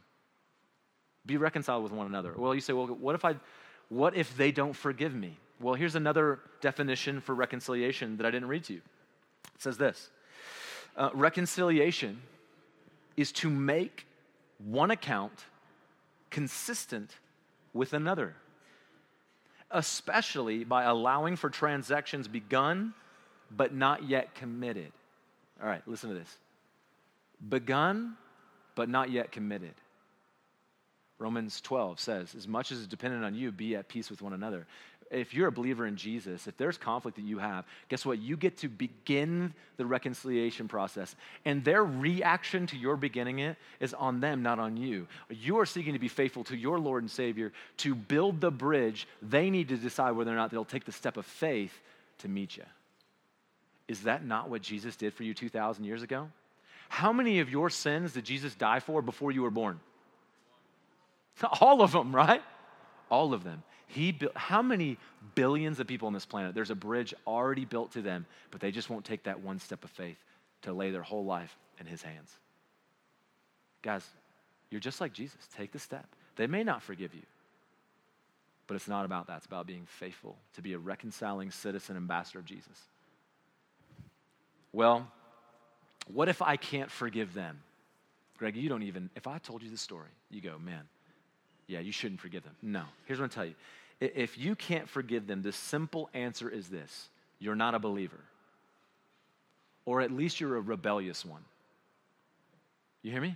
Be 1.25 1.37
reconciled 1.37 1.83
with 1.83 1.91
one 1.91 2.05
another. 2.05 2.33
Well, 2.35 2.53
you 2.53 2.61
say, 2.61 2.73
well, 2.73 2.87
what 2.87 3.15
if 3.15 3.25
I, 3.25 3.35
what 3.89 4.15
if 4.15 4.35
they 4.37 4.51
don't 4.51 4.73
forgive 4.73 5.13
me? 5.13 5.37
Well, 5.59 5.75
here's 5.75 5.95
another 5.95 6.39
definition 6.61 7.21
for 7.21 7.33
reconciliation 7.35 8.17
that 8.17 8.25
I 8.25 8.31
didn't 8.31 8.49
read 8.49 8.65
to 8.65 8.73
you. 8.73 8.81
It 9.55 9.61
says 9.61 9.77
this 9.77 10.09
uh, 10.97 11.09
Reconciliation 11.13 12.21
is 13.15 13.31
to 13.33 13.49
make 13.49 14.05
one 14.65 14.91
account 14.91 15.45
consistent 16.29 17.15
with 17.73 17.93
another 17.93 18.35
especially 19.73 20.63
by 20.63 20.83
allowing 20.83 21.35
for 21.35 21.49
transactions 21.49 22.27
begun 22.27 22.93
but 23.55 23.73
not 23.73 24.07
yet 24.07 24.33
committed. 24.35 24.91
All 25.61 25.67
right, 25.67 25.81
listen 25.87 26.09
to 26.09 26.15
this. 26.15 26.37
Begun 27.49 28.15
but 28.75 28.89
not 28.89 29.11
yet 29.11 29.31
committed. 29.31 29.73
Romans 31.19 31.61
12 31.61 31.99
says, 31.99 32.35
As 32.35 32.47
much 32.47 32.71
as 32.71 32.79
is 32.79 32.87
dependent 32.87 33.23
on 33.23 33.35
you, 33.35 33.51
be 33.51 33.75
at 33.75 33.87
peace 33.87 34.09
with 34.09 34.21
one 34.21 34.33
another 34.33 34.65
if 35.13 35.33
you're 35.33 35.47
a 35.47 35.51
believer 35.51 35.85
in 35.85 35.95
Jesus, 35.95 36.47
if 36.47 36.57
there's 36.57 36.77
conflict 36.77 37.17
that 37.17 37.23
you 37.23 37.37
have, 37.37 37.65
guess 37.89 38.05
what? 38.05 38.19
You 38.19 38.35
get 38.35 38.57
to 38.57 38.67
begin 38.67 39.53
the 39.77 39.85
reconciliation 39.85 40.67
process. 40.67 41.15
And 41.45 41.63
their 41.63 41.83
reaction 41.83 42.67
to 42.67 42.77
your 42.77 42.97
beginning 42.97 43.39
it 43.39 43.57
is 43.79 43.93
on 43.93 44.19
them, 44.19 44.41
not 44.41 44.59
on 44.59 44.77
you. 44.77 45.07
You 45.29 45.59
are 45.59 45.65
seeking 45.65 45.93
to 45.93 45.99
be 45.99 46.07
faithful 46.07 46.43
to 46.45 46.57
your 46.57 46.79
Lord 46.79 47.03
and 47.03 47.11
Savior 47.11 47.51
to 47.77 47.95
build 47.95 48.41
the 48.41 48.51
bridge. 48.51 49.07
They 49.21 49.49
need 49.49 49.69
to 49.69 49.77
decide 49.77 50.11
whether 50.11 50.31
or 50.31 50.35
not 50.35 50.51
they'll 50.51 50.65
take 50.65 50.85
the 50.85 50.91
step 50.91 51.17
of 51.17 51.25
faith 51.25 51.73
to 52.19 52.27
meet 52.27 52.57
you. 52.57 52.63
Is 53.87 54.03
that 54.03 54.25
not 54.25 54.49
what 54.49 54.61
Jesus 54.61 54.95
did 54.95 55.13
for 55.13 55.23
you 55.23 55.33
2,000 55.33 55.83
years 55.83 56.03
ago? 56.03 56.29
How 56.89 57.11
many 57.11 57.39
of 57.39 57.49
your 57.49 57.69
sins 57.69 58.13
did 58.13 58.23
Jesus 58.23 58.55
die 58.55 58.79
for 58.79 59.01
before 59.01 59.31
you 59.31 59.41
were 59.41 59.51
born? 59.51 59.79
All 61.61 61.81
of 61.81 61.91
them, 61.91 62.15
right? 62.15 62.41
All 63.09 63.33
of 63.33 63.43
them. 63.43 63.63
He 63.87 64.11
built, 64.11 64.35
how 64.35 64.61
many 64.61 64.97
billions 65.35 65.79
of 65.79 65.87
people 65.87 66.07
on 66.07 66.13
this 66.13 66.25
planet, 66.25 66.55
there's 66.55 66.71
a 66.71 66.75
bridge 66.75 67.13
already 67.27 67.65
built 67.65 67.91
to 67.93 68.01
them, 68.01 68.25
but 68.51 68.61
they 68.61 68.71
just 68.71 68.89
won't 68.89 69.05
take 69.05 69.23
that 69.23 69.41
one 69.41 69.59
step 69.59 69.83
of 69.83 69.89
faith 69.91 70.17
to 70.63 70.73
lay 70.73 70.91
their 70.91 71.03
whole 71.03 71.25
life 71.25 71.55
in 71.79 71.85
His 71.85 72.01
hands. 72.01 72.31
Guys, 73.81 74.07
you're 74.69 74.79
just 74.79 75.01
like 75.01 75.13
Jesus. 75.13 75.47
Take 75.55 75.71
the 75.71 75.79
step. 75.79 76.07
They 76.35 76.47
may 76.47 76.63
not 76.63 76.81
forgive 76.81 77.13
you, 77.13 77.21
but 78.65 78.75
it's 78.75 78.87
not 78.87 79.05
about 79.05 79.27
that. 79.27 79.37
It's 79.37 79.45
about 79.45 79.67
being 79.67 79.85
faithful 79.85 80.37
to 80.55 80.61
be 80.61 80.73
a 80.73 80.79
reconciling 80.79 81.51
citizen, 81.51 81.95
ambassador 81.95 82.39
of 82.39 82.45
Jesus. 82.45 82.79
Well, 84.71 85.07
what 86.11 86.29
if 86.29 86.41
I 86.41 86.57
can't 86.57 86.89
forgive 86.89 87.33
them? 87.33 87.61
Greg, 88.37 88.55
you 88.55 88.67
don't 88.67 88.83
even, 88.83 89.09
if 89.15 89.27
I 89.27 89.37
told 89.37 89.61
you 89.61 89.69
the 89.69 89.77
story, 89.77 90.09
you 90.31 90.41
go, 90.41 90.57
man, 90.57 90.81
yeah, 91.73 91.79
you 91.79 91.91
shouldn't 91.91 92.21
forgive 92.21 92.43
them. 92.43 92.55
No. 92.61 92.83
Here's 93.05 93.19
what 93.19 93.25
I'm 93.25 93.29
tell 93.31 93.45
you. 93.45 93.55
If 93.99 94.37
you 94.37 94.55
can't 94.55 94.87
forgive 94.87 95.25
them, 95.25 95.41
the 95.41 95.51
simple 95.51 96.09
answer 96.13 96.47
is 96.49 96.67
this 96.67 97.09
you're 97.39 97.55
not 97.55 97.73
a 97.73 97.79
believer. 97.79 98.19
Or 99.85 100.01
at 100.01 100.11
least 100.11 100.39
you're 100.39 100.55
a 100.55 100.61
rebellious 100.61 101.25
one. 101.25 101.41
You 103.01 103.11
hear 103.11 103.21
me? 103.21 103.35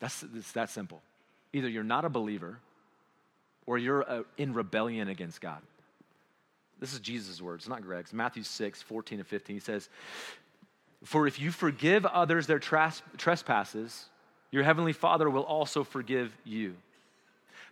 That's 0.00 0.22
it's 0.34 0.52
that 0.52 0.70
simple. 0.70 1.00
Either 1.52 1.68
you're 1.68 1.84
not 1.84 2.04
a 2.04 2.10
believer 2.10 2.58
or 3.64 3.78
you're 3.78 4.02
a, 4.02 4.04
uh, 4.04 4.22
in 4.36 4.52
rebellion 4.52 5.08
against 5.08 5.40
God. 5.40 5.62
This 6.80 6.92
is 6.92 7.00
Jesus' 7.00 7.40
words, 7.40 7.68
not 7.68 7.82
Greg's. 7.82 8.12
Matthew 8.12 8.42
6, 8.42 8.82
14 8.82 9.20
and 9.20 9.26
15. 9.26 9.56
He 9.56 9.60
says, 9.60 9.88
For 11.04 11.26
if 11.26 11.38
you 11.38 11.50
forgive 11.50 12.04
others 12.06 12.46
their 12.46 12.58
trespasses, 12.58 14.06
your 14.50 14.62
heavenly 14.62 14.92
Father 14.92 15.28
will 15.30 15.42
also 15.42 15.84
forgive 15.84 16.36
you. 16.44 16.74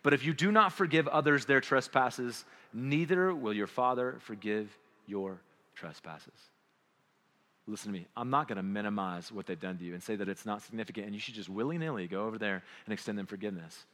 But 0.03 0.15
if 0.15 0.25
you 0.25 0.33
do 0.33 0.53
not 0.53 0.73
forgive 0.73 1.09
others 1.09 1.45
their 1.45 1.61
trespasses, 1.61 2.45
neither 2.73 3.35
will 3.35 3.53
your 3.53 3.67
Father 3.67 4.17
forgive 4.21 4.77
your 5.07 5.41
trespasses. 5.75 6.33
listen 7.67 7.93
to 7.93 7.99
me, 7.99 8.07
I'm 8.17 8.31
not 8.31 8.49
going 8.49 8.57
to 8.57 8.63
minimize 8.63 9.31
what 9.31 9.47
they've 9.47 9.61
done 9.61 9.77
to 9.79 9.85
you 9.85 9.95
and 9.95 10.03
say 10.03 10.17
that 10.17 10.29
it's 10.29 10.47
not 10.47 10.63
significant 10.63 11.07
and 11.07 11.15
you 11.15 11.21
should 11.21 11.35
just 11.35 11.49
willy 11.49 11.77
nilly 11.77 12.07
go 12.07 12.25
over 12.25 12.39
there 12.39 12.63
and 12.87 12.93
extend 12.93 13.19
them 13.19 13.27
forgiveness. 13.27 13.85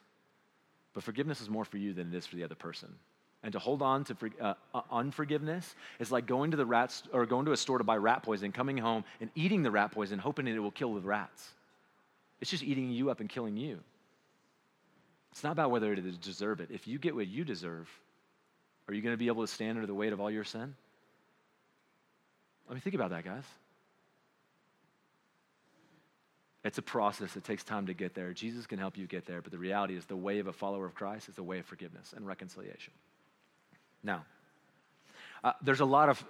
But 0.92 1.02
forgiveness 1.02 1.40
is 1.40 1.50
more 1.50 1.64
for 1.64 1.76
you 1.76 1.92
than 1.92 2.12
it 2.12 2.16
is 2.16 2.26
for 2.26 2.36
the 2.36 2.44
other 2.44 2.54
person. 2.54 2.94
And 3.42 3.52
to 3.52 3.58
hold 3.58 3.82
on 3.82 4.04
to 4.04 4.16
uh, 4.40 4.54
uh, 4.72 4.80
unforgiveness 4.90 5.74
is 5.98 6.12
like 6.12 6.26
going 6.26 6.52
to 6.52 6.56
the 6.56 6.64
rats 6.64 7.02
or 7.12 7.26
going 7.26 7.44
to 7.46 7.52
a 7.52 7.56
store 7.56 7.78
to 7.78 7.84
buy 7.84 7.96
rat 7.96 8.22
poison, 8.22 8.52
coming 8.52 8.78
home 8.78 9.04
and 9.20 9.28
eating 9.34 9.62
the 9.62 9.70
rat 9.70 9.90
poison, 9.90 10.18
hoping 10.18 10.46
it 10.46 10.58
will 10.58 10.70
kill 10.70 10.94
the 10.94 11.00
rats. 11.00 11.50
It's 12.44 12.50
just 12.50 12.62
eating 12.62 12.90
you 12.90 13.08
up 13.08 13.20
and 13.20 13.28
killing 13.30 13.56
you. 13.56 13.80
It's 15.32 15.42
not 15.42 15.52
about 15.52 15.70
whether 15.70 15.94
it 15.94 16.20
deserve 16.20 16.60
it. 16.60 16.68
If 16.70 16.86
you 16.86 16.98
get 16.98 17.14
what 17.14 17.26
you 17.26 17.42
deserve, 17.42 17.88
are 18.86 18.92
you 18.92 19.00
going 19.00 19.14
to 19.14 19.18
be 19.18 19.28
able 19.28 19.46
to 19.46 19.50
stand 19.50 19.78
under 19.78 19.86
the 19.86 19.94
weight 19.94 20.12
of 20.12 20.20
all 20.20 20.30
your 20.30 20.44
sin? 20.44 20.74
Let 22.68 22.74
me 22.74 22.82
think 22.82 22.94
about 22.94 23.08
that, 23.12 23.24
guys. 23.24 23.44
It's 26.64 26.76
a 26.76 26.82
process. 26.82 27.34
It 27.34 27.44
takes 27.44 27.64
time 27.64 27.86
to 27.86 27.94
get 27.94 28.14
there. 28.14 28.34
Jesus 28.34 28.66
can 28.66 28.78
help 28.78 28.98
you 28.98 29.06
get 29.06 29.24
there, 29.24 29.40
but 29.40 29.50
the 29.50 29.56
reality 29.56 29.96
is 29.96 30.04
the 30.04 30.14
way 30.14 30.38
of 30.38 30.46
a 30.46 30.52
follower 30.52 30.84
of 30.84 30.94
Christ 30.94 31.30
is 31.30 31.36
the 31.36 31.42
way 31.42 31.60
of 31.60 31.64
forgiveness 31.64 32.12
and 32.14 32.26
reconciliation. 32.26 32.92
Now, 34.02 34.26
uh, 35.42 35.52
there's 35.62 35.80
a 35.80 35.86
lot 35.86 36.10
of 36.10 36.22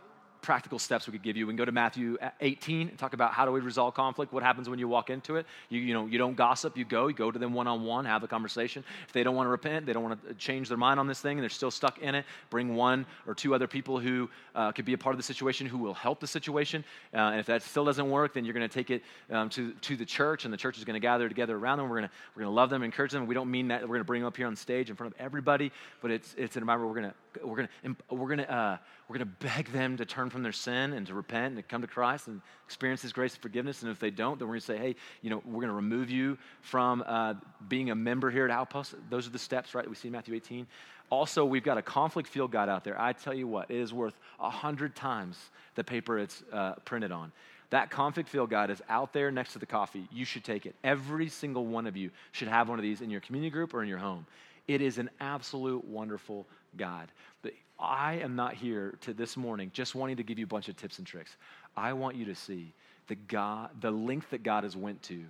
practical 0.44 0.78
steps 0.78 1.06
we 1.06 1.12
could 1.12 1.22
give 1.22 1.36
you. 1.36 1.46
We 1.46 1.52
can 1.52 1.56
go 1.56 1.64
to 1.64 1.72
Matthew 1.72 2.18
18 2.40 2.90
and 2.90 2.98
talk 2.98 3.14
about 3.14 3.32
how 3.32 3.46
do 3.46 3.50
we 3.50 3.60
resolve 3.60 3.94
conflict, 3.94 4.30
what 4.30 4.42
happens 4.42 4.68
when 4.68 4.78
you 4.78 4.86
walk 4.86 5.08
into 5.08 5.36
it. 5.36 5.46
You, 5.70 5.80
you 5.80 5.94
know, 5.94 6.04
you 6.04 6.18
don't 6.18 6.36
gossip, 6.36 6.76
you 6.76 6.84
go, 6.84 7.08
you 7.08 7.14
go 7.14 7.30
to 7.30 7.38
them 7.38 7.54
one 7.54 7.66
on 7.66 7.82
one, 7.84 8.04
have 8.04 8.22
a 8.22 8.28
conversation. 8.28 8.84
If 9.06 9.14
they 9.14 9.22
don't 9.24 9.34
want 9.34 9.46
to 9.46 9.50
repent, 9.50 9.86
they 9.86 9.94
don't 9.94 10.02
want 10.02 10.22
to 10.28 10.34
change 10.34 10.68
their 10.68 10.76
mind 10.76 11.00
on 11.00 11.06
this 11.06 11.20
thing, 11.20 11.38
and 11.38 11.42
they're 11.42 11.48
still 11.48 11.70
stuck 11.70 11.98
in 11.98 12.14
it, 12.14 12.26
bring 12.50 12.76
one 12.76 13.06
or 13.26 13.34
two 13.34 13.54
other 13.54 13.66
people 13.66 13.98
who 13.98 14.28
uh, 14.54 14.70
could 14.72 14.84
be 14.84 14.92
a 14.92 14.98
part 14.98 15.14
of 15.14 15.18
the 15.18 15.22
situation 15.22 15.66
who 15.66 15.78
will 15.78 15.94
help 15.94 16.20
the 16.20 16.26
situation. 16.26 16.84
Uh, 17.14 17.16
and 17.16 17.40
if 17.40 17.46
that 17.46 17.62
still 17.62 17.86
doesn't 17.86 18.10
work, 18.10 18.34
then 18.34 18.44
you're 18.44 18.54
going 18.54 18.68
to 18.68 18.74
take 18.74 18.90
it 18.90 19.02
um, 19.30 19.48
to, 19.48 19.72
to 19.80 19.96
the 19.96 20.04
church, 20.04 20.44
and 20.44 20.52
the 20.52 20.58
church 20.58 20.76
is 20.76 20.84
going 20.84 20.94
to 20.94 21.00
gather 21.00 21.26
together 21.26 21.56
around 21.56 21.78
them. 21.78 21.88
We're 21.88 22.00
going 22.00 22.08
to 22.08 22.14
we're 22.36 22.42
to 22.42 22.50
love 22.50 22.68
them, 22.68 22.82
encourage 22.82 23.12
them. 23.12 23.26
We 23.26 23.34
don't 23.34 23.50
mean 23.50 23.68
that 23.68 23.80
we're 23.80 23.88
going 23.88 24.00
to 24.00 24.04
bring 24.04 24.20
them 24.20 24.28
up 24.28 24.36
here 24.36 24.46
on 24.46 24.56
stage 24.56 24.90
in 24.90 24.96
front 24.96 25.14
of 25.14 25.20
everybody, 25.20 25.72
but 26.02 26.10
it's, 26.10 26.34
it's 26.36 26.56
environment 26.56 26.94
where 26.94 26.94
we're 26.94 27.08
going 27.08 27.12
to 27.12 27.23
we're 27.42 27.56
going 27.56 27.68
to 27.84 28.14
we're 28.14 28.26
going 28.26 28.38
to 28.38 28.52
uh, 28.52 28.76
we're 29.08 29.18
going 29.18 29.28
to 29.28 29.46
beg 29.46 29.72
them 29.72 29.96
to 29.96 30.04
turn 30.04 30.30
from 30.30 30.42
their 30.42 30.52
sin 30.52 30.92
and 30.92 31.06
to 31.06 31.14
repent 31.14 31.46
and 31.46 31.56
to 31.56 31.62
come 31.62 31.82
to 31.82 31.86
Christ 31.86 32.28
and 32.28 32.40
experience 32.64 33.02
His 33.02 33.12
grace 33.12 33.34
and 33.34 33.42
forgiveness. 33.42 33.82
And 33.82 33.90
if 33.90 33.98
they 33.98 34.10
don't, 34.10 34.38
then 34.38 34.48
we're 34.48 34.54
going 34.54 34.60
to 34.60 34.66
say, 34.66 34.78
hey, 34.78 34.96
you 35.22 35.30
know, 35.30 35.42
we're 35.44 35.60
going 35.60 35.68
to 35.68 35.74
remove 35.74 36.10
you 36.10 36.38
from 36.60 37.02
uh, 37.06 37.34
being 37.68 37.90
a 37.90 37.94
member 37.94 38.30
here 38.30 38.44
at 38.44 38.50
Outpost. 38.50 38.94
Those 39.10 39.26
are 39.26 39.30
the 39.30 39.38
steps, 39.38 39.74
right, 39.74 39.84
that 39.84 39.90
we 39.90 39.96
see 39.96 40.08
in 40.08 40.12
Matthew 40.12 40.34
18. 40.34 40.66
Also, 41.10 41.44
we've 41.44 41.62
got 41.62 41.78
a 41.78 41.82
conflict 41.82 42.28
field 42.28 42.50
guide 42.50 42.68
out 42.68 42.82
there. 42.82 43.00
I 43.00 43.12
tell 43.12 43.34
you 43.34 43.46
what, 43.46 43.70
it 43.70 43.76
is 43.76 43.92
worth 43.92 44.18
a 44.40 44.50
hundred 44.50 44.96
times 44.96 45.38
the 45.74 45.84
paper 45.84 46.18
it's 46.18 46.42
uh, 46.52 46.74
printed 46.84 47.12
on. 47.12 47.30
That 47.70 47.90
conflict 47.90 48.28
field 48.28 48.50
guide 48.50 48.70
is 48.70 48.80
out 48.88 49.12
there 49.12 49.30
next 49.30 49.52
to 49.54 49.58
the 49.58 49.66
coffee. 49.66 50.08
You 50.12 50.24
should 50.24 50.44
take 50.44 50.64
it. 50.64 50.74
Every 50.84 51.28
single 51.28 51.66
one 51.66 51.86
of 51.86 51.96
you 51.96 52.10
should 52.32 52.48
have 52.48 52.68
one 52.68 52.78
of 52.78 52.82
these 52.82 53.00
in 53.00 53.10
your 53.10 53.20
community 53.20 53.50
group 53.50 53.74
or 53.74 53.82
in 53.82 53.88
your 53.88 53.98
home. 53.98 54.26
It 54.66 54.80
is 54.80 54.98
an 54.98 55.10
absolute 55.20 55.84
wonderful 55.84 56.46
guide. 56.76 57.08
But 57.42 57.52
I 57.78 58.14
am 58.14 58.36
not 58.36 58.54
here 58.54 58.96
to 59.02 59.12
this 59.12 59.36
morning 59.36 59.70
just 59.72 59.94
wanting 59.94 60.16
to 60.16 60.22
give 60.22 60.38
you 60.38 60.44
a 60.44 60.48
bunch 60.48 60.68
of 60.68 60.76
tips 60.76 60.98
and 60.98 61.06
tricks. 61.06 61.36
I 61.76 61.92
want 61.92 62.16
you 62.16 62.26
to 62.26 62.34
see 62.34 62.72
the 63.08 63.14
God, 63.14 63.70
the 63.80 63.90
length 63.90 64.30
that 64.30 64.42
God 64.42 64.64
has 64.64 64.76
went 64.76 65.02
to 65.04 65.24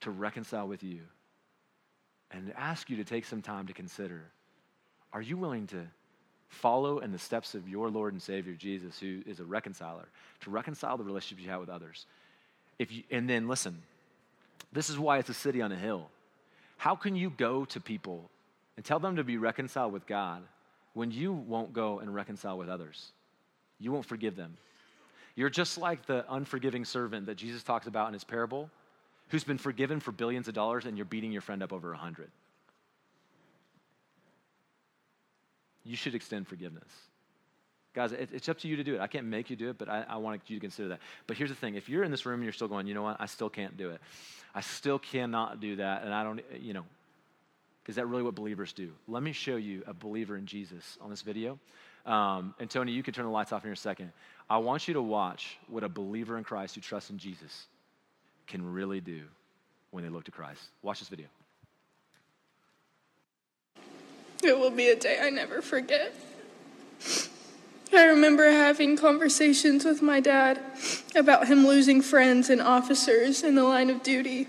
to 0.00 0.10
reconcile 0.10 0.68
with 0.68 0.82
you 0.82 1.00
and 2.30 2.52
ask 2.56 2.88
you 2.88 2.96
to 2.96 3.04
take 3.04 3.24
some 3.24 3.42
time 3.42 3.66
to 3.66 3.72
consider 3.72 4.22
are 5.12 5.22
you 5.22 5.36
willing 5.36 5.66
to 5.68 5.86
follow 6.48 6.98
in 6.98 7.12
the 7.12 7.18
steps 7.18 7.54
of 7.54 7.68
your 7.68 7.90
Lord 7.90 8.12
and 8.12 8.22
Savior 8.22 8.54
Jesus, 8.54 8.98
who 8.98 9.22
is 9.26 9.40
a 9.40 9.44
reconciler, 9.44 10.06
to 10.40 10.50
reconcile 10.50 10.96
the 10.96 11.04
relationships 11.04 11.42
you 11.42 11.50
have 11.50 11.60
with 11.60 11.70
others? 11.70 12.06
If 12.78 12.92
you, 12.92 13.02
and 13.10 13.28
then 13.28 13.48
listen, 13.48 13.82
this 14.72 14.90
is 14.90 14.98
why 14.98 15.18
it's 15.18 15.28
a 15.28 15.34
city 15.34 15.62
on 15.62 15.72
a 15.72 15.76
hill. 15.76 16.10
How 16.76 16.94
can 16.94 17.16
you 17.16 17.30
go 17.30 17.64
to 17.66 17.80
people 17.80 18.30
and 18.78 18.84
tell 18.84 19.00
them 19.00 19.16
to 19.16 19.24
be 19.24 19.38
reconciled 19.38 19.92
with 19.92 20.06
God 20.06 20.44
when 20.94 21.10
you 21.10 21.32
won't 21.32 21.72
go 21.72 21.98
and 21.98 22.14
reconcile 22.14 22.56
with 22.56 22.68
others? 22.68 23.10
You 23.80 23.90
won't 23.90 24.06
forgive 24.06 24.36
them. 24.36 24.56
You're 25.34 25.50
just 25.50 25.78
like 25.78 26.06
the 26.06 26.24
unforgiving 26.32 26.84
servant 26.84 27.26
that 27.26 27.34
Jesus 27.34 27.64
talks 27.64 27.88
about 27.88 28.06
in 28.06 28.12
his 28.12 28.22
parable, 28.22 28.70
who's 29.30 29.42
been 29.42 29.58
forgiven 29.58 29.98
for 29.98 30.12
billions 30.12 30.46
of 30.46 30.54
dollars 30.54 30.84
and 30.84 30.96
you're 30.96 31.06
beating 31.06 31.32
your 31.32 31.40
friend 31.40 31.60
up 31.60 31.72
over 31.72 31.92
a 31.92 31.96
hundred. 31.96 32.30
You 35.82 35.96
should 35.96 36.14
extend 36.14 36.46
forgiveness. 36.46 36.88
Guys, 37.94 38.12
it's 38.12 38.48
up 38.48 38.60
to 38.60 38.68
you 38.68 38.76
to 38.76 38.84
do 38.84 38.94
it. 38.94 39.00
I 39.00 39.08
can't 39.08 39.26
make 39.26 39.50
you 39.50 39.56
do 39.56 39.70
it, 39.70 39.78
but 39.78 39.88
I, 39.88 40.04
I 40.08 40.16
want 40.18 40.42
you 40.46 40.54
to 40.54 40.60
consider 40.60 40.90
that. 40.90 41.00
But 41.26 41.36
here's 41.36 41.50
the 41.50 41.56
thing 41.56 41.74
if 41.74 41.88
you're 41.88 42.04
in 42.04 42.12
this 42.12 42.24
room 42.24 42.36
and 42.36 42.44
you're 42.44 42.52
still 42.52 42.68
going, 42.68 42.86
you 42.86 42.94
know 42.94 43.02
what, 43.02 43.16
I 43.18 43.26
still 43.26 43.50
can't 43.50 43.76
do 43.76 43.90
it. 43.90 44.00
I 44.54 44.60
still 44.60 45.00
cannot 45.00 45.58
do 45.58 45.74
that, 45.76 46.04
and 46.04 46.14
I 46.14 46.22
don't, 46.22 46.40
you 46.60 46.74
know, 46.74 46.84
is 47.88 47.96
that 47.96 48.06
really 48.06 48.22
what 48.22 48.34
believers 48.34 48.72
do? 48.72 48.92
Let 49.08 49.22
me 49.22 49.32
show 49.32 49.56
you 49.56 49.82
a 49.86 49.94
believer 49.94 50.36
in 50.36 50.46
Jesus 50.46 50.98
on 51.00 51.08
this 51.08 51.22
video. 51.22 51.58
Um, 52.04 52.54
and 52.60 52.70
Tony, 52.70 52.92
you 52.92 53.02
can 53.02 53.14
turn 53.14 53.24
the 53.24 53.30
lights 53.30 53.50
off 53.50 53.64
in 53.64 53.72
a 53.72 53.76
second. 53.76 54.12
I 54.48 54.58
want 54.58 54.86
you 54.86 54.94
to 54.94 55.02
watch 55.02 55.58
what 55.68 55.82
a 55.82 55.88
believer 55.88 56.36
in 56.36 56.44
Christ 56.44 56.74
who 56.74 56.82
trusts 56.82 57.10
in 57.10 57.18
Jesus 57.18 57.66
can 58.46 58.72
really 58.72 59.00
do 59.00 59.22
when 59.90 60.04
they 60.04 60.10
look 60.10 60.24
to 60.24 60.30
Christ. 60.30 60.62
Watch 60.82 61.00
this 61.00 61.08
video. 61.08 61.26
It 64.42 64.58
will 64.58 64.70
be 64.70 64.88
a 64.90 64.96
day 64.96 65.18
I 65.20 65.30
never 65.30 65.62
forget. 65.62 66.14
I 67.92 68.04
remember 68.04 68.50
having 68.50 68.98
conversations 68.98 69.84
with 69.84 70.02
my 70.02 70.20
dad 70.20 70.60
about 71.16 71.48
him 71.48 71.66
losing 71.66 72.02
friends 72.02 72.50
and 72.50 72.60
officers 72.60 73.42
in 73.42 73.54
the 73.54 73.64
line 73.64 73.88
of 73.88 74.02
duty 74.02 74.46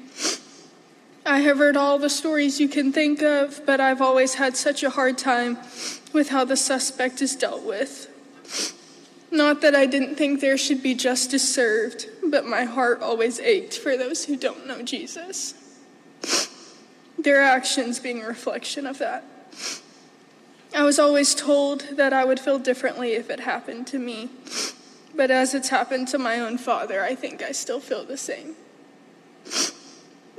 I 1.40 1.44
have 1.44 1.60
heard 1.60 1.78
all 1.78 1.98
the 1.98 2.10
stories 2.10 2.60
you 2.60 2.68
can 2.68 2.92
think 2.92 3.22
of, 3.22 3.66
but 3.66 3.80
I've 3.80 4.02
always 4.02 4.34
had 4.34 4.58
such 4.58 4.84
a 4.84 4.90
hard 4.90 5.18
time 5.18 5.58
with 6.12 6.28
how 6.28 6.44
the 6.44 6.58
suspect 6.58 7.22
is 7.22 7.34
dealt 7.34 7.64
with. 7.64 8.10
Not 9.32 9.62
that 9.62 9.74
I 9.74 9.86
didn't 9.86 10.16
think 10.16 10.42
there 10.42 10.58
should 10.58 10.84
be 10.84 10.94
justice 10.94 11.56
served, 11.56 12.08
but 12.22 12.46
my 12.46 12.66
heart 12.66 13.02
always 13.02 13.40
ached 13.40 13.78
for 13.78 13.96
those 13.96 14.26
who 14.26 14.36
don't 14.36 14.68
know 14.68 14.82
Jesus. 14.82 15.54
Their 17.18 17.42
actions 17.42 18.00
being 18.00 18.22
a 18.22 18.28
reflection 18.28 18.86
of 18.86 18.98
that. 18.98 19.24
I 20.76 20.84
was 20.84 21.00
always 21.00 21.34
told 21.34 21.86
that 21.96 22.12
I 22.12 22.26
would 22.26 22.42
feel 22.42 22.60
differently 22.60 23.14
if 23.14 23.30
it 23.30 23.40
happened 23.40 23.88
to 23.88 23.98
me, 23.98 24.30
but 25.16 25.32
as 25.32 25.54
it's 25.54 25.70
happened 25.70 26.10
to 26.10 26.18
my 26.18 26.42
own 26.42 26.58
father, 26.58 27.02
I 27.02 27.16
think 27.16 27.42
I 27.42 27.54
still 27.54 27.80
feel 27.80 28.04
the 28.04 28.18
same. 28.18 28.58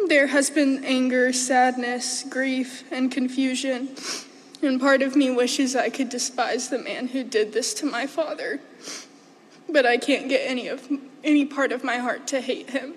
There 0.09 0.29
has 0.29 0.51
been 0.51 0.85
anger, 0.85 1.33
sadness, 1.33 2.25
grief, 2.29 2.85
and 2.91 3.11
confusion, 3.11 3.95
and 4.63 4.81
part 4.81 5.03
of 5.03 5.15
me 5.15 5.31
wishes 5.31 5.77
I 5.77 5.91
could 5.91 6.09
despise 6.09 6.69
the 6.69 6.79
man 6.79 7.09
who 7.09 7.23
did 7.23 7.53
this 7.53 7.75
to 7.75 7.87
my 7.87 8.07
father. 8.07 8.61
But 9.69 9.87
I 9.87 9.99
can't 9.99 10.29
get 10.29 10.43
any 10.45 10.69
of 10.69 10.89
any 11.23 11.45
part 11.45 11.71
of 11.71 11.85
my 11.85 11.99
heart 11.99 12.27
to 12.29 12.41
hate 12.41 12.71
him. 12.71 12.95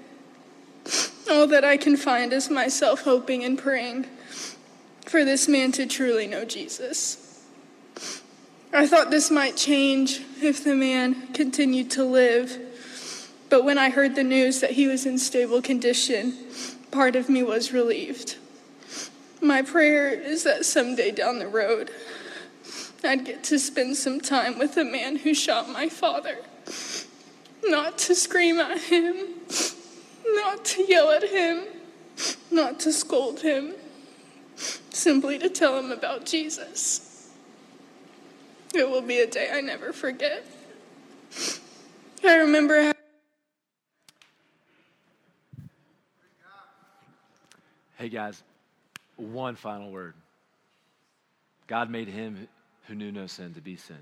All 1.29 1.47
that 1.47 1.63
I 1.63 1.77
can 1.77 1.97
find 1.97 2.33
is 2.33 2.49
myself 2.49 3.01
hoping 3.01 3.43
and 3.43 3.57
praying 3.57 4.07
for 5.05 5.23
this 5.23 5.47
man 5.47 5.71
to 5.73 5.85
truly 5.85 6.27
know 6.27 6.45
Jesus. 6.45 7.43
I 8.73 8.87
thought 8.87 9.11
this 9.11 9.29
might 9.29 9.55
change 9.55 10.21
if 10.41 10.63
the 10.63 10.75
man 10.75 11.31
continued 11.33 11.91
to 11.91 12.03
live, 12.03 12.57
but 13.49 13.63
when 13.63 13.77
I 13.77 13.91
heard 13.91 14.15
the 14.15 14.23
news 14.23 14.61
that 14.61 14.71
he 14.71 14.87
was 14.87 15.05
in 15.05 15.19
stable 15.19 15.61
condition, 15.61 16.35
part 16.93 17.15
of 17.15 17.27
me 17.27 17.43
was 17.43 17.73
relieved. 17.73 18.37
My 19.41 19.61
prayer 19.61 20.09
is 20.09 20.43
that 20.43 20.65
someday 20.65 21.11
down 21.11 21.39
the 21.39 21.47
road, 21.47 21.91
I'd 23.03 23.25
get 23.25 23.43
to 23.45 23.59
spend 23.59 23.97
some 23.97 24.21
time 24.21 24.57
with 24.57 24.75
the 24.75 24.85
man 24.85 25.17
who 25.17 25.33
shot 25.33 25.67
my 25.67 25.89
father. 25.89 26.37
Not 27.65 27.97
to 27.99 28.15
scream 28.15 28.59
at 28.59 28.79
him, 28.79 29.15
not 30.27 30.63
to 30.65 30.85
yell 30.87 31.11
at 31.11 31.23
him, 31.23 31.63
not 32.51 32.79
to 32.81 32.93
scold 32.93 33.41
him, 33.41 33.73
simply 34.55 35.39
to 35.39 35.49
tell 35.49 35.77
him 35.77 35.91
about 35.91 36.25
Jesus. 36.25 37.31
It 38.73 38.89
will 38.89 39.01
be 39.01 39.19
a 39.19 39.27
day 39.27 39.49
I 39.51 39.61
never 39.61 39.91
forget. 39.93 40.45
I 42.23 42.35
remember 42.35 42.93
Hey, 47.97 48.09
guys, 48.09 48.41
one 49.15 49.55
final 49.55 49.91
word. 49.91 50.15
God 51.67 51.89
made 51.89 52.07
him 52.07 52.47
who 52.87 52.95
knew 52.95 53.11
no 53.11 53.27
sin 53.27 53.53
to 53.53 53.61
be 53.61 53.75
sin, 53.75 53.99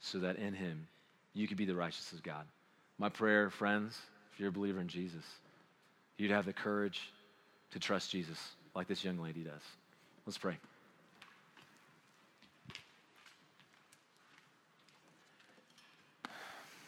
so 0.00 0.18
that 0.18 0.36
in 0.36 0.52
him 0.52 0.86
you 1.32 1.46
could 1.46 1.56
be 1.56 1.64
the 1.64 1.74
righteousness 1.74 2.18
of 2.18 2.22
God. 2.22 2.44
My 2.98 3.08
prayer, 3.08 3.50
friends, 3.50 3.98
if 4.32 4.40
you're 4.40 4.48
a 4.48 4.52
believer 4.52 4.80
in 4.80 4.88
Jesus, 4.88 5.24
you'd 6.16 6.32
have 6.32 6.44
the 6.44 6.52
courage 6.52 7.12
to 7.70 7.78
trust 7.78 8.10
Jesus 8.10 8.38
like 8.74 8.88
this 8.88 9.04
young 9.04 9.18
lady 9.18 9.40
does. 9.40 9.62
Let's 10.26 10.38
pray. 10.38 10.58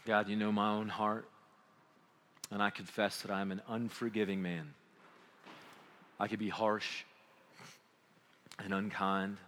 God, 0.07 0.29
you 0.29 0.35
know 0.35 0.51
my 0.51 0.71
own 0.71 0.89
heart, 0.89 1.29
and 2.51 2.61
I 2.61 2.71
confess 2.71 3.23
that 3.23 3.31
I'm 3.31 3.53
an 3.53 3.63
unforgiving 3.69 4.43
man. 4.43 4.75
I 6.21 6.29
could 6.29 6.39
be 6.39 6.51
harsh 6.51 7.05
and 8.63 8.75
unkind. 8.75 9.39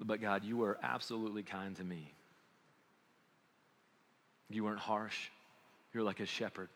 But 0.00 0.20
God, 0.20 0.44
you 0.44 0.56
were 0.56 0.78
absolutely 0.80 1.42
kind 1.42 1.74
to 1.76 1.84
me. 1.84 2.12
You 4.48 4.62
weren't 4.62 4.78
harsh. 4.78 5.28
You're 5.92 6.04
like 6.04 6.20
a 6.20 6.26
shepherd 6.26 6.68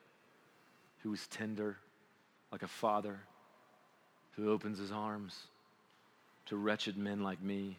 who 1.05 1.15
is 1.15 1.25
tender, 1.29 1.77
like 2.51 2.65
a 2.65 2.69
father 2.69 3.21
who 4.33 4.51
opens 4.51 4.79
his 4.79 4.91
arms 4.91 5.39
to 6.47 6.57
wretched 6.57 6.97
men 6.97 7.23
like 7.23 7.41
me, 7.41 7.77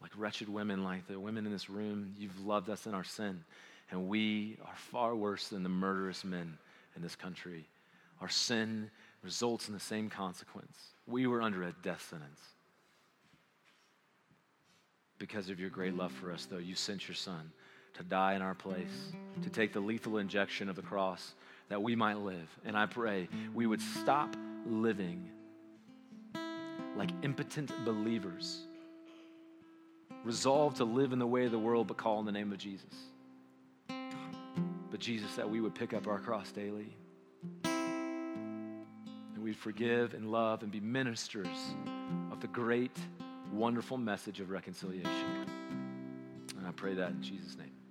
like 0.00 0.12
wretched 0.16 0.48
women 0.48 0.82
like 0.82 1.06
the 1.08 1.20
women 1.20 1.44
in 1.44 1.52
this 1.52 1.68
room. 1.68 2.14
You've 2.18 2.46
loved 2.46 2.70
us 2.70 2.86
in 2.86 2.94
our 2.94 3.04
sin, 3.04 3.44
and 3.90 4.08
we 4.08 4.56
are 4.64 4.76
far 4.76 5.14
worse 5.14 5.48
than 5.48 5.62
the 5.62 5.68
murderous 5.68 6.24
men 6.24 6.56
in 6.96 7.02
this 7.02 7.16
country. 7.16 7.66
Our 8.20 8.28
sin 8.28 8.90
results 9.22 9.68
in 9.68 9.74
the 9.74 9.80
same 9.80 10.10
consequence. 10.10 10.76
We 11.06 11.26
were 11.26 11.42
under 11.42 11.62
a 11.62 11.72
death 11.82 12.06
sentence. 12.08 12.40
Because 15.18 15.48
of 15.48 15.58
your 15.58 15.70
great 15.70 15.96
love 15.96 16.12
for 16.12 16.32
us, 16.32 16.46
though, 16.46 16.58
you 16.58 16.74
sent 16.74 17.08
your 17.08 17.14
son 17.14 17.52
to 17.94 18.02
die 18.02 18.34
in 18.34 18.42
our 18.42 18.54
place, 18.54 19.12
to 19.42 19.48
take 19.48 19.72
the 19.72 19.80
lethal 19.80 20.18
injection 20.18 20.68
of 20.68 20.76
the 20.76 20.82
cross 20.82 21.34
that 21.68 21.82
we 21.82 21.94
might 21.94 22.18
live. 22.18 22.48
And 22.64 22.76
I 22.76 22.86
pray 22.86 23.28
we 23.54 23.66
would 23.66 23.80
stop 23.80 24.36
living 24.66 25.30
like 26.96 27.10
impotent 27.22 27.72
believers, 27.84 28.60
resolved 30.24 30.76
to 30.78 30.84
live 30.84 31.12
in 31.12 31.18
the 31.18 31.26
way 31.26 31.44
of 31.44 31.52
the 31.52 31.58
world 31.58 31.86
but 31.86 31.96
call 31.96 32.20
in 32.20 32.26
the 32.26 32.32
name 32.32 32.52
of 32.52 32.58
Jesus. 32.58 32.94
But 34.90 35.00
Jesus, 35.00 35.34
that 35.36 35.48
we 35.48 35.60
would 35.60 35.74
pick 35.74 35.92
up 35.92 36.06
our 36.06 36.18
cross 36.18 36.50
daily. 36.52 36.96
We'd 39.44 39.58
forgive 39.58 40.14
and 40.14 40.32
love 40.32 40.62
and 40.62 40.72
be 40.72 40.80
ministers 40.80 41.58
of 42.32 42.40
the 42.40 42.46
great, 42.46 42.96
wonderful 43.52 43.98
message 43.98 44.40
of 44.40 44.48
reconciliation. 44.48 45.46
And 46.56 46.66
I 46.66 46.70
pray 46.70 46.94
that 46.94 47.10
in 47.10 47.22
Jesus' 47.22 47.58
name. 47.58 47.83